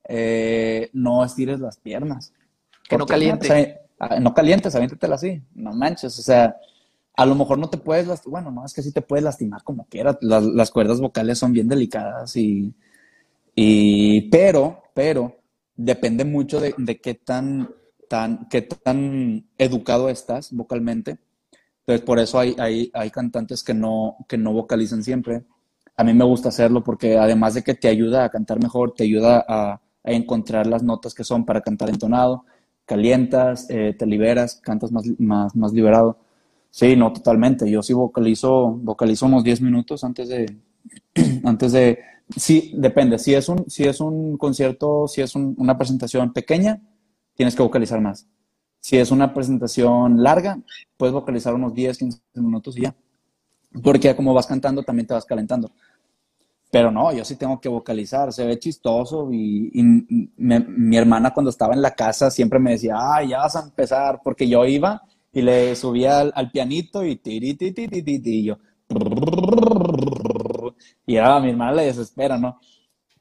eh, 0.09 0.90
no 0.92 1.25
estires 1.25 1.61
las 1.61 1.77
piernas. 1.79 2.33
Que 2.88 2.98
no 2.98 3.07
caliente. 3.07 3.79
Ah, 3.98 4.18
no 4.18 4.35
calientes, 4.35 4.75
aviéntatela 4.75 5.14
así, 5.14 5.40
no 5.55 5.72
manches, 5.72 6.18
o 6.18 6.22
sea, 6.22 6.57
a 7.16 7.27
lo 7.27 7.35
mejor 7.35 7.59
no 7.59 7.68
te 7.68 7.79
puedes 7.79 8.07
lastimar, 8.07 8.44
bueno, 8.44 8.61
no, 8.61 8.66
es 8.66 8.72
que 8.72 8.83
sí 8.83 8.92
te 8.92 9.03
puedes 9.03 9.25
lastimar 9.25 9.62
como 9.62 9.87
quieras, 9.87 10.18
las, 10.20 10.70
cuerdas 10.70 11.01
vocales 11.01 11.38
son 11.38 11.53
bien 11.53 11.68
delicadas 11.68 12.37
y, 12.37 12.75
y, 13.55 14.31
pero, 14.31 14.83
pero, 14.94 15.37
depende 15.77 16.25
mucho 16.25 16.61
de, 16.61 16.75
qué 17.03 17.14
tan 17.14 17.68
tan, 18.09 18.48
qué 18.51 18.62
tan 18.62 19.46
educado 19.57 20.11
estás 20.11 20.53
vocalmente. 20.53 21.18
Entonces, 21.81 22.05
por 22.05 22.18
eso 22.18 22.38
hay, 22.38 22.55
hay, 22.59 22.90
hay 22.92 23.11
cantantes 23.11 23.64
que 23.64 23.72
no, 23.72 24.18
que 24.29 24.37
no 24.37 24.53
vocalizan 24.53 25.03
siempre. 25.03 25.44
A 25.96 26.05
mí 26.05 26.12
me 26.12 26.25
gusta 26.25 26.51
hacerlo 26.51 26.85
porque 26.85 27.16
además 27.16 27.55
de 27.55 27.62
que 27.62 27.75
te 27.75 27.88
ayuda 27.88 28.25
a 28.25 28.29
cantar 28.29 28.62
mejor, 28.62 28.92
te 28.94 29.05
ayuda 29.05 29.44
a, 29.48 29.81
a 30.05 30.12
encontrar 30.12 30.66
las 30.66 30.83
notas 30.83 31.14
que 31.14 31.25
son 31.25 31.44
para 31.44 31.61
cantar 31.61 31.88
entonado, 31.88 32.44
calientas, 32.85 33.66
eh, 33.70 33.94
te 33.98 34.07
liberas, 34.07 34.57
cantas 34.57 34.92
más, 34.92 35.05
más, 35.18 35.55
más 35.57 35.72
liberado. 35.72 36.18
Sí, 36.73 36.97
no, 36.97 37.13
totalmente. 37.13 37.71
Yo 37.71 37.83
sí 37.83 37.93
vocalizo, 37.93 38.71
vocalizo 38.71 39.27
unos 39.27 39.45
10 39.45 39.61
minutos 39.61 40.03
antes 40.05 40.31
de, 40.31 40.57
antes 41.45 41.73
de, 41.73 41.99
sí, 42.35 42.73
depende. 42.75 43.19
Si 43.19 43.35
es 43.35 43.51
un, 43.51 43.69
si 43.69 43.85
es 43.85 44.01
un 44.01 44.39
concierto, 44.39 45.07
si 45.07 45.21
es 45.21 45.37
una 45.37 45.77
presentación 45.77 46.33
pequeña, 46.33 46.81
tienes 47.35 47.55
que 47.55 47.63
vocalizar 47.63 48.01
más. 48.01 48.27
Si 48.81 48.97
es 48.97 49.11
una 49.11 49.35
presentación 49.35 50.23
larga, 50.23 50.59
puedes 50.97 51.13
vocalizar 51.13 51.55
unos 51.55 51.75
10, 51.75 51.99
15 51.99 52.21
minutos 52.37 52.77
y 52.79 52.83
ya. 52.83 52.97
Porque 53.83 54.17
como 54.17 54.33
vas 54.33 54.47
cantando, 54.47 54.83
también 54.83 55.07
te 55.07 55.13
vas 55.13 55.27
calentando. 55.27 55.71
Pero 56.71 56.91
no, 56.91 57.13
yo 57.13 57.23
sí 57.23 57.37
tengo 57.37 57.61
que 57.61 57.69
vocalizar, 57.69 58.33
se 58.33 58.47
ve 58.47 58.59
chistoso 58.59 59.29
y, 59.31 59.71
mi 59.75 60.97
hermana 60.97 61.35
cuando 61.35 61.51
estaba 61.51 61.75
en 61.75 61.83
la 61.83 61.95
casa 61.95 62.31
siempre 62.31 62.59
me 62.59 62.73
decía, 62.73 62.95
ay, 62.99 63.29
ya 63.29 63.41
vas 63.41 63.57
a 63.57 63.61
empezar, 63.61 64.23
porque 64.25 64.49
yo 64.49 64.65
iba 64.65 65.03
y 65.33 65.42
le 65.42 65.75
subía 65.77 66.21
al, 66.21 66.51
pianito 66.51 67.05
y 67.05 67.16
tiri, 67.16 67.55
tiri, 67.55 67.88
tiri, 67.88 68.21
y 68.25 68.45
yo, 68.45 68.59
y 71.07 71.16
a 71.16 71.38
mi 71.40 71.51
hermana 71.51 71.73
le 71.73 71.87
desespera, 71.87 72.38
¿no? 72.38 72.61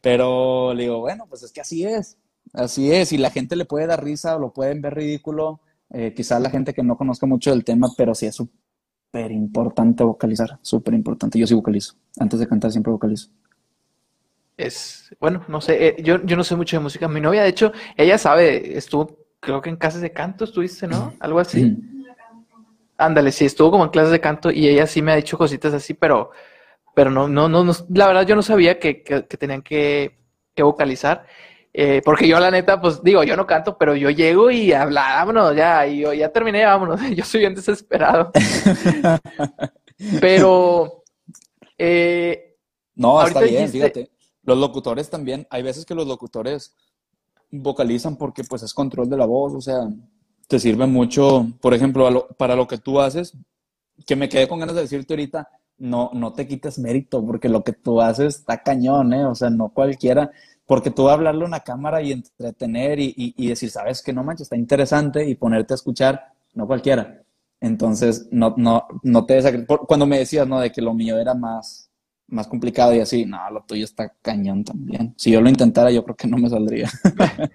Pero 0.02 0.74
le 0.74 0.84
digo, 0.84 1.00
bueno, 1.00 1.26
pues 1.28 1.44
es 1.44 1.52
que 1.52 1.62
así 1.62 1.86
es, 1.86 2.18
así 2.54 2.92
es, 2.92 3.14
y 3.14 3.18
la 3.18 3.30
gente 3.30 3.56
le 3.56 3.66
puede 3.66 3.88
dar 3.88 4.04
risa 4.04 4.38
lo 4.38 4.52
pueden 4.52 4.82
ver 4.82 4.96
ridículo, 4.96 5.62
eh, 5.90 6.14
quizás 6.16 6.42
la 6.42 6.50
gente 6.50 6.74
que 6.74 6.84
no 6.84 6.98
conozca 6.98 7.26
mucho 7.26 7.52
del 7.52 7.64
tema, 7.64 7.90
pero 7.98 8.16
sí 8.16 8.26
es 8.26 8.36
súper 8.36 9.32
importante 9.32 10.04
vocalizar, 10.04 10.60
súper 10.62 10.94
importante. 10.94 11.38
Yo 11.38 11.48
sí 11.48 11.54
vocalizo, 11.54 11.96
antes 12.20 12.40
de 12.40 12.48
cantar 12.48 12.72
siempre 12.72 12.92
vocalizo. 12.92 13.30
Es, 14.58 15.16
bueno, 15.20 15.44
no 15.48 15.60
sé, 15.60 15.88
eh, 15.88 15.96
yo, 16.04 16.24
yo 16.24 16.36
no 16.36 16.44
sé 16.44 16.56
mucho 16.56 16.78
de 16.78 16.84
música. 16.84 17.08
Mi 17.08 17.22
novia, 17.22 17.44
de 17.44 17.50
hecho, 17.50 17.72
ella 17.98 18.18
sabe, 18.18 18.78
estuvo, 18.78 19.18
creo 19.40 19.62
que 19.62 19.70
en 19.70 19.76
clases 19.78 20.02
de 20.02 20.12
canto 20.12 20.46
estuviste, 20.46 20.88
¿no? 20.88 21.14
Algo 21.20 21.40
así. 21.40 21.78
Ándale, 23.02 23.32
sí, 23.32 23.46
estuvo 23.46 23.72
como 23.72 23.86
en 23.86 23.90
clases 23.90 24.12
de 24.12 24.22
canto 24.22 24.52
y 24.52 24.68
ella 24.68 24.86
sí 24.86 25.02
me 25.02 25.12
ha 25.12 25.16
dicho 25.16 25.38
cositas 25.38 25.74
así, 25.74 25.94
pero 25.94 26.32
pero 26.94 27.10
no, 27.10 27.28
no, 27.28 27.48
no, 27.48 27.74
la 27.90 28.08
verdad 28.08 28.28
yo 28.28 28.36
no 28.36 28.42
sabía 28.42 28.80
que, 28.80 29.04
que, 29.04 29.22
tenían 29.24 29.62
que, 29.62 30.20
que 30.54 30.64
vocalizar. 30.64 31.26
Eh, 31.74 32.02
porque 32.04 32.28
yo, 32.28 32.38
la 32.40 32.52
neta, 32.52 32.82
pues 32.82 33.02
digo, 33.02 33.24
yo 33.24 33.38
no 33.38 33.48
canto, 33.48 33.78
pero 33.78 33.96
yo 33.96 34.10
llego 34.10 34.52
y 34.52 34.74
habla, 34.74 35.02
vámonos, 35.16 35.56
ya, 35.56 35.88
y 35.88 36.00
yo 36.00 36.14
ya 36.14 36.30
terminé, 36.30 36.66
vámonos. 36.66 37.00
Yo 37.16 37.24
soy 37.24 37.42
bien 37.42 37.56
desesperado. 37.56 38.32
pero. 40.20 41.04
Eh, 41.78 42.58
no, 42.96 43.26
está 43.26 43.40
bien, 43.40 43.70
fíjate. 43.70 44.12
Los 44.44 44.58
locutores 44.58 45.10
también, 45.10 45.48
hay 45.50 45.64
veces 45.64 45.86
que 45.86 45.96
los 45.96 46.08
locutores 46.08 46.76
vocalizan 47.52 48.18
porque, 48.18 48.44
pues, 48.44 48.64
es 48.64 48.74
control 48.74 49.10
de 49.10 49.18
la 49.18 49.26
voz, 49.26 49.54
o 49.54 49.62
sea, 49.62 49.88
te 50.52 50.60
sirve 50.60 50.86
mucho, 50.86 51.48
por 51.62 51.74
ejemplo, 51.74 52.28
para 52.36 52.58
lo 52.58 52.68
que 52.68 52.78
tú 52.78 53.00
haces, 53.00 53.38
que 54.06 54.18
me 54.18 54.28
quedé 54.28 54.50
con 54.50 54.60
ganas 54.60 54.76
de 54.76 54.82
decirte 54.82 55.14
ahorita, 55.14 55.48
no, 55.78 56.12
no 56.14 56.34
te 56.34 56.46
quites 56.46 56.78
mérito, 56.78 57.26
porque 57.26 57.48
lo 57.48 57.64
que 57.64 57.72
tú 57.72 58.02
haces 58.02 58.40
está 58.40 58.62
cañón, 58.62 59.14
¿eh? 59.14 59.24
O 59.24 59.34
sea, 59.34 59.50
no 59.50 59.70
cualquiera, 59.70 60.30
porque 60.66 60.92
tú 60.92 61.08
hablarle 61.08 61.46
a 61.46 61.48
una 61.48 61.62
cámara 61.62 62.02
y 62.02 62.12
entretener 62.12 63.00
y, 63.00 63.48
decir, 63.48 63.70
sabes 63.70 64.02
que 64.02 64.12
no 64.12 64.26
manches, 64.26 64.48
está 64.48 64.58
interesante 64.58 65.26
y 65.26 65.36
ponerte 65.36 65.74
a 65.74 65.76
escuchar, 65.76 66.34
no 66.54 66.68
cualquiera. 66.68 67.24
Entonces, 67.62 68.28
no, 68.30 68.54
no, 68.58 68.86
no 69.04 69.26
te 69.26 69.66
Cuando 69.88 70.06
me 70.06 70.20
decías, 70.20 70.46
¿no? 70.46 70.60
De 70.60 70.70
que 70.70 70.82
lo 70.82 70.94
mío 70.94 71.18
era 71.18 71.34
más, 71.34 71.90
más 72.32 72.48
complicado 72.48 72.94
y 72.94 73.00
así, 73.00 73.26
no, 73.26 73.38
lo 73.52 73.64
tuyo 73.64 73.86
está 73.86 74.14
cañón 74.22 74.64
también. 74.64 75.14
Si 75.18 75.32
yo 75.32 75.42
lo 75.42 75.50
intentara, 75.50 75.92
yo 75.92 76.04
creo 76.04 76.16
que 76.16 76.28
no 76.28 76.38
me 76.38 76.50
saldría. 76.50 76.90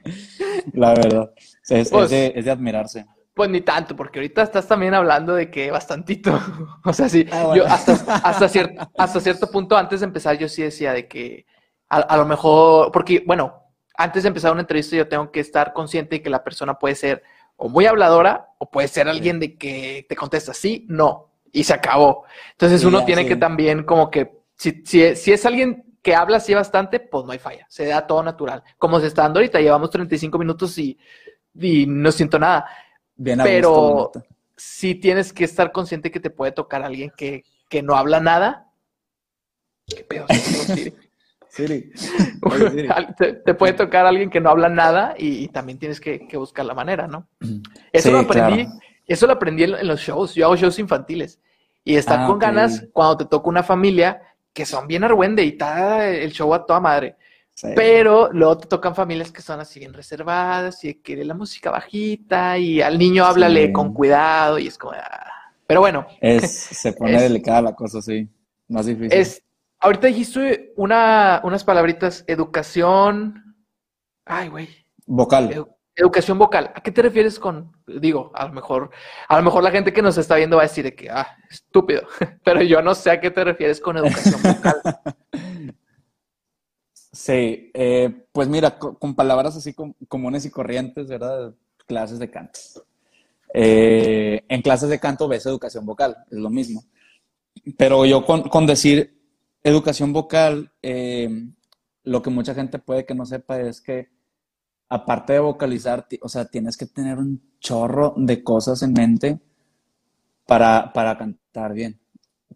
La 0.72 0.90
verdad. 0.90 1.32
Es, 1.68 1.90
pues 1.90 2.12
es 2.12 2.44
de 2.44 2.50
admirarse. 2.50 3.06
Pues 3.34 3.50
ni 3.50 3.60
tanto, 3.60 3.94
porque 3.94 4.18
ahorita 4.18 4.42
estás 4.42 4.66
también 4.66 4.94
hablando 4.94 5.34
de 5.34 5.50
que 5.50 5.70
bastantito. 5.70 6.40
o 6.84 6.92
sea, 6.92 7.08
sí, 7.08 7.26
ah, 7.30 7.52
yo 7.54 7.66
hasta, 7.66 7.92
hasta, 8.16 8.48
cierto, 8.48 8.90
hasta 8.96 9.20
cierto 9.20 9.50
punto, 9.50 9.76
antes 9.76 10.00
de 10.00 10.06
empezar, 10.06 10.38
yo 10.38 10.48
sí 10.48 10.62
decía 10.62 10.92
de 10.92 11.06
que 11.06 11.44
a, 11.88 12.16
lo 12.16 12.24
mejor, 12.24 12.90
porque, 12.92 13.22
bueno, 13.26 13.62
antes 13.96 14.22
de 14.22 14.28
empezar 14.28 14.52
una 14.52 14.62
entrevista 14.62 14.96
yo 14.96 15.08
tengo 15.08 15.30
que 15.30 15.40
estar 15.40 15.72
consciente 15.72 16.16
de 16.16 16.22
que 16.22 16.30
la 16.30 16.42
persona 16.42 16.78
puede 16.78 16.94
ser 16.94 17.22
o 17.56 17.68
muy 17.68 17.86
habladora 17.86 18.48
o 18.58 18.70
puede 18.70 18.88
ser 18.88 19.08
alguien 19.08 19.40
de 19.40 19.56
que 19.56 20.06
te 20.08 20.16
contesta 20.16 20.52
sí, 20.52 20.86
no, 20.88 21.30
y 21.52 21.64
se 21.64 21.74
acabó. 21.74 22.24
Entonces 22.52 22.84
uno 22.84 23.04
tiene 23.04 23.26
que 23.26 23.36
también 23.36 23.84
como 23.84 24.10
que, 24.10 24.35
si, 24.56 24.82
si, 24.84 25.14
si 25.16 25.32
es 25.32 25.46
alguien 25.46 25.98
que 26.02 26.14
habla 26.14 26.38
así 26.38 26.54
bastante, 26.54 27.00
pues 27.00 27.24
no 27.24 27.32
hay 27.32 27.38
falla, 27.38 27.66
se 27.68 27.86
da 27.86 28.06
todo 28.06 28.22
natural. 28.22 28.62
Como 28.78 29.00
se 29.00 29.08
está 29.08 29.22
dando 29.22 29.40
ahorita, 29.40 29.60
llevamos 29.60 29.90
35 29.90 30.38
minutos 30.38 30.78
y, 30.78 30.98
y 31.54 31.86
no 31.86 32.12
siento 32.12 32.38
nada 32.38 32.66
pero 33.16 34.12
si 34.56 34.94
tienes 34.94 35.32
que 35.32 35.44
estar 35.44 35.72
consciente 35.72 36.10
que 36.10 36.20
te 36.20 36.30
puede 36.30 36.52
tocar 36.52 36.82
alguien 36.82 37.12
que, 37.16 37.44
que 37.68 37.82
no 37.82 37.96
habla 37.96 38.20
nada. 38.20 38.70
¿Qué 39.86 40.04
pedo? 40.04 40.26
Siri. 41.48 41.90
te, 43.44 43.54
puede 43.54 43.72
tocar 43.72 44.04
alguien 44.04 44.28
que 44.28 44.40
no 44.40 44.50
habla 44.50 44.68
nada 44.68 45.14
y, 45.16 45.48
también 45.48 45.78
tienes 45.78 46.00
que, 46.00 46.28
buscar 46.34 46.66
la 46.66 46.74
manera, 46.74 47.06
¿no? 47.06 47.28
Eso 47.92 48.10
lo 48.10 48.18
aprendí, 48.20 48.66
eso 49.06 49.26
lo 49.26 49.34
aprendí 49.34 49.62
en, 49.62 49.86
los 49.86 50.00
shows. 50.00 50.34
Yo 50.34 50.46
hago 50.46 50.56
shows 50.56 50.78
infantiles 50.78 51.40
y 51.82 51.96
estar 51.96 52.20
ah, 52.20 52.26
con 52.26 52.38
ganas 52.38 52.84
cuando 52.92 53.18
te 53.18 53.24
toca 53.24 53.48
una 53.48 53.62
familia 53.62 54.20
que 54.56 54.64
son 54.64 54.88
bien 54.88 55.04
argüende 55.04 55.44
y 55.44 55.48
está 55.48 56.08
el 56.08 56.32
show 56.32 56.54
a 56.54 56.64
toda 56.64 56.80
madre. 56.80 57.16
Pero 57.74 58.32
luego 58.32 58.56
te 58.56 58.68
tocan 58.68 58.94
familias 58.94 59.30
que 59.30 59.42
son 59.42 59.60
así 59.60 59.78
bien 59.78 59.92
reservadas 59.92 60.82
y 60.82 60.94
que 60.94 61.22
la 61.26 61.34
música 61.34 61.70
bajita 61.70 62.56
y 62.56 62.80
al 62.80 62.98
niño 62.98 63.26
háblale 63.26 63.70
con 63.70 63.92
cuidado 63.92 64.58
y 64.58 64.66
es 64.66 64.78
como... 64.78 64.94
Ah. 64.94 65.52
Pero 65.66 65.80
bueno. 65.80 66.06
Es, 66.22 66.50
se 66.52 66.94
pone 66.94 67.20
delicada 67.20 67.60
la 67.60 67.74
cosa, 67.74 68.00
sí. 68.00 68.26
Más 68.68 68.86
difícil. 68.86 69.12
Es, 69.12 69.42
ahorita 69.78 70.06
dijiste 70.06 70.72
una, 70.76 71.42
unas 71.44 71.62
palabritas, 71.62 72.24
educación... 72.26 73.56
Ay, 74.24 74.48
güey. 74.48 74.68
Vocal. 75.04 75.66
Educación 75.96 76.38
vocal. 76.38 76.70
¿A 76.74 76.82
qué 76.82 76.92
te 76.92 77.02
refieres 77.02 77.38
con, 77.38 77.72
digo, 77.86 78.30
a 78.34 78.46
lo 78.46 78.52
mejor, 78.52 78.90
a 79.28 79.36
lo 79.38 79.42
mejor 79.42 79.62
la 79.62 79.70
gente 79.70 79.92
que 79.92 80.02
nos 80.02 80.18
está 80.18 80.36
viendo 80.36 80.56
va 80.56 80.62
a 80.62 80.66
decir 80.66 80.84
de 80.84 80.94
que, 80.94 81.10
ah, 81.10 81.26
estúpido, 81.50 82.06
pero 82.44 82.62
yo 82.62 82.82
no 82.82 82.94
sé 82.94 83.10
a 83.10 83.20
qué 83.20 83.30
te 83.30 83.42
refieres 83.42 83.80
con 83.80 83.96
educación 83.96 84.40
vocal. 84.42 84.80
Sí, 87.12 87.70
eh, 87.72 88.26
pues 88.30 88.46
mira, 88.46 88.78
con, 88.78 89.14
palabras 89.14 89.56
así 89.56 89.74
comunes 90.06 90.44
y 90.44 90.50
corrientes, 90.50 91.08
¿verdad? 91.08 91.54
Clases 91.86 92.18
de 92.18 92.30
canto. 92.30 92.60
Eh, 93.54 94.44
en 94.48 94.60
clases 94.60 94.90
de 94.90 95.00
canto 95.00 95.26
ves 95.26 95.46
educación 95.46 95.86
vocal, 95.86 96.14
es 96.30 96.36
lo 96.36 96.50
mismo. 96.50 96.84
Pero 97.78 98.04
yo 98.04 98.24
con, 98.26 98.66
decir 98.66 99.18
educación 99.62 100.12
vocal, 100.12 100.72
eh, 100.82 101.48
lo 102.04 102.20
que 102.20 102.28
mucha 102.28 102.54
gente 102.54 102.78
puede 102.78 103.06
que 103.06 103.14
no 103.14 103.24
sepa 103.24 103.60
es 103.60 103.80
que 103.80 104.10
aparte 104.88 105.34
de 105.34 105.40
vocalizar, 105.40 106.06
o 106.20 106.28
sea, 106.28 106.44
tienes 106.46 106.76
que 106.76 106.86
tener 106.86 107.18
un 107.18 107.42
chorro 107.60 108.14
de 108.16 108.42
cosas 108.42 108.82
en 108.82 108.92
mente 108.92 109.40
para, 110.46 110.92
para 110.92 111.18
cantar 111.18 111.74
bien. 111.74 111.98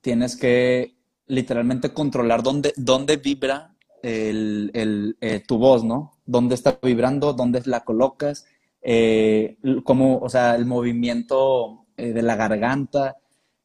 Tienes 0.01 0.37
que 0.37 0.97
literalmente 1.27 1.93
controlar 1.93 2.43
dónde, 2.43 2.73
dónde 2.77 3.17
vibra 3.17 3.75
el, 4.03 5.17
eh, 5.21 5.43
tu 5.47 5.59
voz, 5.59 5.85
¿no? 5.85 6.19
¿Dónde 6.25 6.55
está 6.55 6.79
vibrando? 6.83 7.33
¿Dónde 7.33 7.63
la 7.65 7.85
colocas? 7.85 8.47
Eh, 8.83 9.59
cómo, 9.85 10.19
o 10.19 10.29
sea, 10.29 10.55
el 10.55 10.65
movimiento 10.67 11.87
eh, 11.97 12.13
de 12.13 12.23
la 12.23 12.37
garganta, 12.37 13.19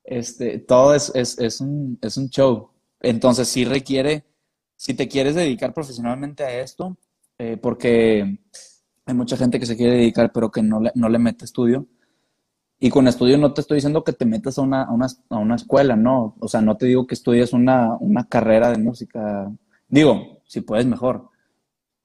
este, 0.03 0.59
todo 0.59 0.93
es, 0.93 1.11
es, 1.15 1.39
es, 1.39 1.61
un, 1.61 1.97
es 2.01 2.17
un 2.17 2.29
show. 2.29 2.69
Entonces 2.99 3.47
sí 3.47 3.65
requiere, 3.65 4.25
si 4.75 4.93
te 4.93 5.07
quieres 5.07 5.35
dedicar 5.35 5.73
profesionalmente 5.73 6.43
a 6.43 6.59
esto, 6.59 6.97
eh, 7.37 7.57
porque 7.57 8.39
hay 9.05 9.13
mucha 9.13 9.37
gente 9.37 9.59
que 9.59 9.65
se 9.65 9.77
quiere 9.77 9.97
dedicar 9.97 10.31
pero 10.33 10.51
que 10.51 10.63
no 10.63 10.79
le, 10.79 10.91
no 10.95 11.09
le 11.09 11.19
mete 11.19 11.45
estudio. 11.45 11.87
Y 12.79 12.89
con 12.89 13.07
estudio 13.07 13.37
no 13.37 13.53
te 13.53 13.61
estoy 13.61 13.75
diciendo 13.75 14.03
que 14.03 14.13
te 14.13 14.25
metas 14.25 14.57
a 14.57 14.61
una, 14.61 14.83
a 14.83 14.91
una, 14.91 15.07
a 15.29 15.37
una 15.37 15.55
escuela, 15.55 15.95
no. 15.95 16.35
O 16.39 16.47
sea, 16.47 16.61
no 16.61 16.75
te 16.77 16.87
digo 16.87 17.07
que 17.07 17.15
estudies 17.15 17.53
una, 17.53 17.95
una 17.99 18.25
carrera 18.27 18.69
de 18.69 18.77
música 18.77 19.49
Digo, 19.87 20.41
si 20.45 20.61
puedes 20.61 20.85
mejor, 20.85 21.29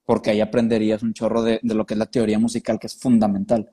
porque 0.05 0.31
ahí 0.31 0.41
aprenderías 0.41 1.03
un 1.03 1.13
chorro 1.13 1.41
de, 1.41 1.59
lo 1.63 1.85
que 1.85 1.93
es 1.95 1.97
la 1.97 2.05
teoría 2.05 2.39
musical, 2.39 2.79
que 2.79 2.87
es 2.87 2.95
fundamental. 2.95 3.71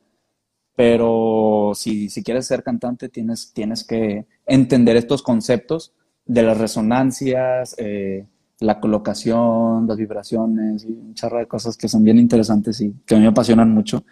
Pero 0.75 1.73
si, 1.75 2.09
quieres 2.25 2.47
ser 2.47 2.63
cantante, 2.63 3.09
tienes, 3.09 3.53
tienes 3.53 3.85
que 3.85 4.27
entender 4.47 4.97
estos 4.97 5.23
conceptos 5.23 5.93
de 6.25 6.43
las 6.43 6.59
resonancias, 6.59 7.75
eh, 7.79 8.27
la 8.61 8.81
colocación, 8.81 9.87
las 9.87 9.97
vibraciones 9.97 10.85
y 10.85 10.93
un 10.93 11.15
chorro 11.15 11.39
de 11.39 11.47
cosas 11.47 11.77
que 11.77 11.89
son 11.89 12.03
bien 12.03 12.19
interesantes 12.19 12.81
y 12.81 12.93
que 13.07 13.15
a 13.15 13.19
mí 13.19 13.23
me 13.23 13.31
apasionan 13.31 13.71
mucho. 13.71 14.05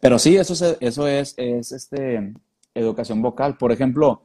Pero 0.00 0.18
sí, 0.18 0.36
eso 0.36 0.52
es, 0.52 0.76
eso 0.80 1.08
es, 1.08 1.34
es 1.36 1.72
este, 1.72 2.32
educación 2.74 3.20
vocal. 3.20 3.56
Por 3.56 3.72
ejemplo, 3.72 4.22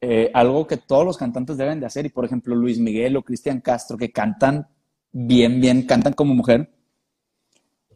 eh, 0.00 0.30
algo 0.32 0.66
que 0.66 0.76
todos 0.76 1.04
los 1.04 1.16
cantantes 1.16 1.56
deben 1.56 1.80
de 1.80 1.86
hacer, 1.86 2.06
y 2.06 2.10
por 2.10 2.24
ejemplo 2.24 2.54
Luis 2.54 2.78
Miguel 2.78 3.16
o 3.16 3.22
Cristian 3.22 3.60
Castro, 3.60 3.96
que 3.96 4.12
cantan 4.12 4.68
bien, 5.10 5.60
bien, 5.60 5.86
cantan 5.86 6.12
como 6.12 6.34
mujer, 6.34 6.70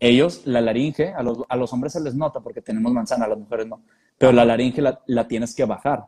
ellos, 0.01 0.43
la 0.47 0.61
laringe, 0.61 1.12
a 1.12 1.22
los, 1.22 1.39
a 1.49 1.55
los 1.55 1.72
hombres 1.72 1.93
se 1.93 2.01
les 2.01 2.16
nota 2.16 2.41
porque 2.41 2.61
tenemos 2.61 2.93
manzana, 2.93 3.26
a 3.26 3.28
las 3.28 3.39
mujeres 3.39 3.68
no, 3.68 3.85
pero 4.18 4.33
la 4.33 4.45
laringe 4.45 4.83
la, 4.83 5.01
la, 5.07 5.28
tienes 5.28 5.55
que 5.55 5.64
bajar, 5.64 6.07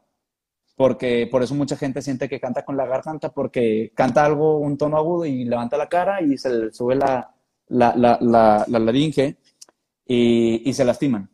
porque 0.76 1.28
por 1.30 1.42
eso 1.42 1.54
mucha 1.54 1.76
gente 1.76 2.02
siente 2.02 2.28
que 2.28 2.40
canta 2.40 2.64
con 2.64 2.76
la 2.76 2.86
garganta, 2.86 3.32
porque 3.32 3.92
canta 3.94 4.24
algo, 4.24 4.58
un 4.58 4.76
tono 4.76 4.96
agudo 4.96 5.24
y 5.24 5.44
levanta 5.44 5.76
la 5.76 5.88
cara 5.88 6.20
y 6.22 6.36
se 6.36 6.50
le 6.50 6.72
sube 6.72 6.96
la, 6.96 7.32
la, 7.68 7.94
la, 7.96 8.18
la, 8.20 8.64
la 8.66 8.78
laringe 8.78 9.36
y, 10.06 10.68
y, 10.68 10.72
se 10.72 10.84
lastiman. 10.84 11.30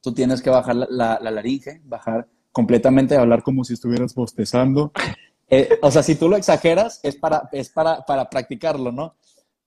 Tú 0.00 0.12
tienes 0.12 0.42
que 0.42 0.50
bajar 0.50 0.74
la, 0.76 1.18
la 1.20 1.30
laringe, 1.30 1.80
bajar 1.84 2.28
completamente, 2.52 3.16
hablar 3.16 3.42
como 3.42 3.64
si 3.64 3.74
estuvieras 3.74 4.14
bostezando. 4.14 4.92
Eh, 5.48 5.78
o 5.80 5.92
sea, 5.92 6.02
si 6.02 6.16
tú 6.16 6.28
lo 6.28 6.36
exageras, 6.36 6.98
es, 7.04 7.14
para, 7.14 7.48
es 7.52 7.68
para, 7.68 8.04
para 8.04 8.28
practicarlo, 8.28 8.90
¿no? 8.90 9.14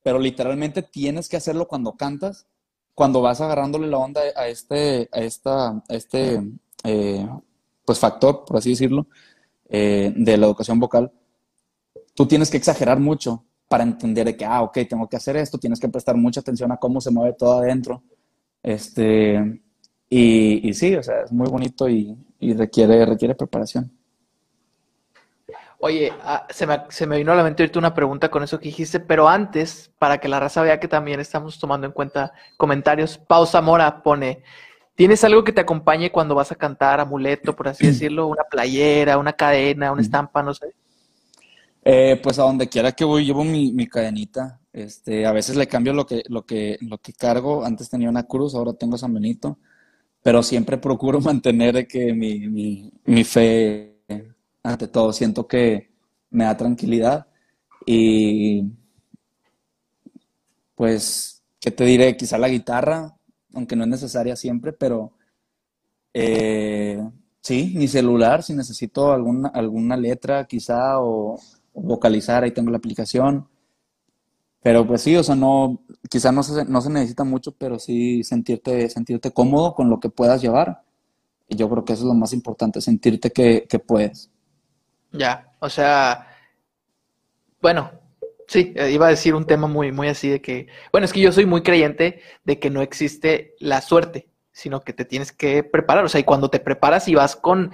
Pero 0.03 0.19
literalmente 0.19 0.81
tienes 0.81 1.29
que 1.29 1.37
hacerlo 1.37 1.69
cuando 1.69 1.95
cantas, 1.95 2.47
cuando 2.93 3.21
vas 3.21 3.39
agarrándole 3.39 3.87
la 3.87 3.97
onda 3.97 4.19
a 4.35 4.49
este, 4.49 5.07
a 5.13 5.21
esta, 5.21 5.81
este 5.87 6.41
eh, 6.83 7.25
pues 7.89 7.97
factor, 7.97 8.45
por 8.45 8.57
así 8.57 8.69
decirlo, 8.69 9.07
eh, 9.67 10.13
de 10.15 10.37
la 10.37 10.45
educación 10.45 10.79
vocal, 10.79 11.11
tú 12.13 12.27
tienes 12.27 12.51
que 12.51 12.57
exagerar 12.57 12.99
mucho 12.99 13.45
para 13.67 13.81
entender 13.81 14.27
de 14.27 14.37
que, 14.37 14.45
ah, 14.45 14.61
ok, 14.61 14.77
tengo 14.87 15.09
que 15.09 15.17
hacer 15.17 15.35
esto, 15.37 15.57
tienes 15.57 15.79
que 15.79 15.89
prestar 15.89 16.15
mucha 16.15 16.39
atención 16.39 16.71
a 16.71 16.77
cómo 16.77 17.01
se 17.01 17.09
mueve 17.09 17.33
todo 17.33 17.57
adentro. 17.57 18.03
Este, 18.61 19.59
y, 20.07 20.69
y 20.69 20.73
sí, 20.75 20.95
o 20.95 21.01
sea, 21.01 21.21
es 21.21 21.31
muy 21.31 21.49
bonito 21.49 21.89
y, 21.89 22.15
requiere, 22.53 23.03
requiere 23.07 23.33
preparación. 23.33 23.91
Oye, 25.79 26.13
ah, 26.21 26.45
se, 26.51 26.67
me, 26.67 26.83
se, 26.89 27.07
me, 27.07 27.17
vino 27.17 27.31
a 27.31 27.35
la 27.35 27.43
mente 27.43 27.63
ahorita 27.63 27.79
una 27.79 27.95
pregunta 27.95 28.29
con 28.29 28.43
eso 28.43 28.59
que 28.59 28.65
dijiste, 28.65 28.99
pero 28.99 29.27
antes, 29.27 29.91
para 29.97 30.19
que 30.19 30.27
la 30.27 30.39
raza 30.39 30.61
vea 30.61 30.79
que 30.79 30.87
también 30.87 31.19
estamos 31.19 31.57
tomando 31.57 31.87
en 31.87 31.93
cuenta 31.93 32.33
comentarios, 32.55 33.17
Pausa 33.17 33.61
Mora 33.61 34.03
pone, 34.03 34.43
¿tienes 34.99 35.23
algo 35.23 35.45
que 35.45 35.53
te 35.53 35.61
acompañe 35.61 36.11
cuando 36.11 36.35
vas 36.35 36.51
a 36.51 36.55
cantar, 36.55 36.99
amuleto, 36.99 37.55
por 37.55 37.69
así 37.69 37.87
decirlo? 37.87 38.27
¿Una 38.27 38.43
playera, 38.43 39.17
una 39.17 39.31
cadena, 39.31 39.93
una 39.93 40.01
estampa, 40.01 40.43
no 40.43 40.53
sé? 40.53 40.75
Eh, 41.85 42.19
pues 42.21 42.37
a 42.37 42.43
donde 42.43 42.67
quiera 42.67 42.91
que 42.91 43.05
voy 43.05 43.23
llevo 43.23 43.45
mi, 43.45 43.71
mi, 43.71 43.87
cadenita. 43.87 44.59
Este, 44.73 45.25
a 45.25 45.31
veces 45.31 45.55
le 45.55 45.67
cambio 45.67 45.93
lo 45.93 46.05
que, 46.05 46.23
lo, 46.27 46.45
que, 46.45 46.77
lo 46.81 46.97
que 46.97 47.13
cargo. 47.13 47.63
Antes 47.63 47.89
tenía 47.89 48.09
una 48.09 48.23
cruz, 48.23 48.53
ahora 48.55 48.73
tengo 48.73 48.97
San 48.97 49.13
Benito. 49.13 49.57
Pero 50.21 50.43
siempre 50.43 50.77
procuro 50.77 51.21
mantener 51.21 51.87
que 51.87 52.13
mi, 52.13 52.49
mi, 52.49 52.91
mi 53.05 53.23
fe 53.23 54.01
ante 54.63 54.89
todo. 54.89 55.13
Siento 55.13 55.47
que 55.47 55.91
me 56.29 56.43
da 56.43 56.57
tranquilidad 56.57 57.25
y 57.85 58.65
pues, 60.75 61.41
¿qué 61.61 61.71
te 61.71 61.85
diré? 61.85 62.17
Quizá 62.17 62.37
la 62.37 62.49
guitarra, 62.49 63.15
aunque 63.53 63.75
no 63.75 63.83
es 63.83 63.89
necesaria 63.89 64.35
siempre, 64.35 64.73
pero 64.73 65.13
eh, 66.13 67.01
sí, 67.41 67.73
mi 67.75 67.87
celular, 67.87 68.43
si 68.43 68.53
necesito 68.53 69.11
alguna, 69.11 69.49
alguna 69.49 69.97
letra 69.97 70.45
quizá 70.45 70.99
o, 70.99 71.39
vocalizar, 71.73 72.43
ahí 72.43 72.51
tengo 72.51 72.71
la 72.71 72.77
aplicación. 72.77 73.47
Pero 74.61 74.85
pues 74.85 75.01
sí, 75.01 75.15
o 75.15 75.23
sea, 75.23 75.35
no, 75.35 75.81
quizá 76.09 76.31
no 76.31 76.43
se, 76.43 76.65
no 76.65 76.81
se 76.81 76.89
necesita 76.89 77.23
mucho, 77.23 77.53
pero 77.53 77.79
sí 77.79 78.23
sentirte, 78.23 78.89
sentirte 78.89 79.31
cómodo 79.31 79.73
con 79.73 79.89
lo 79.89 79.99
que 79.99 80.09
puedas 80.09 80.41
llevar. 80.41 80.81
Y 81.47 81.55
yo 81.55 81.69
creo 81.69 81.85
que 81.85 81.93
eso 81.93 82.03
es 82.03 82.07
lo 82.07 82.13
más 82.13 82.33
importante, 82.33 82.81
sentirte 82.81 83.31
que, 83.31 83.65
que 83.69 83.79
puedes. 83.79 84.29
Ya, 85.11 85.53
o 85.59 85.69
sea, 85.69 86.27
bueno, 87.61 87.89
sí, 88.49 88.73
eh, 88.75 88.91
iba 88.91 89.05
a 89.05 89.11
decir 89.11 89.35
un 89.35 89.45
tema 89.45 89.67
muy, 89.67 89.91
muy 89.91 90.07
así 90.07 90.27
de 90.27 90.41
que, 90.41 90.67
bueno, 90.91 91.05
es 91.05 91.13
que 91.13 91.21
yo 91.21 91.31
soy 91.31 91.45
muy 91.45 91.61
creyente 91.61 92.21
de 92.43 92.59
que 92.59 92.71
no 92.71 92.81
existe 92.81 93.55
la 93.59 93.79
suerte, 93.81 94.27
sino 94.51 94.81
que 94.81 94.91
te 94.91 95.05
tienes 95.05 95.31
que 95.31 95.63
preparar, 95.63 96.03
o 96.03 96.09
sea, 96.09 96.19
y 96.19 96.23
cuando 96.23 96.49
te 96.49 96.59
preparas 96.59 97.07
y 97.07 97.15
vas 97.15 97.35
con, 97.35 97.71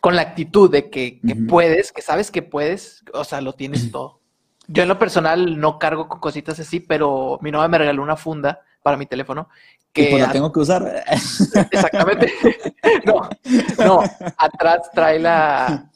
con 0.00 0.14
la 0.14 0.22
actitud 0.22 0.70
de 0.70 0.90
que, 0.90 1.20
que 1.26 1.34
puedes, 1.34 1.90
que 1.90 2.02
sabes 2.02 2.30
que 2.30 2.42
puedes, 2.42 3.02
o 3.14 3.24
sea, 3.24 3.40
lo 3.40 3.54
tienes 3.54 3.90
todo. 3.90 4.20
Yo 4.66 4.82
en 4.82 4.88
lo 4.90 4.98
personal 4.98 5.58
no 5.58 5.78
cargo 5.78 6.06
con 6.06 6.20
cositas 6.20 6.60
así, 6.60 6.80
pero 6.80 7.38
mi 7.40 7.50
novia 7.50 7.68
me 7.68 7.78
regaló 7.78 8.02
una 8.02 8.16
funda 8.16 8.60
para 8.82 8.98
mi 8.98 9.06
teléfono. 9.06 9.48
Que 9.94 10.02
¿Y 10.02 10.10
pues 10.10 10.22
la 10.22 10.32
tengo 10.32 10.52
que 10.52 10.60
usar? 10.60 11.02
Exactamente. 11.70 12.30
no, 13.06 13.30
no, 13.78 14.02
atrás 14.36 14.90
trae 14.92 15.18
la, 15.18 15.90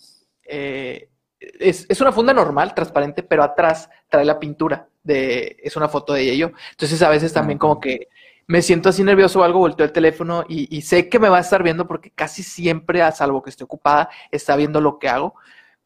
eh, 0.44 1.10
es, 1.58 1.86
es, 1.88 2.00
una 2.00 2.12
funda 2.12 2.32
normal, 2.32 2.74
transparente, 2.74 3.22
pero 3.22 3.42
atrás 3.42 3.88
trae 4.08 4.24
la 4.24 4.38
pintura 4.38 4.88
de, 5.02 5.56
es 5.62 5.76
una 5.76 5.88
foto 5.88 6.12
de 6.12 6.30
ello. 6.30 6.52
Entonces 6.70 7.00
a 7.02 7.08
veces 7.08 7.32
también 7.32 7.58
como 7.58 7.80
que 7.80 8.08
me 8.46 8.62
siento 8.62 8.88
así 8.88 9.02
nervioso 9.02 9.40
o 9.40 9.42
algo, 9.44 9.60
volteo 9.60 9.86
el 9.86 9.92
teléfono 9.92 10.44
y, 10.48 10.74
y, 10.76 10.82
sé 10.82 11.08
que 11.08 11.18
me 11.18 11.28
va 11.28 11.38
a 11.38 11.42
estar 11.42 11.62
viendo 11.62 11.86
porque 11.86 12.10
casi 12.10 12.42
siempre, 12.42 13.02
a 13.02 13.12
salvo 13.12 13.42
que 13.42 13.50
esté 13.50 13.64
ocupada, 13.64 14.10
está 14.30 14.56
viendo 14.56 14.80
lo 14.80 14.98
que 14.98 15.08
hago. 15.08 15.34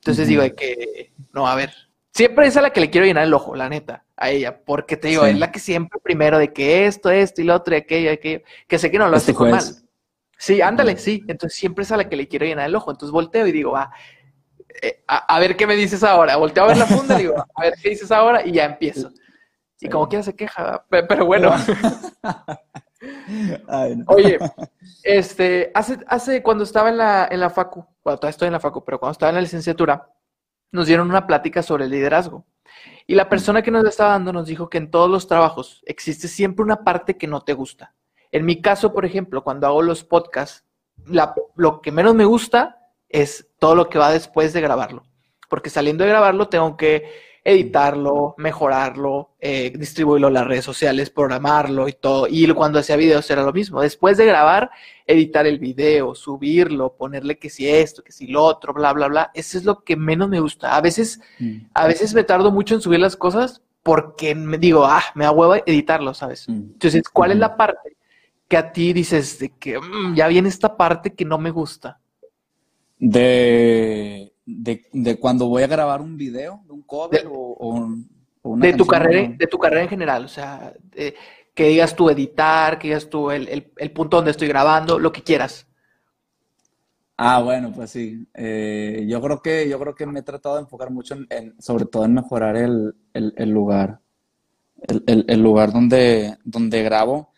Entonces 0.00 0.24
uh 0.24 0.26
-huh. 0.26 0.30
digo 0.30 0.42
de 0.42 0.54
que, 0.54 1.12
no, 1.32 1.46
a 1.46 1.54
ver, 1.54 1.72
siempre 2.12 2.46
es 2.46 2.57
a 2.57 2.62
la 2.62 2.70
que 2.70 2.80
le 2.80 2.90
quiero 2.90 3.07
llenar 3.07 3.24
el 3.24 3.34
ojo, 3.34 3.54
la 3.54 3.68
neta, 3.68 4.04
a 4.16 4.30
ella, 4.30 4.64
porque 4.64 4.96
te 4.96 5.09
digo, 5.09 5.24
sí. 5.24 5.30
es 5.30 5.38
la 5.38 5.52
que 5.52 5.59
siempre 5.59 6.00
primero 6.02 6.38
de 6.38 6.52
que 6.52 6.86
esto, 6.86 7.11
esto 7.11 7.42
y 7.42 7.44
lo 7.44 7.54
otro 7.54 7.74
y 7.74 7.78
aquello, 7.78 8.11
aquello, 8.11 8.42
que 8.66 8.78
sé 8.78 8.90
que 8.90 8.98
no 8.98 9.09
lo 9.09 9.16
este 9.16 9.32
hace 9.32 9.44
mal. 9.44 9.62
Sí, 10.38 10.61
ándale, 10.61 10.96
sí. 10.98 11.24
Entonces 11.28 11.59
siempre 11.59 11.84
es 11.84 11.92
a 11.92 11.96
la 11.96 12.09
que 12.09 12.16
le 12.16 12.28
quiero 12.28 12.44
llenar 12.44 12.66
el 12.66 12.74
ojo. 12.74 12.90
Entonces 12.90 13.12
volteo 13.12 13.46
y 13.46 13.52
digo, 13.52 13.72
va, 13.72 13.90
eh, 14.82 15.02
a, 15.06 15.34
a, 15.34 15.40
ver 15.40 15.56
qué 15.56 15.66
me 15.66 15.76
dices 15.76 16.02
ahora. 16.02 16.36
Volteo 16.36 16.64
a 16.64 16.68
ver 16.68 16.76
la 16.76 16.86
funda 16.86 17.14
y 17.14 17.22
digo, 17.22 17.34
a 17.54 17.62
ver 17.62 17.74
qué 17.80 17.90
dices 17.90 18.10
ahora 18.10 18.44
y 18.44 18.52
ya 18.52 18.64
empiezo. 18.64 19.10
Y 19.80 19.88
como 19.88 20.08
quiera 20.08 20.22
se 20.22 20.34
queja, 20.34 20.84
pero 20.88 21.26
bueno. 21.26 21.52
Ay, 23.68 23.96
no. 23.96 24.04
Oye, 24.08 24.38
este, 25.02 25.70
hace, 25.74 25.98
hace 26.08 26.42
cuando 26.42 26.64
estaba 26.64 26.88
en 26.88 26.96
la, 26.96 27.28
en 27.30 27.40
la 27.40 27.50
facu, 27.50 27.86
bueno, 28.02 28.18
todavía 28.18 28.30
estoy 28.30 28.46
en 28.46 28.52
la 28.52 28.60
facu, 28.60 28.84
pero 28.84 28.98
cuando 28.98 29.12
estaba 29.12 29.30
en 29.30 29.36
la 29.36 29.42
licenciatura, 29.42 30.10
nos 30.72 30.86
dieron 30.86 31.08
una 31.08 31.26
plática 31.26 31.62
sobre 31.62 31.84
el 31.84 31.90
liderazgo. 31.90 32.46
Y 33.06 33.14
la 33.14 33.28
persona 33.28 33.62
que 33.62 33.70
nos 33.70 33.84
estaba 33.84 34.12
dando 34.12 34.32
nos 34.32 34.46
dijo 34.46 34.68
que 34.68 34.78
en 34.78 34.90
todos 34.90 35.10
los 35.10 35.28
trabajos 35.28 35.82
existe 35.86 36.26
siempre 36.26 36.64
una 36.64 36.82
parte 36.82 37.16
que 37.16 37.26
no 37.26 37.42
te 37.42 37.52
gusta. 37.52 37.94
En 38.32 38.44
mi 38.44 38.60
caso, 38.60 38.92
por 38.92 39.04
ejemplo, 39.04 39.44
cuando 39.44 39.66
hago 39.66 39.82
los 39.82 40.02
podcasts, 40.02 40.64
la, 41.06 41.34
lo 41.54 41.80
que 41.80 41.92
menos 41.92 42.14
me 42.14 42.24
gusta 42.24 42.75
es 43.09 43.48
todo 43.59 43.74
lo 43.74 43.88
que 43.88 43.98
va 43.98 44.12
después 44.12 44.52
de 44.52 44.61
grabarlo. 44.61 45.04
Porque 45.48 45.70
saliendo 45.70 46.04
de 46.04 46.11
grabarlo 46.11 46.48
tengo 46.48 46.76
que 46.76 47.04
editarlo, 47.46 48.34
mejorarlo, 48.38 49.36
eh, 49.38 49.72
distribuirlo 49.76 50.26
en 50.26 50.34
las 50.34 50.46
redes 50.48 50.64
sociales, 50.64 51.11
programarlo 51.11 51.86
y 51.86 51.92
todo. 51.92 52.26
Y 52.28 52.52
cuando 52.52 52.80
hacía 52.80 52.96
videos 52.96 53.30
era 53.30 53.44
lo 53.44 53.52
mismo. 53.52 53.80
Después 53.80 54.16
de 54.16 54.26
grabar, 54.26 54.68
editar 55.07 55.46
el 55.46 55.61
video, 55.61 56.16
subirlo, 56.16 56.96
ponerle 56.96 57.38
que 57.38 57.48
si 57.48 57.68
esto, 57.68 58.02
que 58.02 58.11
si 58.11 58.26
lo 58.26 58.42
otro, 58.42 58.74
bla, 58.74 58.92
bla, 58.92 59.07
bla. 59.07 59.30
Eso 59.32 59.59
es 59.59 59.64
lo 59.64 59.84
que 59.84 59.94
menos 59.94 60.28
me 60.28 60.40
gusta. 60.40 60.76
A 60.76 60.80
veces, 60.80 61.20
mm. 61.38 61.68
a 61.72 61.86
veces 61.86 62.14
me 62.14 62.24
tardo 62.24 62.50
mucho 62.50 62.74
en 62.74 62.80
subir 62.80 62.98
las 62.98 63.14
cosas 63.14 63.62
porque 63.84 64.34
me 64.34 64.59
digo, 64.59 64.84
ah, 64.84 65.04
me 65.14 65.24
da 65.24 65.30
huevo 65.30 65.54
editarlo, 65.64 66.14
¿sabes? 66.14 66.48
Mm. 66.48 66.72
Entonces, 66.72 67.04
¿cuál 67.12 67.30
mm. 67.30 67.32
es 67.34 67.38
la 67.38 67.57
parte 67.57 67.96
que 68.48 68.57
a 68.57 68.72
ti 68.72 68.92
dices 68.92 69.38
de 69.38 69.50
que 69.50 69.78
ya 70.14 70.26
viene 70.26 70.48
esta 70.48 70.76
parte 70.76 71.14
que 71.14 71.24
no 71.24 71.38
me 71.38 71.52
gusta? 71.52 72.00
De, 72.99 74.32
de, 74.47 74.86
de, 74.92 75.18
cuando 75.18 75.49
voy 75.49 75.62
a 75.62 75.66
grabar 75.66 76.01
un 76.01 76.16
video, 76.16 76.62
un 76.68 76.82
cover 76.82 77.22
de, 77.22 77.28
o, 77.30 77.88
una 78.42 78.66
de 78.66 78.72
tu 78.72 78.86
carrera, 78.86 79.34
de 79.36 79.47
tu 79.47 79.59
carrera 79.59 79.82
en 79.82 79.88
general, 79.88 80.24
o 80.24 80.28
sea, 80.28 80.72
de, 80.92 81.14
que 81.55 81.68
digas 81.68 81.94
tú 81.94 82.09
editar, 82.09 82.78
que 82.78 82.88
digas 82.88 83.11
tú 83.11 83.30
el, 83.30 83.49
el, 83.49 83.72
el, 83.76 83.92
punto 83.92 84.16
donde 84.16 84.30
estoy 84.30 84.49
grabando, 84.49 84.99
lo 84.99 85.12
que 85.12 85.22
quieras. 85.22 85.66
Ah, 87.18 87.40
bueno, 87.42 87.72
pues 87.72 87.90
sí. 87.90 88.26
Eh, 88.34 89.07
yo 89.09 89.20
creo 89.22 89.40
que 89.40 89.68
yo 89.68 89.78
creo 89.78 89.94
que 89.94 90.07
me 90.07 90.20
he 90.20 90.22
tratado 90.22 90.57
de 90.57 90.62
enfocar 90.62 90.90
mucho 90.90 91.14
en, 91.14 91.26
en 91.30 91.62
sobre 91.62 91.86
todo 91.86 92.05
en 92.05 92.14
mejorar 92.14 92.57
el, 92.57 92.94
el 93.14 93.51
lugar, 93.51 94.01
el, 95.07 95.40
lugar 95.40 95.72
donde, 95.72 96.36
donde 96.44 96.82
grabo 96.82 97.32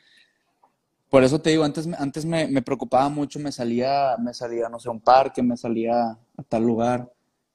por 1.10 1.24
eso 1.24 1.40
te 1.40 1.50
digo, 1.50 1.64
antes, 1.64 1.88
antes 1.98 2.24
me, 2.24 2.46
me, 2.48 2.62
preocupaba 2.62 3.08
mucho, 3.08 3.38
me 3.38 3.52
salía, 3.52 4.16
me 4.18 4.34
salía, 4.34 4.68
no 4.68 4.78
sé, 4.78 4.88
a 4.88 4.92
un 4.92 5.00
parque, 5.00 5.42
me 5.42 5.56
salía 5.56 6.10
a 6.10 6.42
tal 6.48 6.64
lugar, 6.64 7.10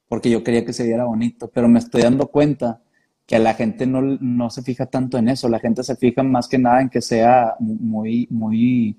porque 0.08 0.30
yo 0.30 0.42
quería 0.42 0.64
que 0.64 0.72
se 0.72 0.84
viera 0.84 1.04
bonito, 1.04 1.48
pero 1.52 1.68
me 1.68 1.78
estoy 1.78 2.02
dando 2.02 2.26
cuenta 2.28 2.80
que 3.26 3.36
a 3.36 3.38
la 3.38 3.54
gente 3.54 3.86
no, 3.86 4.02
no 4.02 4.50
se 4.50 4.62
fija 4.62 4.86
tanto 4.86 5.18
en 5.18 5.28
eso, 5.28 5.48
la 5.48 5.60
gente 5.60 5.82
se 5.82 5.96
fija 5.96 6.22
más 6.22 6.48
que 6.48 6.58
nada 6.58 6.82
en 6.82 6.90
que 6.90 7.00
sea 7.00 7.54
muy, 7.60 8.26
muy, 8.30 8.96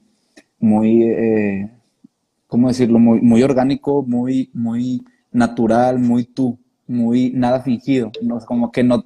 muy, 0.60 1.03
eh, 1.03 1.72
¿cómo 2.47 2.70
decirlo? 2.70 2.97
Muy, 2.97 3.22
muy 3.22 3.43
orgánico, 3.43 4.03
muy, 4.03 4.49
muy 4.53 5.03
natural, 5.32 5.99
muy 5.99 6.24
tú, 6.26 6.58
muy 6.88 7.32
nada 7.32 7.62
fingido, 7.62 8.12
como 8.47 8.72
que 8.72 8.84
no, 8.84 9.06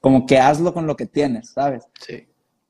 como 0.00 0.26
que 0.26 0.38
hazlo 0.38 0.72
con 0.72 0.86
lo 0.86 0.96
que 0.96 1.06
tienes, 1.06 1.50
¿sabes? 1.50 1.84
Sí. 2.00 2.25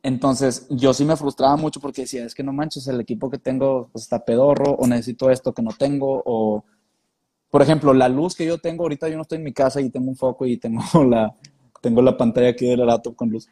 Entonces, 0.06 0.68
yo 0.70 0.94
sí 0.94 1.04
me 1.04 1.16
frustraba 1.16 1.56
mucho 1.56 1.80
porque 1.80 2.02
decía, 2.02 2.24
es 2.24 2.32
que 2.32 2.44
no 2.44 2.52
manches, 2.52 2.86
el 2.86 3.00
equipo 3.00 3.28
que 3.28 3.38
tengo 3.38 3.88
pues, 3.90 4.04
está 4.04 4.24
pedorro, 4.24 4.70
o 4.70 4.86
necesito 4.86 5.32
esto 5.32 5.52
que 5.52 5.62
no 5.62 5.72
tengo, 5.76 6.22
o, 6.24 6.64
por 7.50 7.60
ejemplo, 7.60 7.92
la 7.92 8.08
luz 8.08 8.36
que 8.36 8.46
yo 8.46 8.58
tengo, 8.58 8.84
ahorita 8.84 9.08
yo 9.08 9.16
no 9.16 9.22
estoy 9.22 9.38
en 9.38 9.42
mi 9.42 9.52
casa 9.52 9.80
y 9.80 9.90
tengo 9.90 10.08
un 10.08 10.14
foco 10.14 10.46
y 10.46 10.58
tengo 10.58 10.80
la, 11.10 11.34
tengo 11.80 12.02
la 12.02 12.16
pantalla 12.16 12.50
aquí 12.50 12.68
del 12.68 12.86
laptop 12.86 13.16
con 13.16 13.30
luz, 13.30 13.48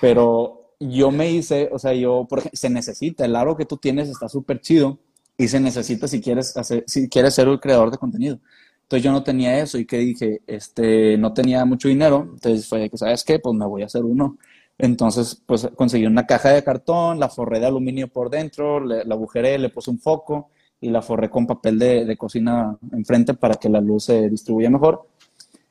pero 0.00 0.70
yo 0.78 1.10
me 1.10 1.32
hice, 1.32 1.68
o 1.72 1.80
sea, 1.80 1.92
yo, 1.94 2.26
por 2.28 2.38
ejemplo, 2.38 2.56
se 2.56 2.70
necesita, 2.70 3.24
el 3.24 3.34
aro 3.34 3.56
que 3.56 3.64
tú 3.64 3.76
tienes 3.76 4.08
está 4.08 4.28
súper 4.28 4.60
chido 4.60 5.00
y 5.36 5.48
se 5.48 5.58
necesita 5.58 6.06
si 6.06 6.20
quieres, 6.20 6.56
hacer, 6.56 6.84
si 6.86 7.08
quieres 7.08 7.34
ser 7.34 7.48
el 7.48 7.58
creador 7.58 7.90
de 7.90 7.98
contenido. 7.98 8.38
Entonces 8.82 9.02
yo 9.02 9.10
no 9.10 9.24
tenía 9.24 9.58
eso 9.58 9.76
y 9.78 9.84
que 9.84 9.98
dije, 9.98 10.42
este, 10.46 11.18
no 11.18 11.32
tenía 11.32 11.64
mucho 11.64 11.88
dinero, 11.88 12.28
entonces 12.34 12.68
fue 12.68 12.88
que, 12.88 12.96
¿sabes 12.96 13.24
qué? 13.24 13.40
Pues 13.40 13.56
me 13.56 13.66
voy 13.66 13.82
a 13.82 13.86
hacer 13.86 14.04
uno. 14.04 14.38
Entonces, 14.78 15.42
pues 15.44 15.68
conseguí 15.74 16.06
una 16.06 16.26
caja 16.26 16.50
de 16.50 16.62
cartón, 16.62 17.18
la 17.18 17.28
forré 17.28 17.58
de 17.60 17.66
aluminio 17.66 18.08
por 18.08 18.30
dentro, 18.30 18.80
la 18.80 19.02
agujeré, 19.14 19.58
le 19.58 19.70
puse 19.70 19.90
un 19.90 19.98
foco 19.98 20.50
y 20.80 20.90
la 20.90 21.02
forré 21.02 21.28
con 21.28 21.46
papel 21.46 21.78
de, 21.78 22.04
de, 22.04 22.16
cocina 22.16 22.78
enfrente 22.92 23.34
para 23.34 23.56
que 23.56 23.68
la 23.68 23.80
luz 23.80 24.04
se 24.04 24.28
distribuya 24.28 24.70
mejor. 24.70 25.08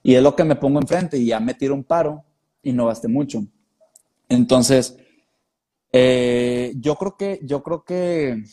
Y 0.04 0.16
es 0.16 0.22
lo 0.22 0.36
que 0.36 0.44
me 0.44 0.58
pongo 0.58 0.80
enfrente 0.80 1.18
y 1.18 1.28
ya 1.28 1.40
me 1.40 1.54
tiro 1.54 1.74
un 1.74 1.86
paro 1.86 2.24
y 2.62 2.74
no 2.74 2.88
gasté 2.88 3.08
mucho. 3.08 3.46
Entonces, 4.30 4.98
eh, 5.92 6.74
yo 6.76 6.96
creo 6.96 7.16
que, 7.18 7.40
yo 7.44 7.64
creo 7.64 7.84
que 7.84 8.44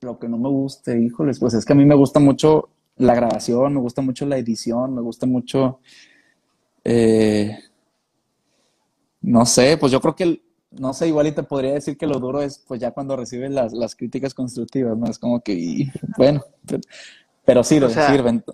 lo 0.00 0.18
que 0.18 0.28
no 0.28 0.38
me 0.38 0.48
guste, 0.48 1.00
híjoles, 1.00 1.38
pues 1.38 1.54
es 1.54 1.64
que 1.64 1.72
a 1.72 1.76
mí 1.76 1.84
me 1.84 1.94
gusta 1.94 2.20
mucho 2.20 2.70
la 2.96 3.14
grabación, 3.14 3.74
me 3.74 3.80
gusta 3.80 4.02
mucho 4.02 4.26
la 4.26 4.38
edición, 4.38 4.94
me 4.94 5.00
gusta 5.00 5.26
mucho, 5.26 5.80
eh, 6.84 7.58
no 9.24 9.46
sé, 9.46 9.76
pues 9.78 9.90
yo 9.90 10.00
creo 10.00 10.14
que, 10.14 10.42
no 10.70 10.92
sé, 10.92 11.08
igual 11.08 11.26
y 11.26 11.32
te 11.32 11.42
podría 11.42 11.72
decir 11.72 11.96
que 11.96 12.06
lo 12.06 12.18
duro 12.18 12.42
es 12.42 12.58
pues 12.58 12.80
ya 12.80 12.90
cuando 12.90 13.16
recibes 13.16 13.50
las, 13.50 13.94
críticas 13.94 14.34
constructivas, 14.34 14.96
¿no? 14.96 15.06
Es 15.06 15.18
como 15.18 15.40
que, 15.40 15.90
bueno, 16.18 16.44
pero, 17.44 17.64
sí, 17.64 17.80
lo 17.80 17.88
sirven 17.88 18.44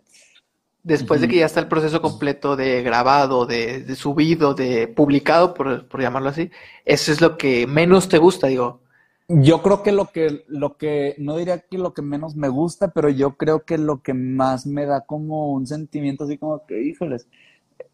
después 0.83 1.21
de 1.21 1.29
que 1.29 1.37
ya 1.37 1.47
está 1.47 1.61
el 1.61 1.69
proceso 1.69 2.01
completo 2.01 2.57
de 2.57 2.83
grabado, 2.83 3.47
de, 3.47 3.95
subido, 3.97 4.55
de 4.55 4.89
publicado, 4.89 5.55
por, 5.55 6.01
llamarlo 6.01 6.31
así, 6.31 6.51
eso 6.85 7.13
es 7.13 7.21
lo 7.21 7.37
que 7.37 7.67
menos 7.67 8.09
te 8.09 8.19
gusta, 8.19 8.47
digo. 8.47 8.81
Yo 9.29 9.63
creo 9.63 9.83
que 9.85 9.93
lo 9.93 10.07
que, 10.07 10.45
lo 10.49 10.77
que, 10.77 11.15
no 11.19 11.37
diría 11.37 11.61
que 11.61 11.79
lo 11.79 11.95
que 11.95 12.03
menos 12.03 12.35
me 12.35 12.49
gusta, 12.49 12.89
pero 12.89 13.09
yo 13.09 13.37
creo 13.37 13.65
que 13.65 13.79
lo 13.79 14.03
que 14.03 14.13
más 14.13 14.67
me 14.67 14.87
da 14.87 15.03
como 15.03 15.53
un 15.53 15.69
sentimiento 15.69 16.25
así 16.25 16.37
como 16.37 16.67
que, 16.67 16.83
híjoles, 16.83 17.29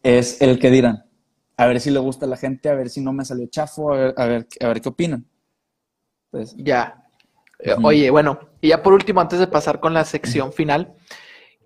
es 0.01 0.41
el 0.41 0.57
que 0.57 0.71
dirán. 0.71 1.06
A 1.57 1.65
ver 1.65 1.79
si 1.81 1.89
le 1.89 1.99
gusta 1.99 2.25
a 2.25 2.29
la 2.29 2.37
gente, 2.37 2.69
a 2.69 2.75
ver 2.75 2.89
si 2.89 3.01
no 3.01 3.11
me 3.11 3.25
salió 3.25 3.47
chafo, 3.47 3.91
a 3.91 3.97
ver, 3.97 4.13
a 4.15 4.25
ver, 4.25 4.47
a 4.61 4.67
ver 4.67 4.81
qué 4.81 4.89
opinan. 4.89 5.25
Pues, 6.29 6.55
ya. 6.57 7.03
Oye, 7.83 8.09
bueno, 8.11 8.39
y 8.61 8.69
ya 8.69 8.83
por 8.83 8.93
último, 8.93 9.19
antes 9.19 9.39
de 9.39 9.47
pasar 9.47 9.79
con 9.79 9.93
la 9.93 10.05
sección 10.05 10.53
final, 10.53 10.95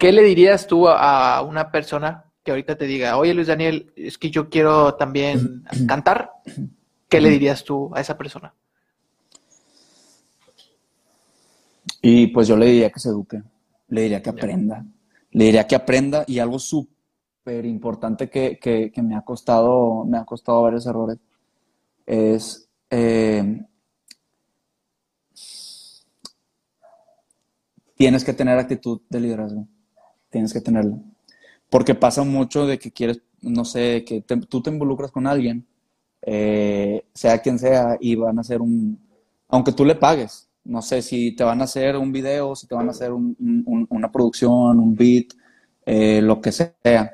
¿Qué 0.01 0.11
le 0.11 0.23
dirías 0.23 0.65
tú 0.65 0.87
a 0.87 1.43
una 1.43 1.69
persona 1.69 2.25
que 2.43 2.49
ahorita 2.49 2.75
te 2.75 2.87
diga, 2.87 3.17
oye 3.17 3.35
Luis 3.35 3.45
Daniel, 3.45 3.93
es 3.95 4.17
que 4.17 4.31
yo 4.31 4.49
quiero 4.49 4.95
también 4.95 5.63
cantar? 5.87 6.31
¿Qué 7.07 7.21
le 7.21 7.29
dirías 7.29 7.63
tú 7.63 7.91
a 7.93 8.01
esa 8.01 8.17
persona? 8.17 8.51
Y 12.01 12.25
pues 12.27 12.47
yo 12.47 12.57
le 12.57 12.65
diría 12.65 12.89
que 12.89 12.99
se 12.99 13.09
eduque, 13.09 13.43
le 13.89 14.01
diría 14.01 14.23
que 14.23 14.31
aprenda, 14.31 14.83
le 15.29 15.45
diría 15.45 15.67
que 15.67 15.75
aprenda 15.75 16.23
y 16.25 16.39
algo 16.39 16.57
súper 16.57 16.95
importante 17.45 18.29
que, 18.29 18.91
me 19.03 19.15
ha 19.15 19.21
costado, 19.21 20.05
me 20.05 20.17
ha 20.17 20.25
costado 20.25 20.63
varios 20.63 20.85
errores 20.85 21.17
es 22.05 22.69
eh, 22.89 23.65
tienes 27.95 28.23
que 28.23 28.33
tener 28.33 28.57
actitud 28.57 29.01
de 29.09 29.19
liderazgo 29.19 29.67
tienes 30.31 30.53
que 30.53 30.61
tenerlo. 30.61 30.99
Porque 31.69 31.93
pasa 31.93 32.23
mucho 32.23 32.65
de 32.65 32.79
que 32.79 32.91
quieres, 32.91 33.21
no 33.41 33.65
sé, 33.65 34.03
que 34.05 34.21
tú 34.21 34.61
te 34.61 34.71
involucras 34.71 35.11
con 35.11 35.27
alguien, 35.27 35.67
eh, 36.23 37.05
sea 37.13 37.39
quien 37.39 37.59
sea, 37.59 37.97
y 37.99 38.15
van 38.15 38.39
a 38.39 38.41
hacer 38.41 38.61
un, 38.61 38.99
aunque 39.49 39.73
tú 39.73 39.85
le 39.85 39.95
pagues, 39.95 40.49
no 40.63 40.81
sé, 40.81 41.01
si 41.01 41.35
te 41.35 41.43
van 41.43 41.61
a 41.61 41.65
hacer 41.65 41.97
un 41.97 42.11
video, 42.11 42.55
si 42.55 42.67
te 42.67 42.75
van 42.75 42.87
a 42.87 42.91
hacer 42.91 43.11
una 43.13 44.11
producción, 44.11 44.79
un 44.79 44.95
beat, 44.95 45.33
eh, 45.85 46.21
lo 46.21 46.41
que 46.41 46.51
sea, 46.51 47.11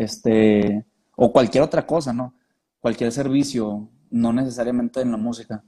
este, 0.00 0.86
o 1.16 1.32
cualquier 1.32 1.62
otra 1.62 1.86
cosa, 1.86 2.12
¿no? 2.12 2.34
Cualquier 2.80 3.12
servicio, 3.12 3.88
no 4.10 4.32
necesariamente 4.32 5.00
en 5.00 5.10
la 5.10 5.16
música. 5.16 5.62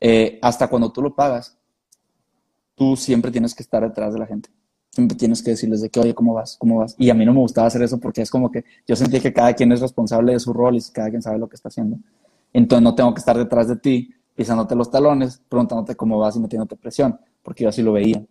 Eh, 0.00 0.38
hasta 0.42 0.68
cuando 0.68 0.90
tú 0.92 1.02
lo 1.02 1.14
pagas, 1.14 1.58
tú 2.74 2.96
siempre 2.96 3.30
tienes 3.30 3.54
que 3.54 3.62
estar 3.62 3.82
detrás 3.82 4.12
de 4.12 4.18
la 4.18 4.26
gente 4.26 4.50
siempre 4.90 5.16
tienes 5.16 5.42
que 5.42 5.50
decirles 5.50 5.80
de 5.80 5.88
que, 5.88 6.00
oye, 6.00 6.14
¿cómo 6.14 6.34
vas? 6.34 6.56
¿Cómo 6.58 6.78
vas? 6.78 6.94
Y 6.98 7.10
a 7.10 7.14
mí 7.14 7.24
no 7.24 7.32
me 7.32 7.40
gustaba 7.40 7.66
hacer 7.68 7.82
eso 7.82 7.98
porque 7.98 8.22
es 8.22 8.30
como 8.30 8.50
que 8.50 8.64
yo 8.86 8.96
sentí 8.96 9.20
que 9.20 9.32
cada 9.32 9.54
quien 9.54 9.72
es 9.72 9.80
responsable 9.80 10.32
de 10.32 10.40
su 10.40 10.52
rol 10.52 10.76
y 10.76 10.82
cada 10.92 11.10
quien 11.10 11.22
sabe 11.22 11.38
lo 11.38 11.48
que 11.48 11.56
está 11.56 11.68
haciendo. 11.68 11.98
Entonces 12.52 12.82
no 12.82 12.94
tengo 12.94 13.14
que 13.14 13.20
estar 13.20 13.38
detrás 13.38 13.68
de 13.68 13.76
ti, 13.76 14.12
pisándote 14.34 14.74
los 14.74 14.90
talones, 14.90 15.40
preguntándote 15.48 15.94
cómo 15.94 16.18
vas 16.18 16.36
y 16.36 16.40
metiéndote 16.40 16.76
presión, 16.76 17.20
porque 17.42 17.64
yo 17.64 17.68
así 17.68 17.82
lo 17.82 17.92
veía. 17.92 18.24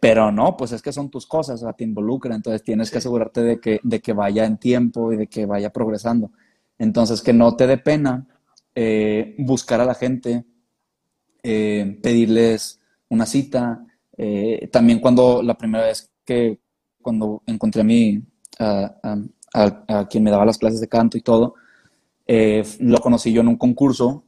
Pero 0.00 0.32
no, 0.32 0.56
pues 0.56 0.72
es 0.72 0.80
que 0.80 0.92
son 0.92 1.10
tus 1.10 1.26
cosas, 1.26 1.62
o 1.62 1.66
sea, 1.66 1.74
te 1.74 1.84
involucra, 1.84 2.34
entonces 2.34 2.62
tienes 2.62 2.90
que 2.90 2.98
asegurarte 2.98 3.42
de 3.42 3.60
que, 3.60 3.80
de 3.82 4.00
que 4.00 4.14
vaya 4.14 4.46
en 4.46 4.56
tiempo 4.56 5.12
y 5.12 5.16
de 5.16 5.26
que 5.26 5.44
vaya 5.44 5.70
progresando. 5.70 6.32
Entonces, 6.78 7.20
que 7.20 7.34
no 7.34 7.54
te 7.56 7.66
dé 7.66 7.76
pena 7.76 8.26
eh, 8.74 9.34
buscar 9.38 9.80
a 9.80 9.84
la 9.84 9.94
gente, 9.94 10.46
eh, 11.42 11.98
pedirles 12.02 12.80
una 13.10 13.26
cita, 13.26 13.84
eh, 14.16 14.68
también 14.72 15.00
cuando 15.00 15.42
la 15.42 15.58
primera 15.58 15.84
vez 15.84 16.10
que 16.24 16.60
cuando 17.02 17.42
encontré 17.46 17.82
a 17.82 17.84
mí, 17.84 18.22
a, 18.58 20.06
quien 20.08 20.24
me 20.24 20.30
daba 20.30 20.46
las 20.46 20.58
clases 20.58 20.80
de 20.80 20.88
canto 20.88 21.18
y 21.18 21.22
todo, 21.22 21.54
lo 22.26 22.98
conocí 23.00 23.32
yo 23.32 23.40
en 23.40 23.48
un 23.48 23.56
concurso 23.56 24.24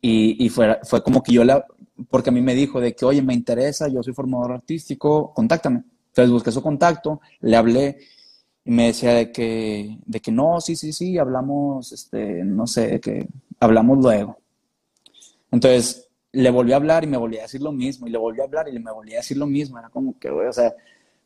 y, 0.00 0.48
fue, 0.48 0.78
fue 0.82 1.02
como 1.02 1.22
que 1.22 1.32
yo 1.32 1.44
la, 1.44 1.64
porque 2.08 2.30
a 2.30 2.32
mí 2.32 2.40
me 2.40 2.54
dijo 2.54 2.80
de 2.80 2.94
que, 2.94 3.04
oye, 3.04 3.22
me 3.22 3.34
interesa, 3.34 3.88
yo 3.88 4.02
soy 4.02 4.12
formador 4.14 4.52
artístico, 4.52 5.32
contáctame. 5.32 5.84
Entonces 6.08 6.32
busqué 6.32 6.52
su 6.52 6.62
contacto, 6.62 7.20
le 7.40 7.56
hablé 7.56 7.98
y 8.64 8.70
me 8.70 8.86
decía 8.86 9.14
de 9.14 9.30
que, 9.32 9.98
de 10.04 10.20
que 10.20 10.32
no, 10.32 10.60
sí, 10.60 10.76
sí, 10.76 10.92
sí, 10.92 11.18
hablamos, 11.18 11.92
este, 11.92 12.44
no 12.44 12.66
sé, 12.66 13.00
que 13.00 13.28
hablamos 13.60 13.98
luego. 13.98 14.38
Entonces, 15.50 16.08
le 16.32 16.50
volví 16.50 16.72
a 16.72 16.76
hablar 16.76 17.04
y 17.04 17.06
me 17.06 17.16
volví 17.16 17.38
a 17.38 17.42
decir 17.42 17.62
lo 17.62 17.72
mismo, 17.72 18.06
y 18.06 18.10
le 18.10 18.18
volví 18.18 18.40
a 18.40 18.44
hablar 18.44 18.68
y 18.68 18.78
me 18.78 18.90
volví 18.90 19.14
a 19.14 19.18
decir 19.18 19.36
lo 19.36 19.46
mismo. 19.46 19.78
Era 19.78 19.88
como 19.88 20.18
que, 20.18 20.30
güey, 20.30 20.48
o 20.48 20.52
sea, 20.52 20.74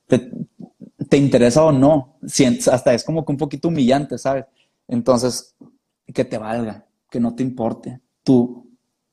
te, 0.06 1.16
interesa 1.16 1.64
o 1.64 1.72
no. 1.72 2.18
hasta 2.70 2.94
es 2.94 3.04
como 3.04 3.24
que 3.24 3.32
un 3.32 3.38
poquito 3.38 3.68
humillante, 3.68 4.18
¿sabes? 4.18 4.44
Entonces, 4.86 5.54
que 6.12 6.24
te 6.24 6.38
valga, 6.38 6.86
que 7.10 7.20
no 7.20 7.34
te 7.34 7.42
importe. 7.42 8.00
Tú 8.22 8.67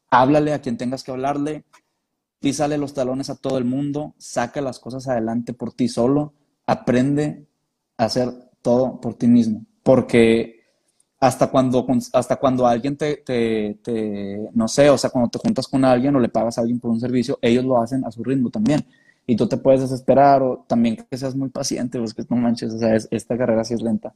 háblale 0.09 0.53
a 0.53 0.61
quien 0.61 0.77
tengas 0.77 1.03
que 1.03 1.11
hablarle, 1.11 1.63
písale 2.39 2.77
los 2.77 2.93
talones 2.93 3.29
a 3.29 3.35
todo 3.35 3.57
el 3.57 3.65
mundo, 3.65 4.13
saca 4.17 4.61
las 4.61 4.79
cosas 4.79 5.07
adelante 5.07 5.53
por 5.53 5.73
ti 5.73 5.87
solo, 5.87 6.33
aprende 6.65 7.47
a 7.97 8.05
hacer 8.05 8.31
todo 8.61 8.99
por 9.01 9.15
ti 9.15 9.27
mismo. 9.27 9.65
Porque 9.83 10.55
hasta 11.19 11.47
cuando, 11.47 11.85
hasta 12.13 12.35
cuando 12.35 12.67
alguien 12.67 12.97
te, 12.97 13.17
te, 13.17 14.49
no 14.53 14.67
sé, 14.67 14.89
o 14.89 14.97
sea, 14.97 15.09
cuando 15.09 15.29
te 15.29 15.39
juntas 15.39 15.67
con 15.67 15.85
alguien 15.85 16.15
o 16.15 16.19
le 16.19 16.29
pagas 16.29 16.57
a 16.57 16.61
alguien 16.61 16.79
por 16.79 16.91
un 16.91 16.99
servicio, 16.99 17.39
ellos 17.41 17.65
lo 17.65 17.81
hacen 17.81 18.05
a 18.05 18.11
su 18.11 18.23
ritmo 18.23 18.49
también. 18.49 18.85
Y 19.27 19.35
tú 19.35 19.47
te 19.47 19.57
puedes 19.57 19.81
desesperar 19.81 20.43
o 20.43 20.65
también 20.67 20.97
que 20.97 21.17
seas 21.17 21.35
muy 21.35 21.49
paciente, 21.49 21.97
pues 21.99 22.13
que 22.13 22.23
no 22.29 22.35
manches, 22.35 22.73
o 22.73 22.77
sea, 22.77 22.95
esta 22.95 23.37
carrera 23.37 23.63
sí 23.63 23.73
es 23.73 23.81
lenta. 23.81 24.13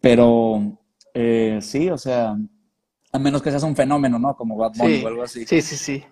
Pero 0.00 0.78
eh, 1.14 1.58
sí, 1.62 1.90
o 1.90 1.98
sea, 1.98 2.36
a 3.12 3.18
menos 3.18 3.42
que 3.42 3.50
seas 3.50 3.62
un 3.62 3.76
fenómeno, 3.76 4.18
¿no? 4.18 4.34
Como 4.34 4.56
Bad 4.56 4.72
Bunny 4.76 5.04
o 5.04 5.08
algo 5.08 5.22
así. 5.22 5.44
Sí, 5.46 5.60
sí, 5.60 5.76
sí. 5.76 6.04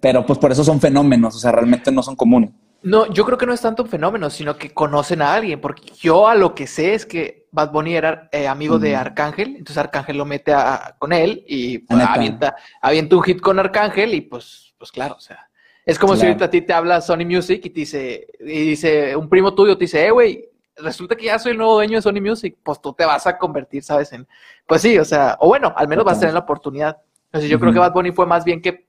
Pero 0.00 0.24
pues 0.24 0.38
por 0.38 0.52
eso 0.52 0.62
son 0.62 0.80
fenómenos, 0.80 1.34
o 1.34 1.38
sea, 1.38 1.50
realmente 1.50 1.90
no 1.90 2.02
son 2.02 2.14
comunes. 2.14 2.50
No, 2.82 3.10
yo 3.12 3.24
creo 3.24 3.38
que 3.38 3.46
no 3.46 3.52
es 3.52 3.60
tanto 3.60 3.82
un 3.82 3.88
fenómeno, 3.88 4.30
sino 4.30 4.56
que 4.56 4.70
conocen 4.70 5.22
a 5.22 5.34
alguien, 5.34 5.60
porque 5.60 5.90
yo 5.98 6.28
a 6.28 6.34
lo 6.34 6.54
que 6.54 6.66
sé 6.66 6.94
es 6.94 7.06
que 7.06 7.48
Bad 7.50 7.72
Bunny 7.72 7.96
era 7.96 8.28
eh, 8.30 8.46
amigo 8.46 8.78
de 8.78 8.94
Arcángel, 8.94 9.48
entonces 9.56 9.78
Arcángel 9.78 10.18
lo 10.18 10.26
mete 10.26 10.52
a, 10.52 10.94
con 10.98 11.12
él 11.12 11.44
y 11.48 11.78
pues, 11.78 12.04
avienta, 12.04 12.54
avienta, 12.80 13.16
un 13.16 13.22
hit 13.22 13.40
con 13.40 13.58
Arcángel 13.58 14.14
y 14.14 14.20
pues, 14.20 14.74
pues 14.78 14.92
claro, 14.92 15.14
o 15.16 15.20
sea, 15.20 15.48
es 15.84 15.98
como 15.98 16.14
si 16.14 16.26
ahorita 16.26 16.44
a 16.44 16.50
ti 16.50 16.60
te 16.60 16.72
habla 16.72 17.00
Sony 17.00 17.24
Music 17.24 17.62
y 17.64 17.70
te 17.70 17.80
dice, 17.80 18.26
y 18.40 18.68
dice, 18.68 19.16
un 19.16 19.28
primo 19.28 19.54
tuyo 19.54 19.76
te 19.78 19.84
dice, 19.84 20.06
eh, 20.06 20.10
güey, 20.10 20.44
resulta 20.76 21.16
que 21.16 21.26
ya 21.26 21.38
soy 21.38 21.52
el 21.52 21.58
nuevo 21.58 21.74
dueño 21.74 21.96
de 21.96 22.02
Sony 22.02 22.20
Music, 22.20 22.56
pues 22.62 22.80
tú 22.80 22.92
te 22.92 23.04
vas 23.04 23.26
a 23.26 23.38
convertir, 23.38 23.82
¿sabes? 23.82 24.12
En, 24.12 24.26
pues 24.66 24.82
sí, 24.82 24.98
o 24.98 25.04
sea, 25.04 25.36
o 25.40 25.48
bueno, 25.48 25.72
al 25.76 25.88
menos 25.88 26.04
vas 26.04 26.18
a 26.18 26.20
tener 26.20 26.34
la 26.34 26.40
oportunidad. 26.40 26.98
Entonces 27.26 27.50
yo 27.50 27.58
creo 27.58 27.72
que 27.72 27.78
Bad 27.78 27.92
Bunny 27.92 28.12
fue 28.12 28.26
más 28.26 28.44
bien 28.44 28.62
que 28.62 28.86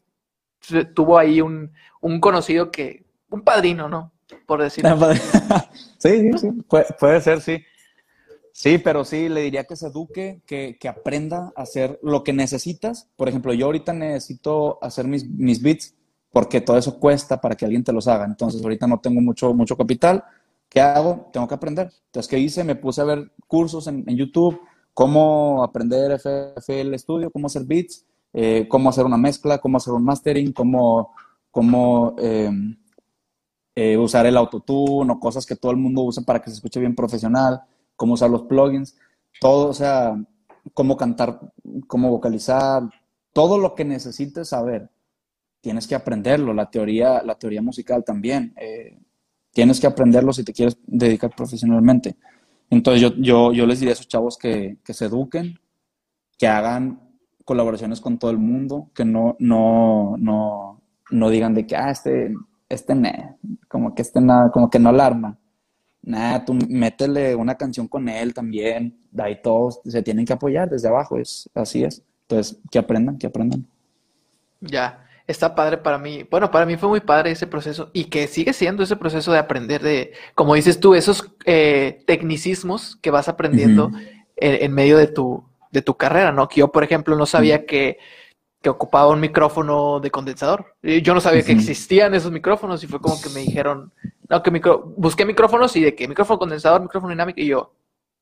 tuvo 0.93 1.17
ahí 1.17 1.41
un, 1.41 1.71
un 2.01 2.19
conocido 2.19 2.71
que 2.71 3.05
un 3.29 3.41
padrino, 3.41 3.89
¿no? 3.89 4.11
Por 4.45 4.61
decirlo. 4.61 4.97
sí, 5.97 6.31
sí, 6.31 6.37
sí, 6.37 6.51
puede, 6.99 7.21
ser, 7.21 7.41
sí. 7.41 7.63
Sí, 8.51 8.77
pero 8.77 9.03
sí, 9.03 9.27
le 9.27 9.41
diría 9.41 9.65
que 9.65 9.75
se 9.75 9.87
eduque, 9.87 10.41
que, 10.45 10.77
que, 10.79 10.87
aprenda 10.87 11.51
a 11.55 11.63
hacer 11.63 11.99
lo 12.01 12.23
que 12.23 12.33
necesitas. 12.33 13.09
Por 13.15 13.27
ejemplo, 13.27 13.53
yo 13.53 13.65
ahorita 13.65 13.93
necesito 13.93 14.79
hacer 14.81 15.05
mis, 15.07 15.27
mis 15.29 15.61
beats 15.61 15.93
porque 16.31 16.61
todo 16.61 16.77
eso 16.77 16.99
cuesta 16.99 17.39
para 17.39 17.55
que 17.55 17.65
alguien 17.65 17.83
te 17.83 17.93
los 17.93 18.07
haga. 18.07 18.25
Entonces, 18.25 18.61
ahorita 18.63 18.87
no 18.87 18.99
tengo 18.99 19.21
mucho, 19.21 19.53
mucho 19.53 19.75
capital. 19.75 20.23
¿Qué 20.75 20.81
hago? 20.81 21.29
Tengo 21.31 21.47
que 21.47 21.55
aprender. 21.55 21.89
Entonces, 22.07 22.29
¿qué 22.29 22.37
hice? 22.37 22.65
Me 22.65 22.75
puse 22.75 22.99
a 22.99 23.05
ver 23.05 23.31
cursos 23.47 23.87
en, 23.87 24.05
YouTube, 24.07 24.59
cómo 24.93 25.63
aprender 25.63 26.19
FFL 26.19 26.93
Studio, 26.95 27.31
cómo 27.31 27.47
hacer 27.47 27.63
beats, 27.63 28.05
eh, 28.33 28.67
cómo 28.67 28.89
hacer 28.89 29.05
una 29.05 29.15
mezcla, 29.15 29.59
cómo 29.59 29.77
hacer 29.77 29.93
un 29.93 30.03
mastering, 30.03 30.51
cómo, 30.51 31.15
cómo 31.49 32.13
eh, 32.19 32.51
eh, 33.73 33.97
usar 33.97 34.25
el 34.25 34.35
autotune 34.35 35.13
o 35.13 35.17
cosas 35.17 35.45
que 35.45 35.55
todo 35.55 35.71
el 35.71 35.77
mundo 35.77 36.01
usa 36.01 36.23
para 36.23 36.41
que 36.41 36.49
se 36.49 36.57
escuche 36.57 36.81
bien 36.81 36.93
profesional 36.93 37.61
cómo 37.95 38.15
usar 38.15 38.29
los 38.29 38.43
plugins, 38.43 38.97
todo, 39.39 39.69
o 39.69 39.73
sea, 39.73 40.21
cómo 40.73 40.97
cantar, 40.97 41.39
cómo 41.87 42.09
vocalizar, 42.09 42.83
todo 43.31 43.57
lo 43.57 43.75
que 43.75 43.85
necesites 43.85 44.49
saber, 44.49 44.89
tienes 45.61 45.87
que 45.87 45.95
aprenderlo, 45.95 46.53
la 46.53 46.69
teoría, 46.69 47.23
la 47.23 47.35
teoría 47.35 47.61
musical 47.61 48.03
también, 48.03 48.53
eh, 48.57 48.99
tienes 49.55 49.79
que 49.79 49.87
aprenderlo 49.87 50.33
si 50.33 50.43
te 50.43 50.51
quieres 50.51 50.77
dedicar 50.85 51.33
profesionalmente. 51.33 52.17
Entonces 52.69 53.01
yo, 53.01 53.15
yo, 53.15 53.53
yo 53.53 53.65
les 53.65 53.79
diría 53.79 53.93
a 53.93 53.95
esos 53.95 54.07
chavos 54.07 54.37
que, 54.37 54.77
que 54.83 54.93
se 54.93 55.05
eduquen, 55.05 55.57
que 56.37 56.47
hagan 56.47 56.99
colaboraciones 57.45 58.01
con 58.01 58.19
todo 58.19 58.31
el 58.31 58.37
mundo, 58.37 58.91
que 58.93 59.05
no, 59.05 59.37
no, 59.39 60.15
no, 60.17 60.81
no 61.09 61.29
digan 61.29 61.53
de 61.53 61.65
que, 61.65 61.77
ah, 61.77 61.89
este, 61.89 62.33
este, 62.67 62.93
como 63.69 63.95
que 63.95 64.01
este 64.01 64.19
nada, 64.19 64.51
como 64.51 64.69
que 64.69 64.79
no 64.79 64.89
alarma 64.89 65.39
nada, 66.05 66.45
tú 66.45 66.53
métele 66.69 67.35
una 67.35 67.55
canción 67.55 67.87
con 67.87 68.07
él 68.07 68.33
también, 68.33 68.97
de 69.11 69.23
ahí 69.23 69.41
todos 69.41 69.81
se 69.85 70.03
tienen 70.03 70.25
que 70.25 70.33
apoyar 70.33 70.69
desde 70.69 70.87
abajo, 70.87 71.17
es, 71.17 71.49
así 71.53 71.83
es. 71.83 72.03
Entonces, 72.27 72.59
que 72.71 72.79
aprendan, 72.79 73.17
que 73.17 73.27
aprendan. 73.27 73.65
Ya, 74.61 75.04
está 75.27 75.55
padre 75.55 75.77
para 75.77 75.97
mí. 75.97 76.25
Bueno, 76.29 76.51
para 76.51 76.65
mí 76.65 76.77
fue 76.77 76.89
muy 76.89 76.99
padre 76.99 77.31
ese 77.31 77.47
proceso 77.47 77.89
y 77.93 78.05
que 78.05 78.27
sigue 78.27 78.53
siendo 78.53 78.83
ese 78.83 78.95
proceso 78.95 79.31
de 79.31 79.39
aprender 79.39 79.81
de, 79.81 80.13
como 80.35 80.55
dices 80.55 80.79
tú, 80.79 80.95
esos 80.95 81.31
eh, 81.45 82.03
tecnicismos 82.05 82.97
que 83.01 83.11
vas 83.11 83.27
aprendiendo 83.27 83.91
en, 84.35 84.71
medio 84.73 84.97
de 84.97 85.07
tu, 85.07 85.43
de 85.71 85.81
tu 85.81 85.95
carrera, 85.95 86.31
¿no? 86.31 86.47
Que 86.47 86.59
yo, 86.59 86.71
por 86.71 86.83
ejemplo, 86.83 87.15
no 87.15 87.25
sabía 87.25 87.65
que 87.65 87.97
que 88.65 88.69
ocupaba 88.71 89.09
un 89.09 89.19
micrófono 89.19 89.99
de 89.99 90.09
condensador. 90.09 90.75
Yo 90.81 91.13
no 91.13 91.21
sabía 91.21 91.43
que 91.43 91.51
existían 91.51 92.15
esos 92.15 92.31
micrófonos 92.31 92.83
y 92.83 92.87
fue 92.87 92.99
como 92.99 93.21
que 93.21 93.29
me 93.29 93.41
dijeron, 93.41 93.93
no, 94.27 94.41
que 94.41 94.49
micro... 94.49 94.91
busqué 94.97 95.23
micrófonos 95.23 95.75
y 95.75 95.81
de 95.81 95.93
que 95.93 96.07
micrófono 96.07 96.39
condensador, 96.39 96.81
micrófono 96.81 97.11
dinámico 97.11 97.41
y 97.41 97.45
yo 97.45 97.75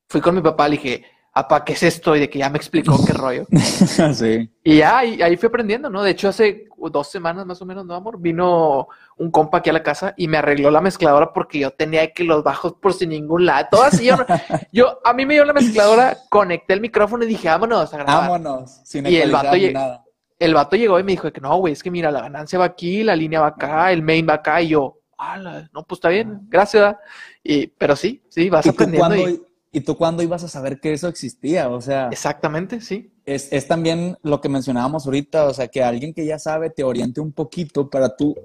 fui 0.10 0.20
con 0.20 0.36
mi 0.36 0.42
papá, 0.42 0.68
le 0.68 0.76
dije, 0.76 1.06
apa, 1.36 1.66
¿qué 1.66 1.74
es 1.74 1.84
esto? 1.84 2.16
Y 2.16 2.20
de 2.20 2.30
que 2.30 2.40
ya 2.40 2.50
me 2.50 2.58
explicó 2.58 3.04
qué 3.06 3.14
rollo. 3.14 3.46
sí. 4.14 4.50
Y 4.64 4.78
ya 4.78 5.00
ahí, 5.00 5.22
ahí, 5.22 5.36
fui 5.36 5.48
aprendiendo, 5.48 5.90
¿no? 5.90 6.04
De 6.04 6.12
hecho, 6.12 6.30
hace 6.30 6.68
dos 6.78 7.10
semanas 7.10 7.46
más 7.46 7.62
o 7.62 7.66
menos, 7.66 7.86
¿no, 7.86 7.96
amor? 7.96 8.20
Vino 8.20 8.88
un 9.18 9.32
compa 9.32 9.58
aquí 9.58 9.70
a 9.70 9.74
la 9.74 9.82
casa 9.82 10.14
y 10.16 10.28
me 10.28 10.38
arregló 10.38 10.70
la 10.70 10.82
mezcladora 10.82 11.34
porque 11.34 11.60
yo 11.60 11.72
tenía 11.72 12.14
que 12.14 12.24
los 12.24 12.44
bajos 12.44 12.74
por 12.74 12.94
sin 12.94 13.10
ningún 13.10 13.46
lado. 13.46 13.68
Todo 13.72 13.84
así, 13.84 14.06
yo, 14.06 14.16
yo, 14.72 15.00
a 15.04 15.14
mí 15.14 15.26
me 15.26 15.34
dio 15.34 15.46
la 15.46 15.54
mezcladora, 15.54 16.18
conecté 16.30 16.74
el 16.74 16.82
micrófono 16.82 17.24
y 17.24 17.28
dije, 17.28 17.48
vámonos 17.48 17.94
a 17.94 17.98
grabar. 17.98 18.30
Vámonos, 18.30 18.82
sin 18.84 19.08
y 19.08 19.16
el 19.16 19.32
vato 19.32 19.58
nada 19.74 20.04
el 20.40 20.54
vato 20.54 20.76
llegó 20.76 21.00
y 21.00 21.04
me 21.04 21.14
dijo 21.14 21.32
que 21.32 21.40
no, 21.40 21.56
güey, 21.58 21.72
es 21.74 21.82
que 21.82 21.90
mira, 21.90 22.12
la 22.12 22.22
ganancia 22.22 22.60
va 22.60 22.66
aquí, 22.66 23.02
la 23.02 23.16
línea 23.16 23.40
va 23.40 23.48
acá, 23.48 23.92
el 23.94 24.02
main 24.02 24.28
va 24.28 24.36
acá, 24.36 24.62
y 24.62 24.70
yo, 24.70 25.00
ah, 25.18 25.38
no, 25.72 25.84
pues 25.84 25.98
está 25.98 26.10
bien, 26.10 26.42
gracias. 26.50 26.98
Y, 27.42 27.68
pero 27.68 27.96
sí, 27.96 28.22
sí, 28.30 28.50
vas 28.50 28.68
aprendiendo. 28.68 29.16
y... 29.16 29.42
¿Y 29.76 29.82
tú 29.82 29.98
cuándo 29.98 30.22
ibas 30.24 30.44
a 30.44 30.48
saber 30.48 30.80
que 30.80 30.94
eso 30.94 31.08
existía? 31.08 31.68
O 31.68 31.82
sea. 31.82 32.08
Exactamente, 32.10 32.80
sí. 32.80 33.12
Es, 33.26 33.52
es, 33.52 33.68
también 33.68 34.18
lo 34.22 34.40
que 34.40 34.48
mencionábamos 34.48 35.06
ahorita, 35.06 35.46
o 35.48 35.54
sea, 35.54 35.68
que 35.68 35.84
alguien 35.84 36.14
que 36.14 36.26
ya 36.26 36.38
sabe 36.38 36.70
te 36.70 36.84
oriente 36.84 37.20
un 37.20 37.34
poquito 37.34 37.90
para 37.90 38.16
tú. 38.16 38.36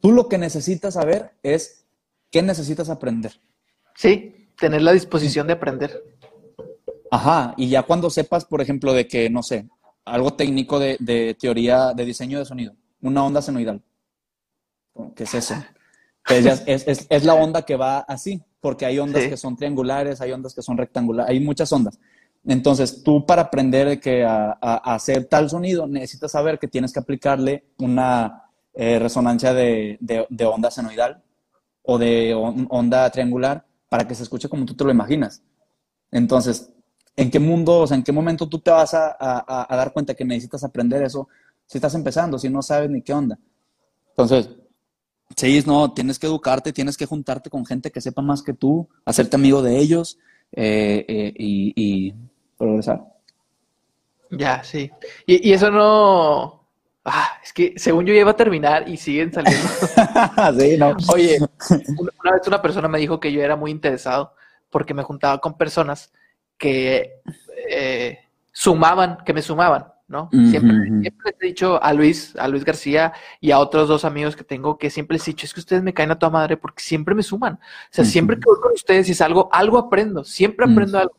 Tú 0.00 0.12
lo 0.12 0.28
que 0.28 0.38
necesitas 0.38 0.94
saber 0.94 1.32
es 1.42 1.86
qué 2.30 2.42
necesitas 2.42 2.90
aprender. 2.90 3.40
Sí, 3.96 4.50
tener 4.58 4.82
la 4.82 4.92
disposición 4.92 5.46
de 5.46 5.54
aprender. 5.54 6.04
Ajá, 7.10 7.54
y 7.56 7.68
ya 7.68 7.82
cuando 7.82 8.10
sepas, 8.10 8.44
por 8.44 8.60
ejemplo, 8.60 8.92
de 8.92 9.08
que, 9.08 9.30
no 9.30 9.42
sé, 9.42 9.66
algo 10.04 10.34
técnico 10.34 10.78
de, 10.78 11.36
teoría 11.40 11.92
de 11.94 12.04
diseño 12.04 12.38
de 12.38 12.44
sonido, 12.44 12.74
una 13.00 13.24
onda 13.24 13.40
senoidal. 13.40 13.82
¿Qué 15.14 15.24
es 15.24 15.34
eso? 15.34 15.54
es, 16.28 17.24
la 17.24 17.34
onda 17.34 17.62
que 17.62 17.76
va 17.76 18.00
así, 18.00 18.42
porque 18.60 18.86
hay 18.86 18.98
ondas 18.98 19.26
que 19.26 19.36
son 19.36 19.56
triangulares, 19.56 20.20
hay 20.20 20.32
ondas 20.32 20.54
que 20.54 20.62
son 20.62 20.76
rectangulares, 20.76 21.30
hay 21.30 21.40
muchas 21.40 21.72
ondas. 21.72 21.98
Entonces, 22.46 23.02
tú 23.02 23.26
para 23.26 23.42
aprender 23.42 24.00
que 24.00 24.24
a, 24.24 24.52
hacer 24.84 25.26
tal 25.26 25.50
sonido, 25.50 25.86
necesitas 25.86 26.32
saber 26.32 26.58
que 26.58 26.68
tienes 26.68 26.92
que 26.92 27.00
aplicarle 27.00 27.64
una 27.78 28.44
eh, 28.74 28.98
resonancia 28.98 29.52
de, 29.52 29.98
onda 30.46 30.70
senoidal 30.70 31.22
o 31.82 31.98
de 31.98 32.34
onda 32.34 33.10
triangular 33.10 33.66
para 33.88 34.06
que 34.06 34.14
se 34.14 34.22
escuche 34.22 34.48
como 34.48 34.64
tú 34.64 34.74
te 34.74 34.84
lo 34.84 34.90
imaginas. 34.90 35.42
Entonces, 36.10 36.70
¿En 37.18 37.32
qué 37.32 37.40
mundo, 37.40 37.80
o 37.80 37.86
sea, 37.88 37.96
en 37.96 38.04
qué 38.04 38.12
momento 38.12 38.48
tú 38.48 38.60
te 38.60 38.70
vas 38.70 38.94
a, 38.94 39.66
dar 39.68 39.92
cuenta 39.92 40.14
que 40.14 40.24
necesitas 40.24 40.62
aprender 40.62 41.02
eso 41.02 41.28
si 41.66 41.78
estás 41.78 41.92
empezando, 41.96 42.38
si 42.38 42.48
no 42.48 42.62
sabes 42.62 42.88
ni 42.88 43.02
qué 43.02 43.12
onda? 43.12 43.36
Entonces, 44.10 44.48
sí, 45.36 45.62
no, 45.66 45.92
tienes 45.92 46.18
que 46.18 46.26
educarte, 46.26 46.72
tienes 46.72 46.96
que 46.96 47.06
juntarte 47.06 47.50
con 47.50 47.66
gente 47.66 47.90
que 47.90 48.00
sepa 48.00 48.22
más 48.22 48.42
que 48.42 48.54
tú, 48.54 48.88
hacerte 49.04 49.36
amigo 49.36 49.62
de 49.62 49.78
ellos 49.78 50.18
eh, 50.52 51.04
eh, 51.08 51.32
y, 51.36 52.14
progresar. 52.56 53.04
Ya, 54.30 54.62
sí. 54.62 54.90
Y, 55.26 55.52
eso 55.52 55.70
no. 55.70 56.66
Ah, 57.04 57.38
es 57.42 57.52
que 57.52 57.74
según 57.76 58.04
yo 58.04 58.12
ya 58.12 58.20
iba 58.20 58.32
a 58.32 58.36
terminar 58.36 58.88
y 58.88 58.96
siguen 58.96 59.32
saliendo. 59.32 59.68
sí, 60.58 60.76
no. 60.76 60.96
Oye, 61.12 61.38
una 62.18 62.32
vez 62.32 62.46
una 62.46 62.60
persona 62.60 62.88
me 62.88 62.98
dijo 62.98 63.18
que 63.18 63.32
yo 63.32 63.42
era 63.42 63.56
muy 63.56 63.70
interesado 63.70 64.34
porque 64.70 64.92
me 64.92 65.02
juntaba 65.02 65.38
con 65.38 65.56
personas 65.56 66.12
que 66.58 67.22
eh, 67.70 68.18
sumaban, 68.52 69.18
que 69.24 69.32
me 69.32 69.40
sumaban, 69.40 69.86
¿no? 70.08 70.28
siempre, 70.50 70.72
les 70.72 71.12
he 71.40 71.46
dicho 71.46 71.82
a 71.82 71.92
Luis, 71.92 72.34
a 72.36 72.48
Luis 72.48 72.64
García 72.64 73.12
y 73.40 73.50
a 73.50 73.58
otros 73.58 73.88
dos 73.88 74.04
amigos 74.04 74.34
que 74.34 74.42
tengo 74.42 74.78
que 74.78 74.90
siempre 74.90 75.16
les 75.16 75.28
he 75.28 75.32
dicho, 75.32 75.46
es 75.46 75.54
que 75.54 75.60
ustedes 75.60 75.82
me 75.82 75.94
caen 75.94 76.10
a 76.10 76.18
toda 76.18 76.30
madre 76.30 76.56
porque 76.56 76.82
siempre 76.82 77.14
me 77.14 77.22
suman. 77.22 77.54
O 77.54 77.58
sea, 77.90 78.04
siempre 78.04 78.36
que 78.36 78.44
voy 78.46 78.58
con 78.60 78.72
ustedes 78.72 79.08
y 79.08 79.14
salgo, 79.14 79.48
algo 79.52 79.78
aprendo, 79.78 80.24
siempre 80.24 80.66
aprendo 80.70 80.98
algo. 80.98 81.16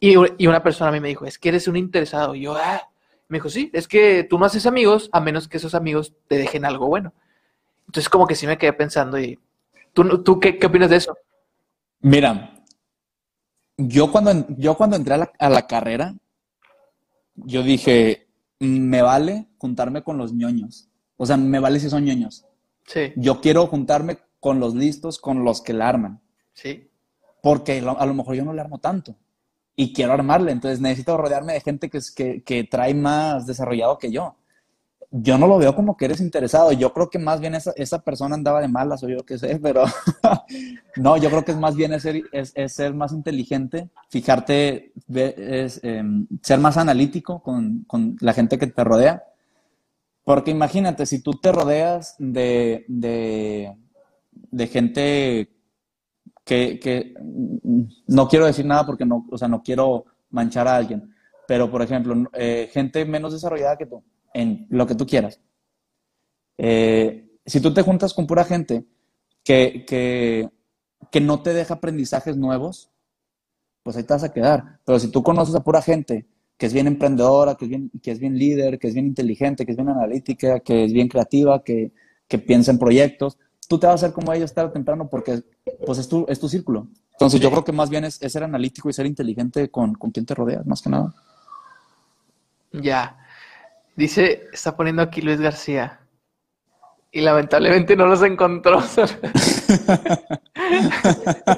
Y, 0.00 0.14
y, 0.38 0.46
una 0.46 0.62
persona 0.62 0.90
a 0.90 0.92
mí 0.92 1.00
me 1.00 1.08
dijo, 1.08 1.24
es 1.24 1.38
que 1.38 1.48
eres 1.48 1.68
un 1.68 1.76
interesado. 1.76 2.34
Y 2.34 2.42
yo, 2.42 2.54
ah, 2.54 2.82
me 3.28 3.38
dijo, 3.38 3.48
sí, 3.48 3.70
es 3.72 3.88
que 3.88 4.24
tú 4.28 4.38
no 4.38 4.44
haces 4.44 4.66
amigos 4.66 5.08
a 5.12 5.20
menos 5.20 5.48
que 5.48 5.56
esos 5.56 5.74
amigos 5.74 6.12
te 6.28 6.36
dejen 6.36 6.64
algo 6.64 6.86
bueno. 6.86 7.14
Entonces 7.86 8.08
como 8.08 8.26
que 8.26 8.34
sí 8.34 8.46
me 8.46 8.58
quedé 8.58 8.72
pensando 8.72 9.18
y, 9.18 9.38
¿tú, 9.92 10.22
tú 10.22 10.38
qué, 10.38 10.58
qué 10.58 10.66
opinas 10.66 10.90
de 10.90 10.96
eso? 10.96 11.16
Mira, 12.00 12.56
yo 13.76 14.10
cuando, 14.10 14.46
yo 14.56 14.76
cuando 14.76 14.96
entré 14.96 15.14
a 15.14 15.48
la, 15.48 15.66
carrera, 15.66 16.14
yo 17.36 17.62
dije, 17.62 18.28
me 18.58 19.02
vale 19.02 19.48
juntarme 19.58 20.02
con 20.02 20.18
los 20.18 20.32
ñoños. 20.32 20.88
O 21.16 21.26
sea, 21.26 21.36
me 21.36 21.58
vale 21.58 21.80
si 21.80 21.90
son 21.90 22.04
ñoños. 22.04 22.44
Sí. 22.86 23.12
Yo 23.16 23.40
quiero 23.40 23.66
juntarme 23.66 24.18
con 24.40 24.60
los 24.60 24.74
listos, 24.74 25.18
con 25.18 25.44
los 25.44 25.60
que 25.60 25.72
la 25.72 25.88
arman. 25.88 26.20
Sí. 26.52 26.88
Porque 27.42 27.78
a 27.78 28.06
lo 28.06 28.14
mejor 28.14 28.34
yo 28.34 28.44
no 28.44 28.52
le 28.52 28.60
armo 28.60 28.78
tanto. 28.78 29.16
Y 29.74 29.92
quiero 29.92 30.12
armarle. 30.12 30.52
Entonces 30.52 30.80
necesito 30.80 31.16
rodearme 31.16 31.52
de 31.52 31.60
gente 31.60 31.90
que, 31.90 32.00
que, 32.14 32.42
que 32.42 32.64
trae 32.64 32.94
más 32.94 33.46
desarrollado 33.46 33.98
que 33.98 34.10
yo 34.10 34.36
yo 35.10 35.38
no 35.38 35.46
lo 35.46 35.58
veo 35.58 35.74
como 35.74 35.96
que 35.96 36.06
eres 36.06 36.20
interesado. 36.20 36.72
Yo 36.72 36.92
creo 36.92 37.10
que 37.10 37.18
más 37.18 37.40
bien 37.40 37.54
esa, 37.54 37.72
esa 37.76 38.02
persona 38.02 38.34
andaba 38.34 38.60
de 38.60 38.68
malas 38.68 39.02
o 39.02 39.08
yo 39.08 39.24
qué 39.24 39.38
sé, 39.38 39.58
pero 39.62 39.84
no, 40.96 41.16
yo 41.16 41.30
creo 41.30 41.44
que 41.44 41.52
es 41.52 41.58
más 41.58 41.76
bien 41.76 41.98
ser, 42.00 42.22
es, 42.32 42.52
ser 42.72 42.94
más 42.94 43.12
inteligente, 43.12 43.90
fijarte, 44.08 44.92
es, 45.12 45.80
em, 45.82 46.26
ser 46.42 46.58
más 46.58 46.76
analítico 46.76 47.42
con, 47.42 47.84
con, 47.86 48.16
la 48.20 48.32
gente 48.32 48.58
que 48.58 48.66
te 48.66 48.84
rodea. 48.84 49.24
Porque 50.24 50.50
imagínate, 50.50 51.06
si 51.06 51.22
tú 51.22 51.32
te 51.34 51.52
rodeas 51.52 52.16
de, 52.18 52.84
de, 52.88 53.76
de 54.32 54.66
gente 54.66 55.50
que, 56.44 56.80
que, 56.80 57.14
no 58.08 58.28
quiero 58.28 58.46
decir 58.46 58.66
nada 58.66 58.84
porque 58.84 59.06
no, 59.06 59.26
o 59.30 59.38
sea, 59.38 59.46
no 59.46 59.62
quiero 59.62 60.04
manchar 60.30 60.66
a 60.66 60.76
alguien, 60.76 61.14
pero 61.46 61.70
por 61.70 61.80
ejemplo, 61.82 62.28
eh, 62.32 62.68
gente 62.72 63.04
menos 63.04 63.32
desarrollada 63.32 63.76
que 63.76 63.86
tú 63.86 64.02
en 64.36 64.66
lo 64.68 64.86
que 64.86 64.94
tú 64.94 65.06
quieras. 65.06 65.40
Eh, 66.58 67.38
si 67.44 67.60
tú 67.60 67.72
te 67.72 67.82
juntas 67.82 68.12
con 68.12 68.26
pura 68.26 68.44
gente 68.44 68.84
que, 69.42 69.84
que, 69.86 70.48
que, 71.10 71.20
no 71.20 71.42
te 71.42 71.54
deja 71.54 71.74
aprendizajes 71.74 72.36
nuevos, 72.36 72.90
pues 73.82 73.96
ahí 73.96 74.02
te 74.02 74.12
vas 74.12 74.24
a 74.24 74.32
quedar. 74.32 74.80
Pero 74.84 74.98
si 74.98 75.08
tú 75.08 75.22
conoces 75.22 75.54
a 75.54 75.64
pura 75.64 75.80
gente 75.80 76.26
que 76.58 76.66
es 76.66 76.72
bien 76.74 76.86
emprendedora, 76.86 77.54
que 77.54 77.64
es 77.64 77.68
bien, 77.68 77.90
que 78.02 78.10
es 78.10 78.18
bien 78.18 78.38
líder, 78.38 78.78
que 78.78 78.88
es 78.88 78.94
bien 78.94 79.06
inteligente, 79.06 79.64
que 79.64 79.72
es 79.72 79.76
bien 79.76 79.88
analítica, 79.88 80.60
que 80.60 80.84
es 80.84 80.92
bien 80.92 81.08
creativa, 81.08 81.62
que, 81.62 81.92
que 82.28 82.38
piensa 82.38 82.70
en 82.70 82.78
proyectos, 82.78 83.38
tú 83.68 83.78
te 83.78 83.86
vas 83.86 84.02
a 84.02 84.06
hacer 84.06 84.12
como 84.12 84.32
ellos 84.32 84.52
tarde 84.52 84.70
o 84.70 84.72
temprano 84.72 85.08
porque 85.08 85.42
pues 85.86 85.98
es 85.98 86.08
tu, 86.08 86.26
es 86.28 86.38
tu 86.38 86.48
círculo. 86.48 86.88
Entonces 87.12 87.40
yo 87.40 87.50
creo 87.50 87.64
que 87.64 87.72
más 87.72 87.88
bien 87.88 88.04
es, 88.04 88.16
ser 88.16 88.42
analítico 88.42 88.90
y 88.90 88.92
ser 88.92 89.06
inteligente 89.06 89.70
con, 89.70 89.94
con 89.94 90.10
quien 90.10 90.26
te 90.26 90.34
rodeas, 90.34 90.66
más 90.66 90.82
que 90.82 90.90
nada. 90.90 91.14
Ya. 92.72 93.16
Dice, 93.96 94.48
está 94.52 94.76
poniendo 94.76 95.02
aquí 95.02 95.22
Luis 95.22 95.40
García. 95.40 96.00
Y 97.10 97.22
lamentablemente 97.22 97.96
no 97.96 98.06
los 98.06 98.22
encontró. 98.22 98.82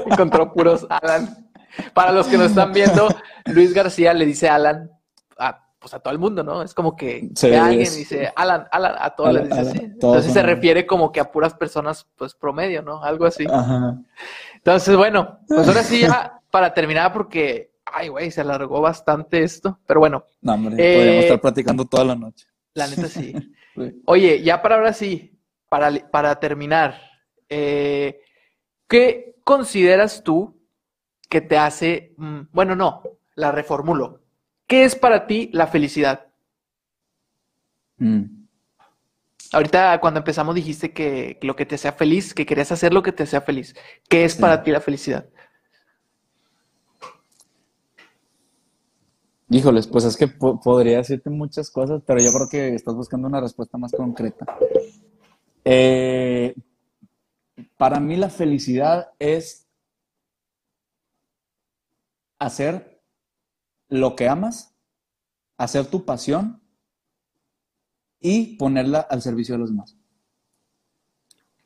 encontró 0.06 0.52
puros 0.52 0.86
Alan. 0.88 1.48
Para 1.94 2.12
los 2.12 2.28
que 2.28 2.38
no 2.38 2.44
están 2.44 2.72
viendo, 2.72 3.08
Luis 3.46 3.74
García 3.74 4.14
le 4.14 4.24
dice 4.24 4.48
Alan 4.48 4.90
a, 5.36 5.64
pues 5.78 5.94
a 5.94 6.00
todo 6.00 6.12
el 6.12 6.18
mundo, 6.18 6.42
¿no? 6.42 6.62
Es 6.62 6.74
como 6.74 6.96
que, 6.96 7.30
alguien 7.42 7.78
dice 7.78 8.32
Alan, 8.34 8.66
Alan, 8.70 8.94
a 8.98 9.10
todos 9.10 9.34
les 9.34 9.48
dice 9.48 9.60
así. 9.60 9.78
Entonces 9.78 10.32
se 10.32 10.42
refiere 10.42 10.86
como 10.86 11.10
que 11.12 11.20
a 11.20 11.30
puras 11.30 11.54
personas, 11.54 12.06
pues 12.16 12.34
promedio, 12.34 12.82
¿no? 12.82 13.02
Algo 13.02 13.26
así. 13.26 13.46
Entonces, 14.54 14.96
bueno, 14.96 15.40
pues 15.48 15.66
ahora 15.66 15.82
sí 15.82 16.00
ya 16.00 16.40
para 16.50 16.72
terminar, 16.74 17.12
porque, 17.12 17.67
ay, 17.92 18.08
güey, 18.08 18.30
se 18.30 18.40
alargó 18.40 18.80
bastante 18.80 19.42
esto, 19.42 19.78
pero 19.86 20.00
bueno. 20.00 20.24
No, 20.40 20.54
hombre, 20.54 20.70
podríamos 20.72 21.24
estar 21.24 21.40
platicando 21.40 21.84
toda 21.84 22.04
la 22.04 22.14
noche. 22.14 22.46
La 22.74 22.86
neta 22.86 23.08
sí. 23.08 23.34
Oye, 24.06 24.42
ya 24.42 24.60
para 24.62 24.76
ahora 24.76 24.92
sí, 24.92 25.38
para, 25.68 25.92
para 26.10 26.38
terminar, 26.40 27.00
eh, 27.48 28.20
¿qué 28.88 29.36
consideras 29.44 30.22
tú 30.22 30.58
que 31.28 31.40
te 31.40 31.58
hace, 31.58 32.14
mm, 32.16 32.40
bueno, 32.52 32.74
no, 32.74 33.02
la 33.34 33.52
reformulo. 33.52 34.22
¿Qué 34.66 34.84
es 34.84 34.96
para 34.96 35.26
ti 35.26 35.50
la 35.52 35.66
felicidad? 35.66 36.26
Mm. 37.98 38.24
Ahorita 39.52 39.98
cuando 40.00 40.18
empezamos 40.18 40.54
dijiste 40.54 40.92
que, 40.92 41.38
lo 41.42 41.56
que 41.56 41.64
te 41.64 41.78
sea 41.78 41.92
feliz, 41.92 42.34
que 42.34 42.44
querías 42.44 42.70
hacer 42.72 42.92
lo 42.92 43.02
que 43.02 43.12
te 43.12 43.26
sea 43.26 43.40
feliz. 43.40 43.74
¿Qué 44.08 44.24
es 44.24 44.36
para 44.36 44.62
ti 44.62 44.70
la 44.70 44.80
felicidad? 44.80 45.28
Híjoles, 49.50 49.86
pues 49.86 50.04
es 50.04 50.16
que 50.16 50.28
podría 50.28 50.98
decirte 50.98 51.30
muchas 51.30 51.70
cosas, 51.70 52.02
pero 52.06 52.20
yo 52.20 52.30
creo 52.32 52.48
que 52.50 52.74
estás 52.74 52.94
buscando 52.94 53.28
una 53.28 53.40
respuesta 53.40 53.78
más 53.78 53.92
concreta. 53.92 54.44
Eh, 55.64 56.54
para 57.78 57.98
mí 57.98 58.16
la 58.16 58.28
felicidad 58.28 59.12
es 59.18 59.66
hacer 62.38 63.02
lo 63.88 64.14
que 64.16 64.28
amas, 64.28 64.74
hacer 65.56 65.86
tu 65.86 66.04
pasión 66.04 66.62
y 68.20 68.56
ponerla 68.56 69.00
al 69.00 69.22
servicio 69.22 69.54
de 69.54 69.60
los 69.60 69.70
demás. 69.70 69.96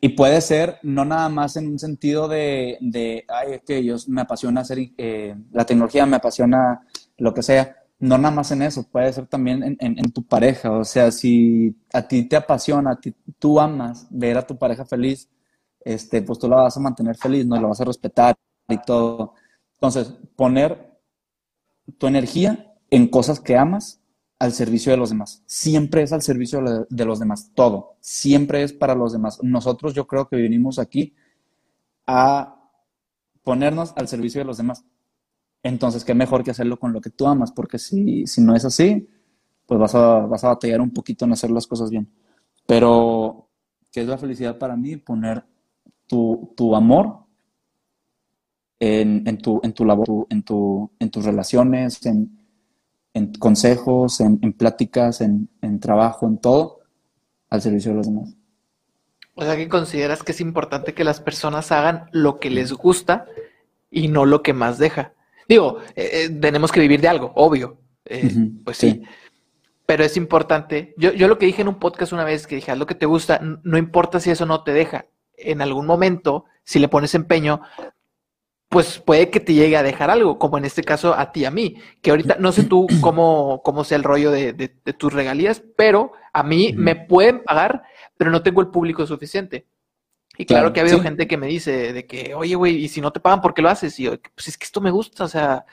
Y 0.01 0.11
puede 0.11 0.41
ser 0.41 0.79
no 0.83 1.05
nada 1.05 1.29
más 1.29 1.57
en 1.57 1.69
un 1.69 1.79
sentido 1.81 2.29
de, 2.29 3.25
ay, 3.29 3.55
es 3.55 3.63
que 3.63 3.79
ellos 3.79 4.09
me 4.09 4.21
apasiona 4.21 4.61
hacer 4.61 4.79
eh, 4.99 5.35
la 5.53 5.65
tecnología, 5.65 6.07
me 6.07 6.17
apasiona 6.17 6.87
lo 7.23 7.33
que 7.33 7.43
sea. 7.43 7.77
No 8.01 8.19
nada 8.19 8.35
más 8.35 8.51
en 8.51 8.63
eso, 8.63 8.83
puede 8.83 9.13
ser 9.13 9.29
también 9.29 9.77
en, 9.79 10.13
tu 10.13 10.25
pareja. 10.27 10.73
O 10.73 10.85
sea, 10.85 11.13
si 11.13 11.77
a 11.93 12.03
ti 12.09 12.25
te 12.29 12.35
apasiona, 12.35 12.93
a 12.93 13.01
ti, 13.01 13.15
tú 13.39 13.61
amas 13.61 14.09
ver 14.11 14.37
a 14.37 14.47
tu 14.47 14.59
pareja 14.59 14.85
feliz, 14.85 15.31
este, 15.81 16.21
pues 16.23 16.39
tú 16.41 16.49
la 16.49 16.57
vas 16.57 16.77
a 16.77 16.81
mantener 16.81 17.17
feliz, 17.17 17.47
no 17.47 17.55
la 17.61 17.69
vas 17.69 17.81
a 17.81 17.85
respetar 17.85 18.35
y 18.69 18.77
todo. 18.79 19.35
Entonces, 19.75 20.13
poner 20.35 20.91
tu 21.99 22.09
energía 22.09 22.75
en 22.91 23.07
cosas 23.07 23.39
que 23.39 23.57
amas 23.57 24.01
al 24.41 24.53
servicio 24.53 24.91
de 24.91 24.99
los 24.99 25.11
demás. 25.11 25.45
Siempre 25.47 26.03
es 26.03 26.13
al 26.13 26.23
servicio 26.23 26.61
de 26.89 27.05
los 27.05 27.21
demás, 27.21 27.53
todo. 27.55 27.99
Siempre 28.01 28.65
es 28.65 28.73
para 28.73 28.97
los 28.97 29.13
demás. 29.13 29.39
Nosotros 29.43 29.95
yo 29.95 30.09
creo 30.09 30.29
que 30.29 30.37
vinimos 30.37 30.81
aquí 30.81 31.15
a 32.05 32.59
ponernos 33.45 33.93
al 33.95 34.09
servicio 34.09 34.41
de 34.41 34.45
los 34.45 34.57
demás. 34.57 34.85
Entonces, 35.63 36.05
qué 36.05 36.15
mejor 36.15 36.43
que 36.43 36.51
hacerlo 36.51 36.79
con 36.79 36.93
lo 36.93 37.01
que 37.01 37.11
tú 37.11 37.27
amas, 37.27 37.53
porque 37.53 37.79
si, 37.79 38.27
si 38.27 38.41
no 38.41 38.55
es 38.55 38.65
así, 38.65 39.09
pues 39.67 39.79
vas 39.79 39.95
a, 39.95 40.21
vas 40.21 40.43
a 40.45 40.49
batallar 40.49 40.81
un 40.81 40.91
poquito 40.91 41.25
en 41.25 41.33
hacer 41.33 41.51
las 41.51 41.67
cosas 41.67 41.91
bien. 41.91 42.11
Pero, 42.67 43.49
¿qué 43.91 44.01
es 44.01 44.09
la 44.09 44.19
felicidad 44.19 44.59
para 44.59 44.77
mí? 44.77 44.97
Poner 44.97 45.45
tu, 46.07 46.53
tu 46.57 46.75
amor 46.75 47.23
en, 48.81 49.39
tu, 49.39 49.61
en 49.63 49.73
tu 49.73 49.85
labor, 49.85 50.27
en, 50.29 50.43
tu, 50.43 50.91
en 50.99 51.11
tus 51.11 51.25
relaciones, 51.25 52.05
en, 52.05 52.37
en 53.15 53.33
consejos, 53.35 54.21
en, 54.21 54.41
en 54.43 54.53
pláticas, 54.53 55.21
en, 55.21 55.49
en, 55.61 55.79
trabajo, 55.79 56.27
en 56.27 56.39
todo, 56.39 56.81
al 57.49 57.63
servicio 57.63 57.93
de 57.93 57.97
los 57.99 58.07
demás. 58.07 58.35
O 59.35 59.45
sea 59.45 59.57
que 59.57 59.69
consideras 59.69 60.23
que 60.23 60.33
es 60.33 60.41
importante 60.41 60.95
que 60.95 61.05
las 61.05 61.21
personas 61.21 61.71
hagan 61.71 62.09
lo 62.11 62.41
que 62.41 62.51
les 62.51 62.73
gusta 62.73 63.27
y 63.91 64.09
no 64.09 64.27
lo 64.27 64.43
que 64.43 64.53
más 64.53 64.79
deja. 64.79 65.15
Digo, 65.49 65.79
eh, 65.97 66.11
eh, 66.13 66.29
tenemos 66.29 66.73
que 66.73 66.81
vivir 66.81 67.01
de 67.01 67.09
algo, 67.09 67.33
obvio. 67.35 67.79
Eh, 68.05 68.31
pues 68.65 68.77
sí. 68.79 69.03
Pero 69.87 70.05
es 70.05 70.17
importante. 70.17 70.95
Yo, 70.97 71.13
yo 71.13 71.29
lo 71.29 71.39
que 71.39 71.47
dije 71.47 71.63
en 71.63 71.69
un 71.69 71.79
podcast 71.79 72.13
una 72.13 72.25
vez, 72.25 72.47
que 72.47 72.57
dije, 72.57 72.71
haz 72.71 72.79
lo 72.79 72.87
que 72.87 72.95
te 72.95 73.07
gusta, 73.07 73.41
no 73.41 73.79
importa 73.79 74.21
si 74.21 74.31
eso 74.31 74.47
no 74.47 74.63
te 74.63 74.73
deja. 74.73 75.07
En 75.37 75.61
algún 75.61 75.87
momento, 75.87 76.45
si 76.65 76.79
le 76.79 76.89
pones 76.89 77.15
empeño, 77.15 77.61
pues 78.73 78.99
puede 78.99 79.29
que 79.29 79.39
te 79.39 79.53
llegue 79.53 79.77
a 79.77 79.83
dejar 79.83 80.11
algo, 80.11 80.39
como 80.39 80.57
en 80.57 80.65
este 80.65 80.83
caso 80.83 81.15
a 81.15 81.31
ti, 81.31 81.45
a 81.45 81.51
mí, 81.51 81.77
que 82.01 82.11
ahorita 82.11 82.37
no 82.39 82.53
sé 82.53 82.65
tú 82.65 82.87
cómo, 83.03 83.61
cómo 83.63 83.85
sea 83.85 83.97
el 83.97 84.03
rollo 84.03 84.31
de, 84.31 84.55
de, 84.55 84.69
tus 84.95 85.13
regalías, 85.13 85.63
pero 85.77 86.13
a 86.33 86.43
mí 86.43 86.73
me 86.75 86.97
pueden 86.97 87.45
pagar, 87.45 87.83
pero 88.17 88.31
no 88.31 88.43
tengo 88.43 88.63
el 88.63 88.69
público 88.69 89.07
suficiente. 89.07 89.67
Y 90.37 90.47
claro, 90.47 90.73
que 90.73 90.81
ha 90.81 90.83
habido 90.83 91.01
gente 91.01 91.27
que 91.27 91.37
me 91.37 91.47
dice 91.47 91.93
de 91.93 92.07
que, 92.07 92.35
oye, 92.35 92.55
güey, 92.55 92.77
y 92.77 92.89
si 92.89 93.01
no 93.01 93.13
te 93.13 93.21
pagan, 93.21 93.41
¿por 93.41 93.53
qué 93.53 93.63
lo 93.63 93.69
haces? 93.69 93.99
Y 94.01 94.05
yo, 94.05 94.13
pues 94.35 94.49
es 94.49 94.57
que 94.57 94.65
esto 94.65 94.81
me 94.81 94.91
gusta, 94.91 95.25
o 95.25 95.29
sea, 95.29 95.67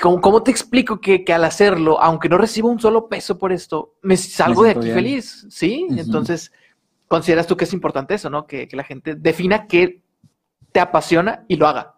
¿cómo, 0.00 0.20
cómo 0.20 0.42
te 0.42 0.52
explico 0.52 1.00
que, 1.00 1.24
que, 1.24 1.32
al 1.32 1.44
hacerlo, 1.44 2.00
aunque 2.00 2.28
no 2.28 2.38
recibo 2.38 2.68
un 2.68 2.80
solo 2.80 3.08
peso 3.08 3.38
por 3.38 3.52
esto, 3.52 3.94
me 4.02 4.16
salgo 4.16 4.62
de 4.62 4.70
aquí 4.70 4.90
feliz? 4.90 5.46
¿Sí? 5.50 5.86
Entonces, 5.90 6.52
¿consideras 7.08 7.46
tú 7.46 7.56
que 7.56 7.64
es 7.64 7.72
importante 7.72 8.14
eso, 8.14 8.30
no? 8.30 8.46
Que, 8.46 8.68
que 8.68 8.76
la 8.76 8.84
gente 8.84 9.16
defina 9.16 9.66
qué 9.66 10.02
te 10.70 10.80
apasiona 10.80 11.44
y 11.48 11.56
lo 11.56 11.66
haga. 11.66 11.96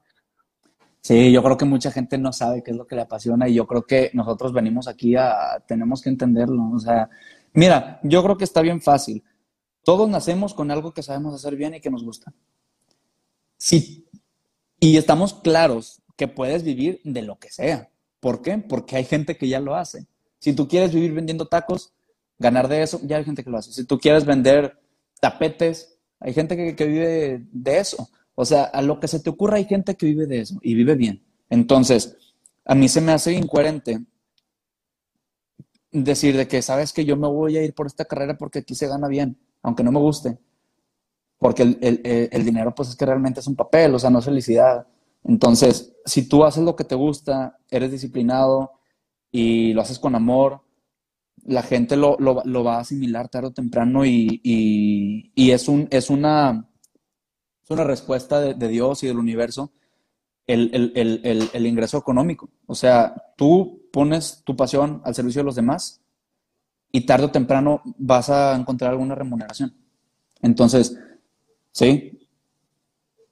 Sí, 1.01 1.33
yo 1.33 1.43
creo 1.43 1.57
que 1.57 1.65
mucha 1.65 1.91
gente 1.91 2.19
no 2.19 2.33
sabe 2.33 2.63
qué 2.63 2.71
es 2.71 2.77
lo 2.77 2.87
que 2.87 2.97
le 2.97 3.03
apasiona 3.03 3.49
y 3.49 3.55
yo 3.55 3.67
creo 3.67 3.83
que 3.83 4.11
nosotros 4.15 4.53
venimos 4.53 4.89
aquí 4.89 5.17
a, 5.17 5.63
tenemos 5.67 6.03
que 6.03 6.09
entenderlo. 6.09 6.71
O 6.73 6.79
sea, 6.79 7.09
mira, 7.53 8.01
yo 8.03 8.23
creo 8.23 8.37
que 8.37 8.45
está 8.45 8.61
bien 8.63 8.81
fácil. 8.81 9.23
Todos 9.89 10.07
nacemos 10.07 10.53
con 10.53 10.71
algo 10.71 10.93
que 10.93 11.03
sabemos 11.03 11.35
hacer 11.35 11.57
bien 11.57 11.75
y 11.75 11.81
que 11.81 11.89
nos 11.89 12.05
gusta. 12.05 12.35
Sí, 13.57 14.07
y 14.79 14.99
estamos 14.99 15.33
claros 15.33 16.03
que 16.15 16.29
puedes 16.29 16.63
vivir 16.63 17.01
de 17.05 17.23
lo 17.23 17.39
que 17.39 17.49
sea. 17.49 17.89
¿Por 18.21 18.43
qué? 18.43 18.59
Porque 18.59 18.97
hay 18.97 19.07
gente 19.07 19.39
que 19.39 19.49
ya 19.49 19.61
lo 19.61 19.77
hace. 19.77 20.07
Si 20.41 20.53
tú 20.53 20.69
quieres 20.69 20.93
vivir 20.93 21.15
vendiendo 21.15 21.49
tacos, 21.49 21.95
ganar 22.39 22.69
de 22.69 22.83
eso, 22.83 23.01
ya 23.03 23.17
hay 23.17 23.25
gente 23.25 23.43
que 23.43 23.49
lo 23.49 23.57
hace. 23.57 23.73
Si 23.73 23.85
tú 23.85 23.99
quieres 23.99 24.27
vender 24.27 24.79
tapetes, 25.23 25.97
hay 26.21 26.35
gente 26.35 26.55
que, 26.55 26.77
que 26.77 26.85
vive 26.85 27.47
de 27.51 27.79
eso. 27.79 28.11
O 28.35 28.45
sea, 28.45 28.65
a 28.65 28.83
lo 28.83 29.01
que 29.01 29.09
se 29.09 29.21
te 29.21 29.31
ocurra 29.31 29.57
hay 29.57 29.65
gente 29.65 29.95
que 29.95 30.05
vive 30.05 30.27
de 30.27 30.41
eso 30.41 30.59
y 30.61 30.75
vive 30.75 30.97
bien. 30.97 31.25
Entonces, 31.49 32.15
a 32.67 32.75
mí 32.75 32.91
se 32.91 33.01
me 33.01 33.13
hace 33.13 33.33
incoherente 33.33 34.05
decir 35.93 36.37
de 36.37 36.47
que, 36.47 36.61
sabes 36.61 36.93
que 36.93 37.07
yo 37.07 37.17
me 37.17 37.27
voy 37.27 37.57
a 37.57 37.65
ir 37.65 37.73
por 37.73 37.87
esta 37.87 38.05
carrera 38.05 38.37
porque 38.37 38.59
aquí 38.59 38.75
se 38.75 38.87
gana 38.87 39.09
bien, 39.09 39.39
aunque 39.69 39.85
no 39.85 39.93
me 39.93 40.01
guste. 40.01 40.39
Porque 41.39 41.63
el, 41.63 42.45
dinero, 42.45 42.75
pues 42.75 42.89
es 42.89 42.97
que 42.97 43.07
realmente 43.07 43.41
es 43.41 43.47
un 43.47 43.55
papel, 43.55 43.95
o 43.95 43.99
sea, 43.99 44.11
no 44.11 44.19
es 44.19 44.25
felicidad. 44.25 44.87
Entonces, 45.23 45.95
si 46.05 46.29
tú 46.29 46.45
haces 46.45 46.65
lo 46.65 46.75
que 46.75 46.85
te 46.85 46.97
gusta, 46.97 47.59
eres 47.71 47.93
disciplinado 47.93 48.73
y 49.31 49.73
lo 49.73 49.83
haces 49.83 50.01
con 50.01 50.17
amor, 50.17 50.63
la 51.45 51.63
gente 51.63 51.97
lo, 51.97 52.17
va 52.19 52.77
a 52.77 52.81
asimilar 52.81 53.29
tarde 53.29 53.49
o 53.49 53.53
temprano 53.53 54.05
y, 54.05 55.33
es 55.37 55.69
una 55.69 56.67
respuesta 57.69 58.41
de, 58.41 58.69
Dios 58.69 59.05
y 59.05 59.07
del 59.07 59.19
universo 59.19 59.73
el, 60.49 61.67
ingreso 61.67 61.99
económico. 61.99 62.51
O 62.67 62.75
sea, 62.75 63.15
tú 63.37 63.83
pones 63.93 64.43
tu 64.45 64.57
pasión 64.57 65.01
al 65.05 65.15
servicio 65.15 65.41
de 65.41 65.47
los 65.47 65.55
demás 65.55 66.01
y 66.91 67.03
tarde 67.03 67.27
o 67.27 67.31
temprano 67.31 67.83
vas 67.99 68.31
a 68.31 68.57
encontrar 68.57 68.91
alguna 68.91 69.15
remuneración. 69.15 69.75
Entonces, 70.43 70.99
sí, 71.73 72.29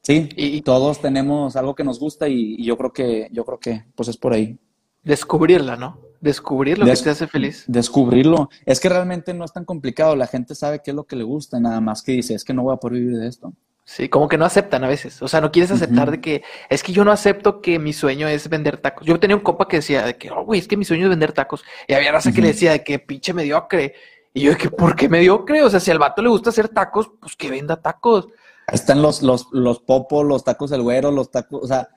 sí, 0.02 0.28
y, 0.36 0.60
todos 0.62 1.00
tenemos 1.00 1.56
algo 1.56 1.74
que 1.74 1.84
nos 1.84 1.98
gusta 1.98 2.28
y, 2.28 2.62
yo 2.64 2.76
creo 2.76 2.92
que, 2.92 3.28
yo 3.32 3.44
creo 3.44 3.58
que, 3.58 3.84
pues 3.94 4.08
es 4.08 4.16
por 4.16 4.32
ahí. 4.32 4.58
Descubrirla, 5.02 5.76
¿no? 5.76 6.00
Descubrir 6.20 6.78
lo 6.78 6.86
que 6.86 6.96
te 6.96 7.10
hace 7.10 7.26
feliz. 7.28 7.64
Descubrirlo. 7.68 8.48
Es 8.64 8.80
que 8.80 8.88
realmente 8.88 9.32
no 9.34 9.44
es 9.44 9.52
tan 9.52 9.64
complicado. 9.64 10.16
La 10.16 10.26
gente 10.26 10.54
sabe 10.54 10.80
qué 10.82 10.90
es 10.90 10.94
lo 10.94 11.04
que 11.04 11.14
le 11.14 11.22
gusta, 11.22 11.60
nada 11.60 11.80
más 11.80 12.02
que 12.02 12.12
dice, 12.12 12.34
es 12.34 12.44
que 12.44 12.54
no 12.54 12.62
voy 12.62 12.74
a 12.74 12.78
poder 12.78 12.98
vivir 12.98 13.18
de 13.18 13.28
esto. 13.28 13.52
Sí, 13.88 14.08
como 14.08 14.28
que 14.28 14.36
no 14.36 14.44
aceptan 14.44 14.82
a 14.82 14.88
veces. 14.88 15.22
O 15.22 15.28
sea, 15.28 15.40
no 15.40 15.52
quieres 15.52 15.70
aceptar 15.70 16.10
de 16.10 16.20
que 16.20 16.42
es 16.68 16.82
que 16.82 16.92
yo 16.92 17.04
no 17.04 17.12
acepto 17.12 17.60
que 17.62 17.78
mi 17.78 17.92
sueño 17.92 18.26
es 18.26 18.48
vender 18.48 18.78
tacos. 18.78 19.06
Yo 19.06 19.20
tenía 19.20 19.36
un 19.36 19.42
compa 19.42 19.68
que 19.68 19.76
decía 19.76 20.04
de 20.04 20.16
que, 20.16 20.28
oh, 20.28 20.44
güey, 20.44 20.58
es 20.58 20.66
que 20.66 20.76
mi 20.76 20.84
sueño 20.84 21.04
es 21.04 21.10
vender 21.10 21.32
tacos. 21.32 21.64
Y 21.86 21.94
había 21.94 22.10
raza 22.10 22.32
que 22.32 22.40
le 22.40 22.48
decía 22.48 22.72
de 22.72 22.82
que 22.82 22.98
pinche 22.98 23.32
mediocre. 23.32 23.94
Y 24.34 24.40
yo 24.40 24.50
de 24.50 24.56
que, 24.56 24.70
¿por 24.70 24.96
qué 24.96 25.08
mediocre? 25.08 25.62
O 25.62 25.70
sea, 25.70 25.78
si 25.78 25.92
al 25.92 26.00
vato 26.00 26.20
le 26.20 26.28
gusta 26.28 26.50
hacer 26.50 26.68
tacos, 26.68 27.12
pues 27.20 27.36
que 27.36 27.48
venda 27.48 27.80
tacos. 27.80 28.26
están 28.72 29.02
los, 29.02 29.22
los, 29.22 29.46
los 29.52 29.78
popos, 29.78 30.26
los 30.26 30.42
tacos 30.42 30.70
del 30.70 30.82
güero, 30.82 31.12
los 31.12 31.30
tacos, 31.30 31.62
o 31.62 31.66
sea, 31.68 31.88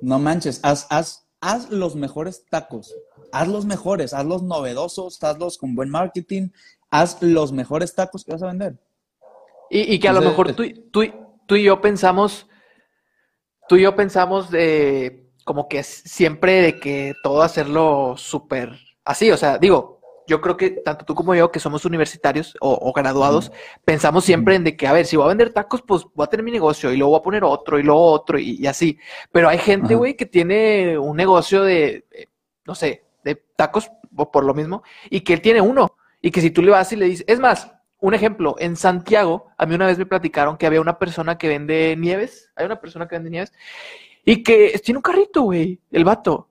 no 0.00 0.20
manches, 0.20 0.60
haz, 0.62 0.86
haz, 0.88 1.26
haz 1.40 1.68
los 1.70 1.96
mejores 1.96 2.44
tacos, 2.48 2.94
haz 3.32 3.48
los 3.48 3.64
mejores, 3.64 4.14
haz 4.14 4.24
los 4.24 4.44
novedosos, 4.44 5.20
hazlos 5.24 5.58
con 5.58 5.74
buen 5.74 5.90
marketing, 5.90 6.50
haz 6.90 7.20
los 7.22 7.50
mejores 7.50 7.92
tacos 7.96 8.24
que 8.24 8.32
vas 8.32 8.42
a 8.44 8.46
vender. 8.46 8.78
Y, 9.74 9.98
que 9.98 10.08
a 10.08 10.12
lo 10.12 10.20
mejor 10.20 10.54
tú, 10.54 10.64
tú, 10.90 11.02
tú 11.46 11.56
y 11.56 11.62
yo 11.62 11.80
pensamos, 11.80 12.46
tú 13.68 13.76
y 13.76 13.82
yo 13.82 13.96
pensamos 13.96 14.50
de 14.50 15.30
como 15.44 15.66
que 15.66 15.82
siempre 15.82 16.60
de 16.60 16.78
que 16.78 17.14
todo 17.22 17.40
hacerlo 17.40 18.14
súper 18.18 18.78
así, 19.02 19.30
o 19.30 19.36
sea, 19.38 19.56
digo, 19.56 20.02
yo 20.26 20.42
creo 20.42 20.58
que 20.58 20.70
tanto 20.70 21.06
tú 21.06 21.14
como 21.14 21.34
yo, 21.34 21.50
que 21.50 21.58
somos 21.58 21.86
universitarios 21.86 22.54
o, 22.60 22.92
graduados, 22.92 23.50
pensamos 23.82 24.24
siempre 24.24 24.56
en 24.56 24.64
de 24.64 24.76
que, 24.76 24.86
a 24.86 24.92
ver, 24.92 25.06
si 25.06 25.16
voy 25.16 25.24
a 25.24 25.28
vender 25.28 25.54
tacos, 25.54 25.80
pues 25.80 26.04
voy 26.14 26.24
a 26.24 26.28
tener 26.28 26.44
mi 26.44 26.52
negocio 26.52 26.92
y 26.92 26.98
luego 26.98 27.12
voy 27.12 27.20
a 27.20 27.22
poner 27.22 27.42
otro 27.42 27.78
y 27.78 27.82
luego 27.82 28.04
otro 28.04 28.38
y, 28.38 28.66
así. 28.66 28.98
Pero 29.32 29.48
hay 29.48 29.58
gente, 29.58 29.94
güey, 29.94 30.16
que 30.16 30.26
tiene 30.26 30.98
un 30.98 31.16
negocio 31.16 31.62
de, 31.62 32.04
no 32.66 32.74
sé, 32.74 33.06
de 33.24 33.36
tacos 33.56 33.90
por 34.32 34.44
lo 34.44 34.52
mismo 34.52 34.82
y 35.08 35.22
que 35.22 35.32
él 35.32 35.40
tiene 35.40 35.62
uno 35.62 35.96
y 36.20 36.30
que 36.30 36.42
si 36.42 36.50
tú 36.50 36.60
le 36.62 36.72
vas 36.72 36.92
y 36.92 36.96
le 36.96 37.06
dices, 37.06 37.24
es 37.26 37.40
más, 37.40 37.72
un 38.02 38.14
ejemplo, 38.14 38.56
en 38.58 38.74
Santiago, 38.74 39.46
a 39.56 39.64
mí 39.64 39.76
una 39.76 39.86
vez 39.86 39.96
me 39.96 40.06
platicaron 40.06 40.56
que 40.56 40.66
había 40.66 40.80
una 40.80 40.98
persona 40.98 41.38
que 41.38 41.46
vende 41.46 41.94
nieves, 41.96 42.50
hay 42.56 42.66
una 42.66 42.80
persona 42.80 43.06
que 43.06 43.14
vende 43.14 43.30
nieves 43.30 43.52
y 44.24 44.42
que 44.42 44.76
tiene 44.84 44.98
un 44.98 45.02
carrito, 45.02 45.42
güey, 45.42 45.80
el 45.92 46.04
vato. 46.04 46.48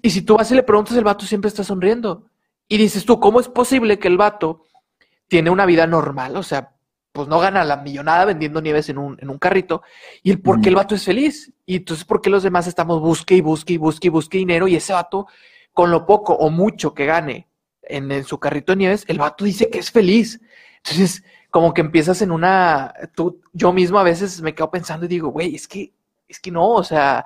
Y 0.00 0.08
si 0.08 0.22
tú 0.22 0.38
vas 0.38 0.50
y 0.50 0.54
le 0.54 0.62
preguntas, 0.62 0.96
el 0.96 1.04
vato 1.04 1.26
siempre 1.26 1.48
está 1.48 1.62
sonriendo. 1.64 2.24
Y 2.66 2.78
dices 2.78 3.04
tú, 3.04 3.20
¿cómo 3.20 3.40
es 3.40 3.48
posible 3.48 3.98
que 3.98 4.08
el 4.08 4.16
vato 4.16 4.64
tiene 5.28 5.50
una 5.50 5.66
vida 5.66 5.86
normal? 5.86 6.34
O 6.36 6.42
sea, 6.42 6.72
pues 7.12 7.28
no 7.28 7.40
gana 7.40 7.62
la 7.62 7.76
millonada 7.76 8.24
vendiendo 8.24 8.62
nieves 8.62 8.88
en 8.88 8.96
un, 8.96 9.18
en 9.20 9.28
un 9.28 9.38
carrito. 9.38 9.82
¿Y 10.22 10.30
el 10.30 10.40
por 10.40 10.62
qué 10.62 10.70
el 10.70 10.76
vato 10.76 10.94
es 10.94 11.04
feliz? 11.04 11.52
Y 11.66 11.76
entonces, 11.76 12.06
¿por 12.06 12.22
qué 12.22 12.30
los 12.30 12.42
demás 12.42 12.66
estamos 12.68 13.02
busque 13.02 13.34
y 13.34 13.42
busque 13.42 13.74
y 13.74 13.76
busque 13.76 14.06
y 14.06 14.10
busque 14.10 14.38
dinero? 14.38 14.66
Y 14.66 14.76
ese 14.76 14.94
vato, 14.94 15.26
con 15.74 15.90
lo 15.90 16.06
poco 16.06 16.32
o 16.32 16.48
mucho 16.48 16.94
que 16.94 17.04
gane 17.04 17.48
en, 17.88 18.24
su 18.24 18.38
carrito 18.38 18.72
de 18.72 18.76
nieves, 18.76 19.04
el 19.08 19.18
vato 19.18 19.44
dice 19.44 19.70
que 19.70 19.78
es 19.78 19.90
feliz. 19.90 20.40
Entonces, 20.78 21.24
como 21.50 21.74
que 21.74 21.80
empiezas 21.80 22.22
en 22.22 22.30
una. 22.30 22.92
Tú, 23.14 23.40
yo 23.52 23.72
mismo 23.72 23.98
a 23.98 24.04
veces 24.04 24.40
me 24.42 24.54
quedo 24.54 24.70
pensando 24.70 25.06
y 25.06 25.08
digo, 25.08 25.28
güey, 25.28 25.54
es 25.54 25.66
que, 25.66 25.92
es 26.28 26.40
que 26.40 26.50
no, 26.50 26.68
o 26.68 26.84
sea, 26.84 27.24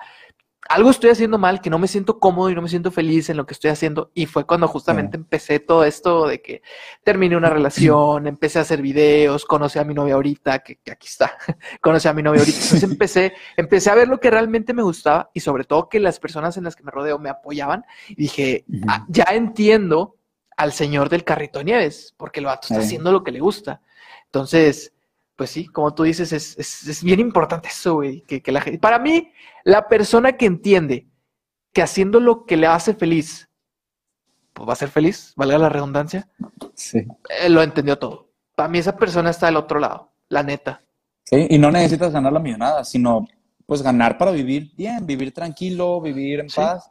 algo 0.69 0.91
estoy 0.91 1.11
haciendo 1.11 1.37
mal, 1.39 1.61
que 1.61 1.69
no 1.69 1.81
me 1.81 1.89
siento 1.89 2.21
cómodo 2.21 2.51
y 2.51 2.55
no 2.55 2.63
me 2.63 2.69
siento 2.69 2.93
feliz 2.93 3.29
en 3.29 3.37
lo 3.37 3.45
que 3.45 3.55
estoy 3.55 3.71
haciendo. 3.71 4.13
Y 4.15 4.27
fue 4.27 4.47
cuando 4.47 4.69
justamente 4.69 5.17
empecé 5.17 5.59
todo 5.59 5.85
esto 5.85 6.29
de 6.29 6.41
que 6.41 6.63
terminé 7.03 7.37
una 7.37 7.51
relación, 7.51 8.29
empecé 8.29 8.61
a 8.61 8.63
hacer 8.63 8.81
videos, 8.81 9.45
conocí 9.45 9.81
a 9.81 9.85
mi 9.85 9.95
novia 9.95 10.15
ahorita, 10.15 10.61
que, 10.61 10.79
aquí 10.91 11.09
está, 11.09 11.37
conocí 11.81 12.07
a 12.07 12.13
mi 12.13 12.23
novia 12.23 12.41
ahorita. 12.41 12.59
Entonces 12.59 12.83
empecé, 12.91 13.33
empecé 13.57 13.91
a 13.91 13.95
ver 13.95 14.09
lo 14.09 14.21
que 14.21 14.31
realmente 14.31 14.73
me 14.73 14.83
gustaba 14.83 15.31
y 15.35 15.41
sobre 15.41 15.65
todo 15.65 15.89
que 15.89 15.99
las 15.99 16.21
personas 16.21 16.57
en 16.57 16.65
las 16.65 16.77
que 16.77 16.85
me 16.85 16.93
rodeo 16.93 17.19
me 17.19 17.31
apoyaban. 17.31 17.85
Y 18.09 18.15
dije, 18.15 18.65
ah, 18.87 19.07
ya 19.09 19.25
entiendo 19.31 20.20
al 20.61 20.75
señor 20.75 21.09
del 21.09 21.25
carrito 21.25 21.59
de 21.59 21.65
nieves, 21.65 22.15
porque 22.19 22.41
el 22.41 22.47
vato 22.47 22.69
está 22.69 22.81
haciendo 22.81 23.11
lo 23.11 23.25
que 23.25 23.33
le 23.33 23.41
gusta. 23.41 23.81
Entonces, 24.27 24.93
pues 25.35 25.49
sí, 25.49 25.67
como 25.67 25.95
tú 25.95 26.03
dices, 26.03 26.35
es, 26.35 26.59
es, 26.59 27.03
bien 27.03 27.19
importante 27.19 27.69
eso, 27.69 27.95
güey, 27.95 28.21
que, 28.21 28.53
la 28.53 28.61
gente... 28.61 28.79
Para 28.79 28.99
mí, 28.99 29.33
la 29.65 29.89
persona 29.89 30.37
que 30.37 30.45
entiende 30.45 31.09
que 31.73 31.81
haciendo 31.81 32.21
lo 32.21 32.45
que 32.45 32.59
le 32.59 32.67
hace 32.67 32.93
feliz, 32.93 33.49
pues 34.53 34.69
va 34.69 34.75
a 34.75 34.77
ser 34.77 34.91
feliz, 34.91 35.33
valga 35.35 35.57
la 35.57 35.71
redundancia, 35.71 36.29
sí. 36.75 37.07
Eh, 37.43 37.49
lo 37.49 37.63
entendió 37.63 37.99
todo. 37.99 38.29
Para 38.55 38.69
mí 38.69 38.77
esa 38.77 38.99
persona 38.99 39.31
está 39.31 39.47
del 39.47 39.57
otro 39.57 39.81
lado, 39.81 40.13
la 40.29 40.43
neta. 40.43 40.83
Sí, 41.25 41.47
y 41.49 41.57
no 41.57 41.71
necesitas 41.71 42.13
ganar 42.13 42.35
la 42.35 42.39
millonada, 42.39 42.85
sino 42.85 43.27
pues 43.65 43.81
ganar 43.81 44.19
para 44.19 44.31
vivir 44.31 44.75
bien, 44.77 45.07
vivir 45.07 45.33
tranquilo, 45.33 46.03
vivir 46.03 46.41
en 46.41 46.49
paz 46.55 46.91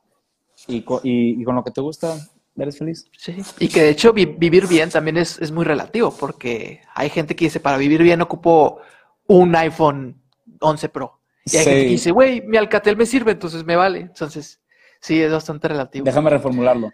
y, 0.67 0.83
y, 1.03 1.43
con 1.43 1.53
lo 1.53 1.63
que 1.63 1.71
te 1.71 1.81
gusta, 1.81 2.17
eres 2.63 2.77
feliz. 2.77 3.09
Sí, 3.17 3.37
y 3.59 3.67
que 3.67 3.83
de 3.83 3.89
hecho 3.89 4.13
vivir 4.13 4.67
bien 4.67 4.89
también 4.89 5.17
es, 5.17 5.39
es, 5.39 5.51
muy 5.51 5.65
relativo, 5.65 6.15
porque 6.17 6.81
hay 6.95 7.09
gente 7.09 7.35
que 7.35 7.45
dice, 7.45 7.59
para 7.59 7.77
vivir 7.77 8.03
bien 8.03 8.21
ocupo 8.21 8.79
un 9.27 9.55
iPhone 9.55 10.21
11 10.59 10.89
Pro. 10.89 11.21
Y 11.45 11.57
hay 11.57 11.63
gente 11.63 11.81
que 11.83 11.89
dice, 11.89 12.11
güey, 12.11 12.41
mi 12.41 12.57
Alcatel 12.57 12.97
me 12.97 13.05
sirve, 13.05 13.31
entonces 13.31 13.63
me 13.63 13.75
vale. 13.75 14.01
Entonces, 14.01 14.61
sí, 14.99 15.21
es 15.21 15.31
bastante 15.31 15.67
relativo. 15.67 16.05
Déjame 16.05 16.29
reformularlo. 16.29 16.91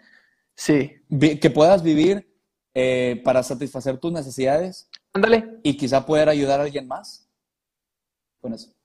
Sí. 0.54 0.94
que 1.40 1.50
puedas 1.50 1.82
vivir 1.82 2.26
eh, 2.74 3.20
para 3.24 3.42
satisfacer 3.42 3.98
tus 3.98 4.12
necesidades. 4.12 4.88
Ándale. 5.12 5.58
Y 5.62 5.76
quizá 5.76 6.04
poder 6.06 6.28
ayudar 6.28 6.60
a 6.60 6.64
alguien 6.64 6.86
más 6.86 7.28
con 8.40 8.54
eso. 8.54 8.76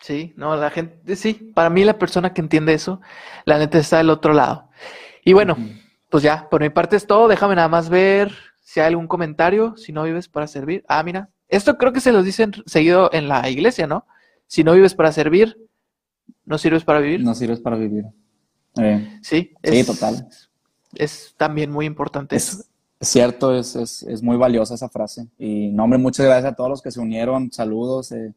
Sí, 0.00 0.32
no, 0.36 0.56
la 0.56 0.70
gente, 0.70 1.14
sí, 1.14 1.34
para 1.54 1.68
mí 1.68 1.84
la 1.84 1.98
persona 1.98 2.32
que 2.32 2.40
entiende 2.40 2.72
eso, 2.72 3.02
la 3.44 3.58
neta 3.58 3.78
está 3.78 3.98
del 3.98 4.08
otro 4.08 4.32
lado. 4.32 4.70
Y 5.24 5.34
bueno, 5.34 5.58
pues 6.10 6.22
ya, 6.24 6.48
por 6.50 6.60
mi 6.60 6.68
parte 6.68 6.96
es 6.96 7.06
todo. 7.06 7.28
Déjame 7.28 7.54
nada 7.54 7.68
más 7.68 7.88
ver 7.88 8.34
si 8.60 8.80
hay 8.80 8.88
algún 8.88 9.06
comentario. 9.06 9.76
Si 9.76 9.92
no 9.92 10.02
vives 10.02 10.28
para 10.28 10.46
servir. 10.46 10.84
Ah, 10.88 11.02
mira. 11.02 11.30
Esto 11.48 11.78
creo 11.78 11.92
que 11.92 12.00
se 12.00 12.12
los 12.12 12.24
dicen 12.24 12.52
seguido 12.66 13.10
en 13.12 13.28
la 13.28 13.48
iglesia, 13.48 13.86
¿no? 13.86 14.06
Si 14.46 14.62
no 14.62 14.72
vives 14.72 14.94
para 14.94 15.10
servir, 15.10 15.56
no 16.44 16.58
sirves 16.58 16.84
para 16.84 17.00
vivir. 17.00 17.22
No 17.24 17.34
sirves 17.34 17.60
para 17.60 17.76
vivir. 17.76 18.04
Eh, 18.78 19.18
sí. 19.22 19.52
sí, 19.62 19.84
total. 19.84 20.28
Es 20.94 21.34
también 21.36 21.70
muy 21.70 21.86
importante 21.86 22.36
es, 22.36 22.48
eso. 22.48 22.64
Es 23.00 23.08
cierto, 23.08 23.54
es, 23.54 23.74
es, 23.74 24.02
es, 24.04 24.22
muy 24.22 24.36
valiosa 24.36 24.74
esa 24.74 24.88
frase. 24.88 25.26
Y 25.38 25.68
no, 25.70 25.84
hombre, 25.84 25.98
muchas 25.98 26.26
gracias 26.26 26.52
a 26.52 26.54
todos 26.54 26.70
los 26.70 26.82
que 26.82 26.90
se 26.90 27.00
unieron. 27.00 27.50
Saludos. 27.50 28.12
Eh, 28.12 28.32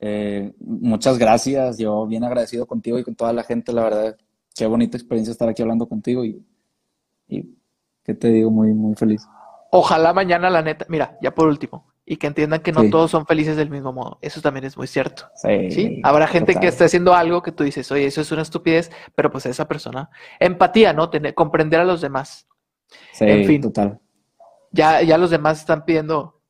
eh, 0.00 0.52
muchas 0.58 1.18
gracias. 1.18 1.78
Yo 1.78 2.06
bien 2.06 2.24
agradecido 2.24 2.66
contigo 2.66 2.98
y 2.98 3.04
con 3.04 3.14
toda 3.14 3.32
la 3.32 3.44
gente. 3.44 3.72
La 3.72 3.84
verdad, 3.84 4.16
qué 4.54 4.66
bonita 4.66 4.96
experiencia 4.96 5.30
estar 5.30 5.48
aquí 5.48 5.62
hablando 5.62 5.88
contigo 5.88 6.24
y 6.24 6.44
y 7.30 7.56
que 8.04 8.14
te 8.14 8.28
digo, 8.28 8.50
muy, 8.50 8.72
muy 8.74 8.94
feliz. 8.94 9.26
Ojalá 9.70 10.12
mañana, 10.12 10.50
la 10.50 10.62
neta, 10.62 10.84
mira, 10.88 11.16
ya 11.22 11.32
por 11.32 11.46
último, 11.46 11.86
y 12.04 12.16
que 12.16 12.26
entiendan 12.26 12.60
que 12.60 12.72
no 12.72 12.90
todos 12.90 13.12
son 13.12 13.24
felices 13.24 13.56
del 13.56 13.70
mismo 13.70 13.92
modo. 13.92 14.18
Eso 14.20 14.40
también 14.40 14.64
es 14.64 14.76
muy 14.76 14.88
cierto. 14.88 15.30
Sí. 15.36 16.00
Habrá 16.02 16.26
gente 16.26 16.56
que 16.56 16.66
esté 16.66 16.84
haciendo 16.84 17.14
algo 17.14 17.42
que 17.42 17.52
tú 17.52 17.62
dices, 17.62 17.90
oye, 17.92 18.06
eso 18.06 18.20
es 18.20 18.32
una 18.32 18.42
estupidez, 18.42 18.90
pero 19.14 19.30
pues 19.30 19.46
esa 19.46 19.68
persona. 19.68 20.10
Empatía, 20.40 20.92
¿no? 20.92 21.08
Tener, 21.08 21.34
comprender 21.34 21.80
a 21.80 21.84
los 21.84 22.00
demás. 22.00 22.48
Sí, 23.12 23.24
en 23.26 23.46
fin, 23.46 23.62
total. 23.62 24.00
Ya, 24.72 25.02
ya 25.02 25.18
los 25.18 25.30
demás 25.30 25.60
están 25.60 25.84
pidiendo 25.84 26.40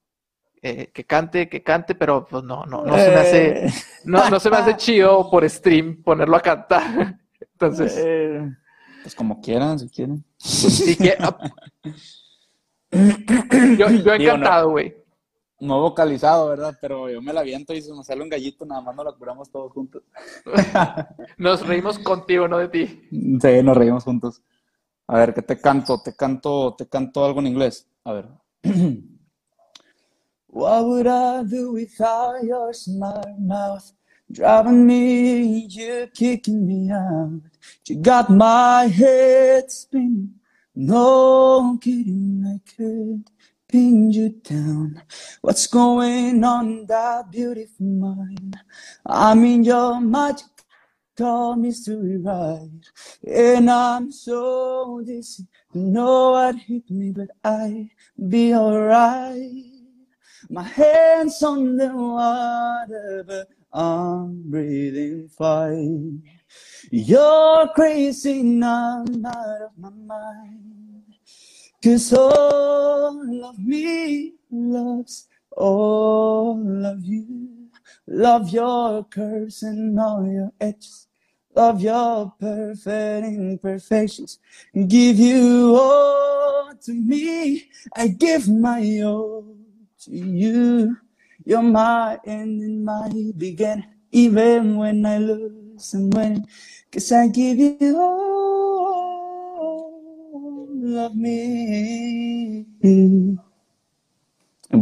eh, 0.63 0.91
que 0.93 1.05
cante, 1.05 1.49
que 1.49 1.63
cante, 1.63 1.95
pero 1.95 2.27
pues 2.27 2.43
no, 2.43 2.65
no, 2.67 2.85
no 2.85 2.97
se 2.97 3.09
me 3.09 3.15
hace, 3.17 3.67
eh. 3.67 3.71
no, 4.05 4.29
no 4.29 4.41
se 4.41 4.51
me 4.51 4.57
hace 4.57 4.77
chido 4.77 5.31
por 5.31 5.49
stream 5.49 6.03
ponerlo 6.03 6.37
a 6.37 6.41
cantar. 6.41 7.19
Entonces. 7.53 7.97
Eh. 7.99 8.51
Pues 9.03 9.15
como 9.15 9.41
quieran, 9.41 9.79
si 9.79 9.89
quieren. 9.89 10.25
Ah, 11.19 11.39
yo, 13.79 13.91
yo 13.91 14.15
encantado, 14.15 14.71
güey. 14.71 14.95
No, 15.61 15.81
vocalizado, 15.83 16.49
¿verdad? 16.49 16.77
Pero 16.81 17.11
yo 17.11 17.21
me 17.21 17.35
la 17.35 17.43
viento 17.43 17.75
y 17.75 17.83
se 17.83 17.91
nos 17.91 18.07
sale 18.07 18.23
un 18.23 18.31
gallito, 18.31 18.65
nada 18.65 18.81
más 18.81 18.97
nos 18.97 19.05
lo 19.05 19.19
curamos 19.19 19.51
todos 19.51 19.71
juntos. 19.73 20.03
nos 21.39 21.67
reímos 21.67 21.99
contigo, 21.99 22.49
no 22.49 22.59
de 22.59 22.69
ti. 22.69 23.09
Sí, 23.11 23.63
nos 23.63 23.77
reímos 23.77 24.05
juntos. 24.05 24.43
A 25.07 25.19
ver, 25.19 25.35
¿qué 25.35 25.43
te 25.43 25.61
canto? 25.61 26.01
Te 26.03 26.15
canto, 26.15 26.75
te 26.77 26.89
canto 26.89 27.25
algo 27.25 27.41
en 27.41 27.49
inglés. 27.49 27.87
A 28.05 28.13
ver. 28.15 28.29
What 30.47 30.85
would 30.85 31.07
I 31.07 31.45
do 31.45 31.73
without 31.73 32.43
your 32.43 32.75
smart 32.75 33.39
mouth? 33.39 33.85
Driving 34.33 34.87
me, 34.87 35.67
you're 35.69 36.07
kicking 36.07 36.65
me 36.67 36.91
out. 36.93 37.41
You 37.87 37.97
got 37.97 38.31
my 38.31 38.87
head 38.87 39.71
spinning. 39.73 40.35
No 40.75 41.77
kidding, 41.81 42.45
I 42.47 42.71
could 42.71 43.25
pin 43.69 44.13
you 44.13 44.29
down. 44.29 45.03
What's 45.41 45.67
going 45.67 46.45
on 46.45 46.87
that 46.87 47.33
beautiful 47.33 47.87
mind? 47.87 48.57
I'm 49.05 49.45
in 49.45 49.65
your 49.65 50.01
magic 50.01 50.47
call 51.19 51.57
mystery 51.57 52.17
ride. 52.19 52.85
And 53.27 53.69
I'm 53.69 54.13
so 54.13 55.03
dizzy, 55.05 55.49
know 55.75 56.33
what 56.33 56.57
hit 56.57 56.89
me, 56.89 57.11
but 57.11 57.31
I 57.43 57.91
be 58.29 58.55
alright. 58.55 59.65
My 60.49 60.63
hands 60.63 61.43
on 61.43 61.77
the 61.77 61.93
water, 61.95 63.25
but 63.27 63.49
I'm 63.73 64.43
breathing 64.51 65.29
fire. 65.29 66.13
You're 66.91 67.69
crazy, 67.75 68.41
I'm 68.41 69.25
out 69.27 69.63
of 69.63 69.71
my 69.79 69.91
mind. 69.91 71.05
Cause 71.83 72.13
all 72.13 73.45
of 73.45 73.59
me 73.59 74.35
loves 74.51 75.29
all 75.57 76.87
of 76.87 77.05
you. 77.05 77.69
Love 78.07 78.51
your 78.51 79.05
curves 79.05 79.63
and 79.63 79.99
all 79.99 80.27
your 80.27 80.53
edges. 80.61 81.07
Love 81.55 81.81
your 81.81 82.35
perfect 82.39 83.27
imperfections. 83.27 84.39
Give 84.89 85.19
you 85.19 85.77
all 85.77 86.73
to 86.83 86.93
me. 86.93 87.71
I 87.97 88.09
give 88.09 88.49
my 88.49 89.01
all 89.03 89.57
to 90.05 90.11
you. 90.11 90.97
You're 91.45 91.63
my 91.63 92.19
end 92.25 92.63
and 92.63 92.85
my 92.85 93.09
beginning, 93.37 93.85
even 94.11 94.77
when 94.77 95.07
I 95.07 95.19
lose 95.19 95.95
and 95.95 96.13
win. 96.15 96.47
Cause 96.93 97.13
I 97.13 97.29
give 97.29 97.59
you 97.59 97.99
all 97.99 98.31
of 100.99 101.15
me. 101.15 102.67
Un 102.83 103.39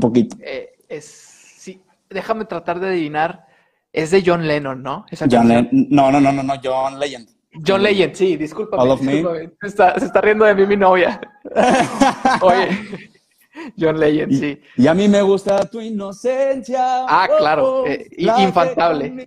poquito. 0.01 0.37
Eh, 0.41 0.71
es, 0.89 1.05
sí, 1.05 1.81
déjame 2.11 2.45
tratar 2.45 2.81
de 2.81 2.89
adivinar. 2.89 3.47
Es 3.93 4.11
de 4.11 4.23
John 4.25 4.47
Lennon, 4.47 4.83
¿no? 4.83 5.07
Esa 5.11 5.27
John 5.31 5.49
Lennon. 5.49 5.69
No, 5.91 6.11
no, 6.11 6.21
no, 6.21 6.33
no, 6.33 6.43
no, 6.43 6.55
John 6.63 6.99
Legend. 6.99 7.29
John 7.67 7.83
Legend, 7.83 8.15
sí, 8.15 8.37
discúlpame. 8.37 8.83
All 8.83 8.91
of 8.91 9.01
Me. 9.01 9.23
Se, 9.61 9.67
está, 9.67 9.99
se 9.99 10.07
está 10.07 10.21
riendo 10.21 10.45
de 10.45 10.55
mí 10.55 10.67
mi 10.67 10.77
novia. 10.77 11.21
Oye, 12.43 13.11
John 13.79 13.99
Legend, 13.99 14.33
sí. 14.33 14.61
Y 14.77 14.87
a 14.87 14.95
mí 14.95 15.09
me 15.09 15.23
gusta 15.23 15.65
tu 15.69 15.81
inocencia. 15.81 17.05
Ah, 17.09 17.29
claro, 17.39 17.83
oh, 17.83 17.87
eh, 17.87 18.09
infantable. 18.17 19.25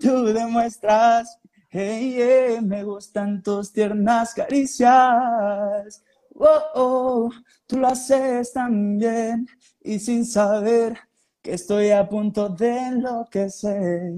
tú 0.00 0.24
demuestras, 0.26 1.38
hey, 1.70 2.58
me 2.62 2.84
gustan 2.84 3.42
tus 3.42 3.72
tiernas 3.72 4.34
caricias. 4.34 6.02
Oh, 6.36 6.62
oh, 6.74 7.30
tú 7.66 7.78
lo 7.78 7.88
haces 7.88 8.52
tan 8.52 8.98
bien 8.98 9.46
y 9.82 9.98
sin 9.98 10.24
saber 10.24 10.98
que 11.40 11.52
estoy 11.52 11.90
a 11.90 12.08
punto 12.08 12.48
de 12.48 12.76
enloquecer. 12.76 14.12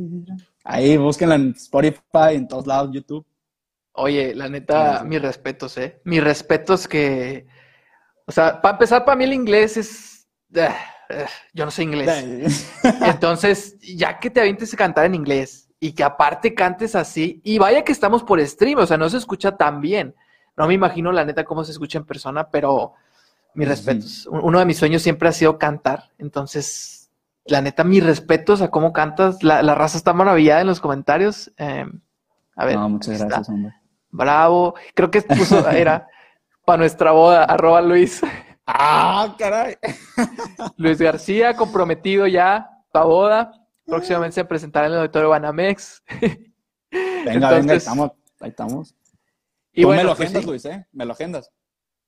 Ahí 0.65 0.97
búsquenla 0.97 1.35
en 1.35 1.51
Spotify, 1.51 2.35
en 2.35 2.49
todos 2.49 2.67
lados, 2.67 2.91
YouTube. 2.93 3.27
Oye, 3.93 4.35
la 4.35 4.49
neta, 4.49 5.03
mis 5.05 5.21
respetos, 5.21 5.77
¿eh? 5.79 6.01
Mis 6.05 6.23
respetos 6.23 6.87
que... 6.87 7.47
O 8.27 8.33
sea, 8.33 8.61
para 8.61 8.73
empezar, 8.73 9.05
para 9.05 9.17
mí 9.17 9.25
el 9.25 9.33
inglés 9.33 9.77
es... 9.77 10.29
Eh, 10.55 10.69
eh, 11.09 11.27
yo 11.55 11.65
no 11.65 11.71
sé 11.71 11.85
inglés. 11.85 12.69
Entonces, 13.03 13.79
ya 13.81 14.19
que 14.19 14.31
te 14.31 14.41
avientes 14.41 14.75
a 14.75 14.77
cantar 14.77 15.07
en 15.07 15.15
inglés 15.15 15.69
y 15.79 15.93
que 15.93 16.03
aparte 16.03 16.55
cantes 16.55 16.95
así, 16.95 17.41
y 17.45 17.59
vaya 17.59 17.85
que 17.85 17.93
estamos 17.93 18.23
por 18.25 18.45
stream, 18.45 18.79
o 18.79 18.87
sea, 18.87 18.97
no 18.97 19.09
se 19.09 19.19
escucha 19.19 19.57
tan 19.57 19.81
bien. 19.81 20.15
No 20.57 20.67
me 20.67 20.75
imagino, 20.75 21.13
la 21.13 21.25
neta, 21.25 21.45
cómo 21.45 21.65
se 21.65 21.73
escucha 21.73 21.99
en 21.99 22.07
persona, 22.07 22.49
pero 22.51 22.95
mis 23.55 23.69
respetos. 23.69 24.27
Uno 24.31 24.59
de 24.59 24.65
mis 24.65 24.79
sueños 24.79 25.03
siempre 25.03 25.29
ha 25.29 25.33
sido 25.33 25.59
cantar. 25.59 26.11
Entonces, 26.19 27.11
la 27.45 27.61
neta, 27.61 27.85
mis 27.85 28.05
respetos 28.05 28.63
a 28.63 28.69
cómo 28.69 28.93
cantas. 28.93 29.43
La, 29.43 29.75
raza 29.75 29.99
está 29.99 30.13
maravillada 30.15 30.63
en 30.63 30.67
los 30.67 30.81
comentarios. 30.81 31.53
Em, 31.59 32.01
a 32.57 32.65
ver. 32.65 32.77
No, 32.77 32.89
muchas 32.89 33.19
gracias, 33.19 33.49
hombre. 33.51 33.75
Bravo. 34.11 34.75
Creo 34.95 35.11
que 35.11 35.23
puso, 35.23 35.69
era 35.71 36.09
para 36.67 36.79
nuestra 36.79 37.13
boda, 37.13 37.45
arroba 37.45 37.81
Luis. 37.81 38.21
Ah, 38.67 39.35
caray. 39.39 39.77
Luis 40.77 40.99
García, 40.99 41.55
comprometido 41.55 42.27
ya, 42.27 42.69
para 42.93 43.05
boda. 43.05 43.69
Próximamente 43.87 44.35
se 44.35 44.45
presentará 44.45 44.89
en 44.89 44.95
el 44.95 44.99
auditorio 44.99 45.29
Banamex. 45.31 46.03
Venga, 46.91 47.51
venga, 47.53 47.75
estamos, 47.75 48.11
ahí 48.41 48.51
estamos. 48.51 48.97
Y 49.73 49.83
Tú 49.83 49.91
me 49.91 50.03
lo 50.03 50.17
pues 50.17 50.29
agendas, 50.29 50.45
Luis, 50.45 50.65
¿eh? 50.65 50.87
Me 50.93 51.05
lo 51.05 51.13
agendas. 51.13 51.53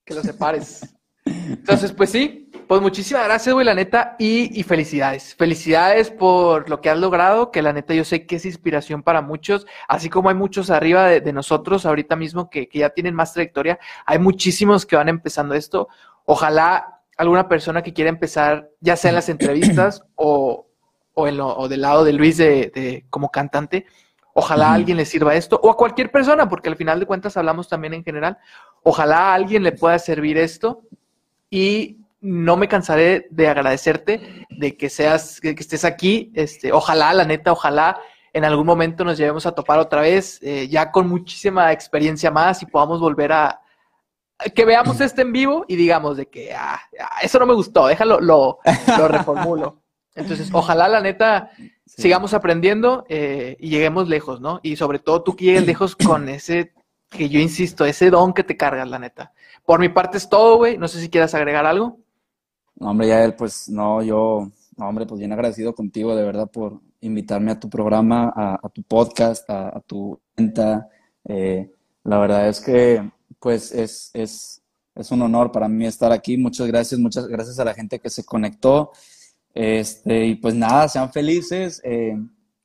Que 0.04 0.14
lo 0.14 0.22
separes. 0.22 0.94
Entonces, 1.24 1.92
pues 1.92 2.10
sí, 2.10 2.50
pues 2.66 2.82
muchísimas 2.82 3.24
gracias, 3.24 3.54
güey, 3.54 3.64
la 3.64 3.74
neta, 3.74 4.16
y, 4.18 4.62
felicidades. 4.62 5.34
Felicidades 5.34 6.10
por 6.10 6.68
lo 6.68 6.80
que 6.80 6.90
has 6.90 6.98
logrado, 6.98 7.50
que 7.50 7.62
la 7.62 7.72
neta 7.72 7.94
yo 7.94 8.04
sé 8.04 8.26
que 8.26 8.36
es 8.36 8.44
inspiración 8.44 9.02
para 9.02 9.22
muchos, 9.22 9.66
así 9.88 10.10
como 10.10 10.28
hay 10.28 10.34
muchos 10.34 10.70
arriba 10.70 11.06
de, 11.06 11.32
nosotros 11.32 11.86
ahorita 11.86 12.16
mismo 12.16 12.50
que, 12.50 12.68
ya 12.72 12.90
tienen 12.90 13.14
más 13.14 13.32
trayectoria, 13.32 13.78
hay 14.04 14.18
muchísimos 14.18 14.84
que 14.84 14.96
van 14.96 15.08
empezando 15.08 15.54
esto. 15.54 15.88
Ojalá 16.26 17.00
alguna 17.16 17.48
persona 17.48 17.82
que 17.82 17.94
quiera 17.94 18.10
empezar, 18.10 18.68
ya 18.80 18.96
sea 18.96 19.10
en 19.10 19.14
las 19.16 19.28
entrevistas 19.30 20.02
o, 20.14 20.66
o, 21.14 21.26
en 21.26 21.38
lo, 21.38 21.56
o 21.56 21.68
del 21.68 21.80
lado 21.80 22.04
de 22.04 22.12
Luis 22.12 22.36
de, 22.36 23.06
como 23.10 23.30
cantante, 23.30 23.86
Ojalá 24.34 24.70
a 24.70 24.74
alguien 24.74 24.96
le 24.96 25.04
sirva 25.04 25.34
esto, 25.34 25.58
o 25.60 25.68
a 25.68 25.76
cualquier 25.76 26.12
persona, 26.12 26.48
porque 26.48 26.68
al 26.68 26.76
final 26.76 27.00
de 27.00 27.06
cuentas 27.06 27.36
hablamos 27.36 27.68
también 27.68 27.92
en 27.92 28.04
general. 28.04 28.38
Ojalá 28.84 29.32
a 29.32 29.34
alguien 29.34 29.64
le 29.64 29.72
pueda 29.72 29.98
servir 29.98 30.38
esto 30.38 30.84
y 31.50 31.98
no 32.20 32.56
me 32.56 32.68
cansaré 32.68 33.28
de 33.30 33.48
agradecerte 33.48 34.46
de 34.50 34.76
que 34.76 34.90
seas, 34.90 35.40
que 35.40 35.50
estés 35.50 35.84
aquí. 35.84 36.32
Este, 36.34 36.72
ojalá, 36.72 37.12
la 37.14 37.24
neta, 37.24 37.52
ojalá 37.52 38.00
en 38.32 38.44
algún 38.44 38.66
momento 38.66 39.04
nos 39.04 39.18
llevemos 39.18 39.46
a 39.46 39.52
topar 39.52 39.78
otra 39.78 40.00
vez, 40.00 40.38
eh, 40.42 40.68
ya 40.68 40.90
con 40.90 41.08
muchísima 41.08 41.72
experiencia 41.72 42.30
más 42.30 42.62
y 42.62 42.66
podamos 42.66 43.00
volver 43.00 43.32
a 43.32 43.60
que 44.54 44.64
veamos 44.64 45.00
este 45.00 45.22
en 45.22 45.32
vivo 45.32 45.64
y 45.66 45.74
digamos 45.74 46.16
de 46.16 46.26
que 46.26 46.54
ah, 46.54 46.80
ah, 47.00 47.18
eso 47.22 47.38
no 47.38 47.46
me 47.46 47.54
gustó, 47.54 47.86
déjalo, 47.88 48.20
lo, 48.20 48.58
lo 48.96 49.08
reformulo. 49.08 49.82
Entonces, 50.14 50.50
ojalá 50.52 50.88
la 50.88 51.00
neta 51.00 51.50
sigamos 51.86 52.34
aprendiendo 52.34 53.04
eh, 53.08 53.56
y 53.60 53.70
lleguemos 53.70 54.08
lejos, 54.08 54.40
¿no? 54.40 54.58
Y 54.62 54.76
sobre 54.76 54.98
todo 54.98 55.22
tú 55.22 55.36
que 55.36 55.44
llegues 55.44 55.66
lejos 55.66 55.94
con 55.94 56.28
ese, 56.28 56.72
que 57.10 57.28
yo 57.28 57.40
insisto, 57.40 57.84
ese 57.84 58.10
don 58.10 58.32
que 58.32 58.44
te 58.44 58.56
cargas, 58.56 58.88
la 58.88 58.98
neta. 58.98 59.32
Por 59.64 59.80
mi 59.80 59.88
parte 59.88 60.18
es 60.18 60.28
todo, 60.28 60.56
güey. 60.58 60.78
No 60.78 60.88
sé 60.88 61.00
si 61.00 61.08
quieras 61.08 61.34
agregar 61.34 61.66
algo. 61.66 61.98
No, 62.76 62.90
hombre, 62.90 63.08
ya 63.08 63.24
él, 63.24 63.34
pues 63.34 63.68
no, 63.68 64.02
yo, 64.02 64.50
no, 64.76 64.88
hombre, 64.88 65.06
pues 65.06 65.18
bien 65.18 65.32
agradecido 65.32 65.74
contigo, 65.74 66.14
de 66.14 66.24
verdad, 66.24 66.50
por 66.50 66.80
invitarme 67.00 67.52
a 67.52 67.60
tu 67.60 67.68
programa, 67.68 68.32
a, 68.34 68.68
tu 68.68 68.82
podcast, 68.82 69.48
a, 69.50 69.80
tu 69.86 70.20
venta. 70.36 70.88
Eh, 71.24 71.70
la 72.04 72.18
verdad 72.18 72.48
es 72.48 72.60
que, 72.60 73.10
pues, 73.40 73.72
es, 73.72 74.10
es, 74.14 74.62
es 74.94 75.10
un 75.10 75.22
honor 75.22 75.50
para 75.50 75.68
mí 75.68 75.86
estar 75.86 76.12
aquí. 76.12 76.36
Muchas 76.36 76.66
gracias, 76.66 77.00
muchas 77.00 77.26
gracias 77.26 77.58
a 77.58 77.64
la 77.64 77.74
gente 77.74 77.98
que 77.98 78.10
se 78.10 78.24
conectó. 78.24 78.92
Este, 79.54 80.26
y 80.26 80.34
pues 80.36 80.54
nada, 80.54 80.86
sean 80.88 81.12
felices, 81.12 81.80
eh, 81.84 82.16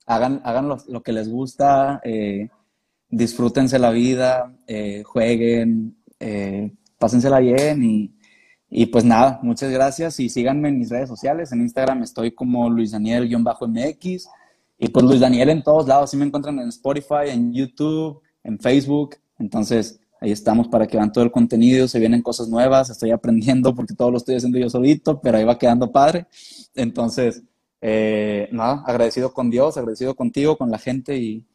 hagan, 0.05 0.41
hagan 0.43 0.67
lo, 0.67 1.01
que 1.01 1.11
les 1.11 1.27
gusta, 1.27 1.99
eh, 2.03 2.49
disfrútense 3.15 3.79
la 3.79 3.91
vida, 3.91 4.55
jueguen, 5.03 5.95
pásensela 6.97 7.39
bien 7.39 7.83
y, 7.83 8.13
y 8.75 8.87
pues 8.87 9.05
nada, 9.05 9.39
muchas 9.43 9.71
gracias 9.71 10.19
y 10.19 10.29
síganme 10.29 10.69
en 10.69 10.79
mis 10.79 10.89
redes 10.89 11.07
sociales. 11.07 11.51
En 11.51 11.61
Instagram 11.61 12.01
estoy 12.01 12.31
como 12.31 12.71
Luis 12.71 12.89
Daniel-MX 12.89 14.27
y 14.79 14.87
pues 14.87 15.05
Luis 15.05 15.19
Daniel 15.19 15.49
en 15.49 15.61
todos 15.61 15.87
lados. 15.87 16.09
si 16.09 16.17
me 16.17 16.25
encuentran 16.25 16.57
en 16.57 16.69
Spotify, 16.69 17.29
en 17.29 17.53
YouTube, 17.53 18.21
en 18.43 18.57
Facebook. 18.57 19.17
Entonces 19.37 19.99
ahí 20.19 20.31
estamos 20.31 20.69
para 20.69 20.87
que 20.87 20.97
vean 20.97 21.11
todo 21.11 21.23
el 21.23 21.31
contenido. 21.31 21.87
Se 21.87 21.99
vienen 21.99 22.23
cosas 22.23 22.49
nuevas. 22.49 22.89
Estoy 22.89 23.11
aprendiendo 23.11 23.75
porque 23.75 23.93
todo 23.93 24.09
lo 24.09 24.17
estoy 24.17 24.37
haciendo 24.37 24.57
yo 24.57 24.71
solito, 24.71 25.21
pero 25.21 25.37
ahí 25.37 25.43
va 25.43 25.59
quedando 25.59 25.91
padre. 25.91 26.25
Entonces, 26.73 27.43
eh, 27.79 28.49
nada, 28.51 28.83
agradecido 28.87 29.33
con 29.33 29.51
Dios, 29.51 29.77
agradecido 29.77 30.15
contigo, 30.15 30.57
con 30.57 30.71
la 30.71 30.79
gente 30.79 31.15
y, 31.15 31.45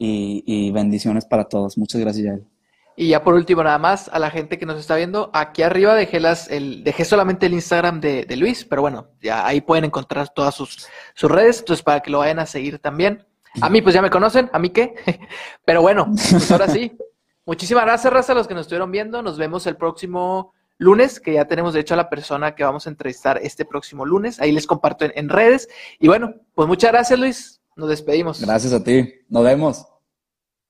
y, 0.00 0.70
bendiciones 0.72 1.26
para 1.26 1.44
todos. 1.44 1.76
Muchas 1.76 2.00
gracias, 2.00 2.24
Yael. 2.24 2.46
Y 2.96 3.08
ya 3.08 3.22
por 3.22 3.34
último, 3.34 3.62
nada 3.62 3.78
más, 3.78 4.08
a 4.08 4.18
la 4.18 4.30
gente 4.30 4.58
que 4.58 4.66
nos 4.66 4.78
está 4.78 4.96
viendo, 4.96 5.30
aquí 5.32 5.62
arriba 5.62 5.94
dejé, 5.94 6.20
las, 6.20 6.50
el, 6.50 6.84
dejé 6.84 7.04
solamente 7.04 7.46
el 7.46 7.54
Instagram 7.54 8.00
de, 8.00 8.36
Luis, 8.36 8.64
pero 8.64 8.82
bueno, 8.82 9.08
ya 9.22 9.46
ahí 9.46 9.60
pueden 9.60 9.84
encontrar 9.84 10.28
todas 10.34 10.54
sus, 10.54 10.86
sus 11.14 11.30
redes, 11.30 11.60
entonces 11.60 11.82
para 11.82 12.00
que 12.00 12.10
lo 12.10 12.18
vayan 12.18 12.40
a 12.40 12.46
seguir 12.46 12.78
también. 12.78 13.24
A 13.60 13.68
mí, 13.68 13.82
pues 13.82 13.94
ya 13.94 14.02
me 14.02 14.10
conocen, 14.10 14.48
a 14.52 14.58
mí 14.58 14.70
qué. 14.70 14.94
Pero 15.64 15.82
bueno, 15.82 16.06
pues 16.06 16.50
ahora 16.52 16.68
sí. 16.68 16.96
Muchísimas 17.46 17.84
gracias, 17.84 18.12
Raza, 18.12 18.32
a 18.32 18.36
los 18.36 18.46
que 18.46 18.54
nos 18.54 18.62
estuvieron 18.62 18.92
viendo. 18.92 19.22
Nos 19.22 19.38
vemos 19.38 19.66
el 19.66 19.76
próximo 19.76 20.52
lunes, 20.78 21.18
que 21.18 21.34
ya 21.34 21.46
tenemos 21.46 21.74
de 21.74 21.80
hecho 21.80 21.94
a 21.94 21.96
la 21.96 22.08
persona 22.08 22.54
que 22.54 22.62
vamos 22.62 22.86
a 22.86 22.90
entrevistar 22.90 23.40
este 23.42 23.64
próximo 23.64 24.06
lunes. 24.06 24.40
Ahí 24.40 24.52
les 24.52 24.66
comparto 24.66 25.06
en 25.12 25.28
redes. 25.28 25.68
Y 25.98 26.06
bueno, 26.06 26.34
pues 26.54 26.68
muchas 26.68 26.92
gracias, 26.92 27.18
Luis. 27.18 27.60
Nos 27.74 27.88
despedimos. 27.88 28.40
Gracias 28.40 28.72
a 28.72 28.84
ti. 28.84 29.12
Nos 29.28 29.42
vemos. 29.42 29.89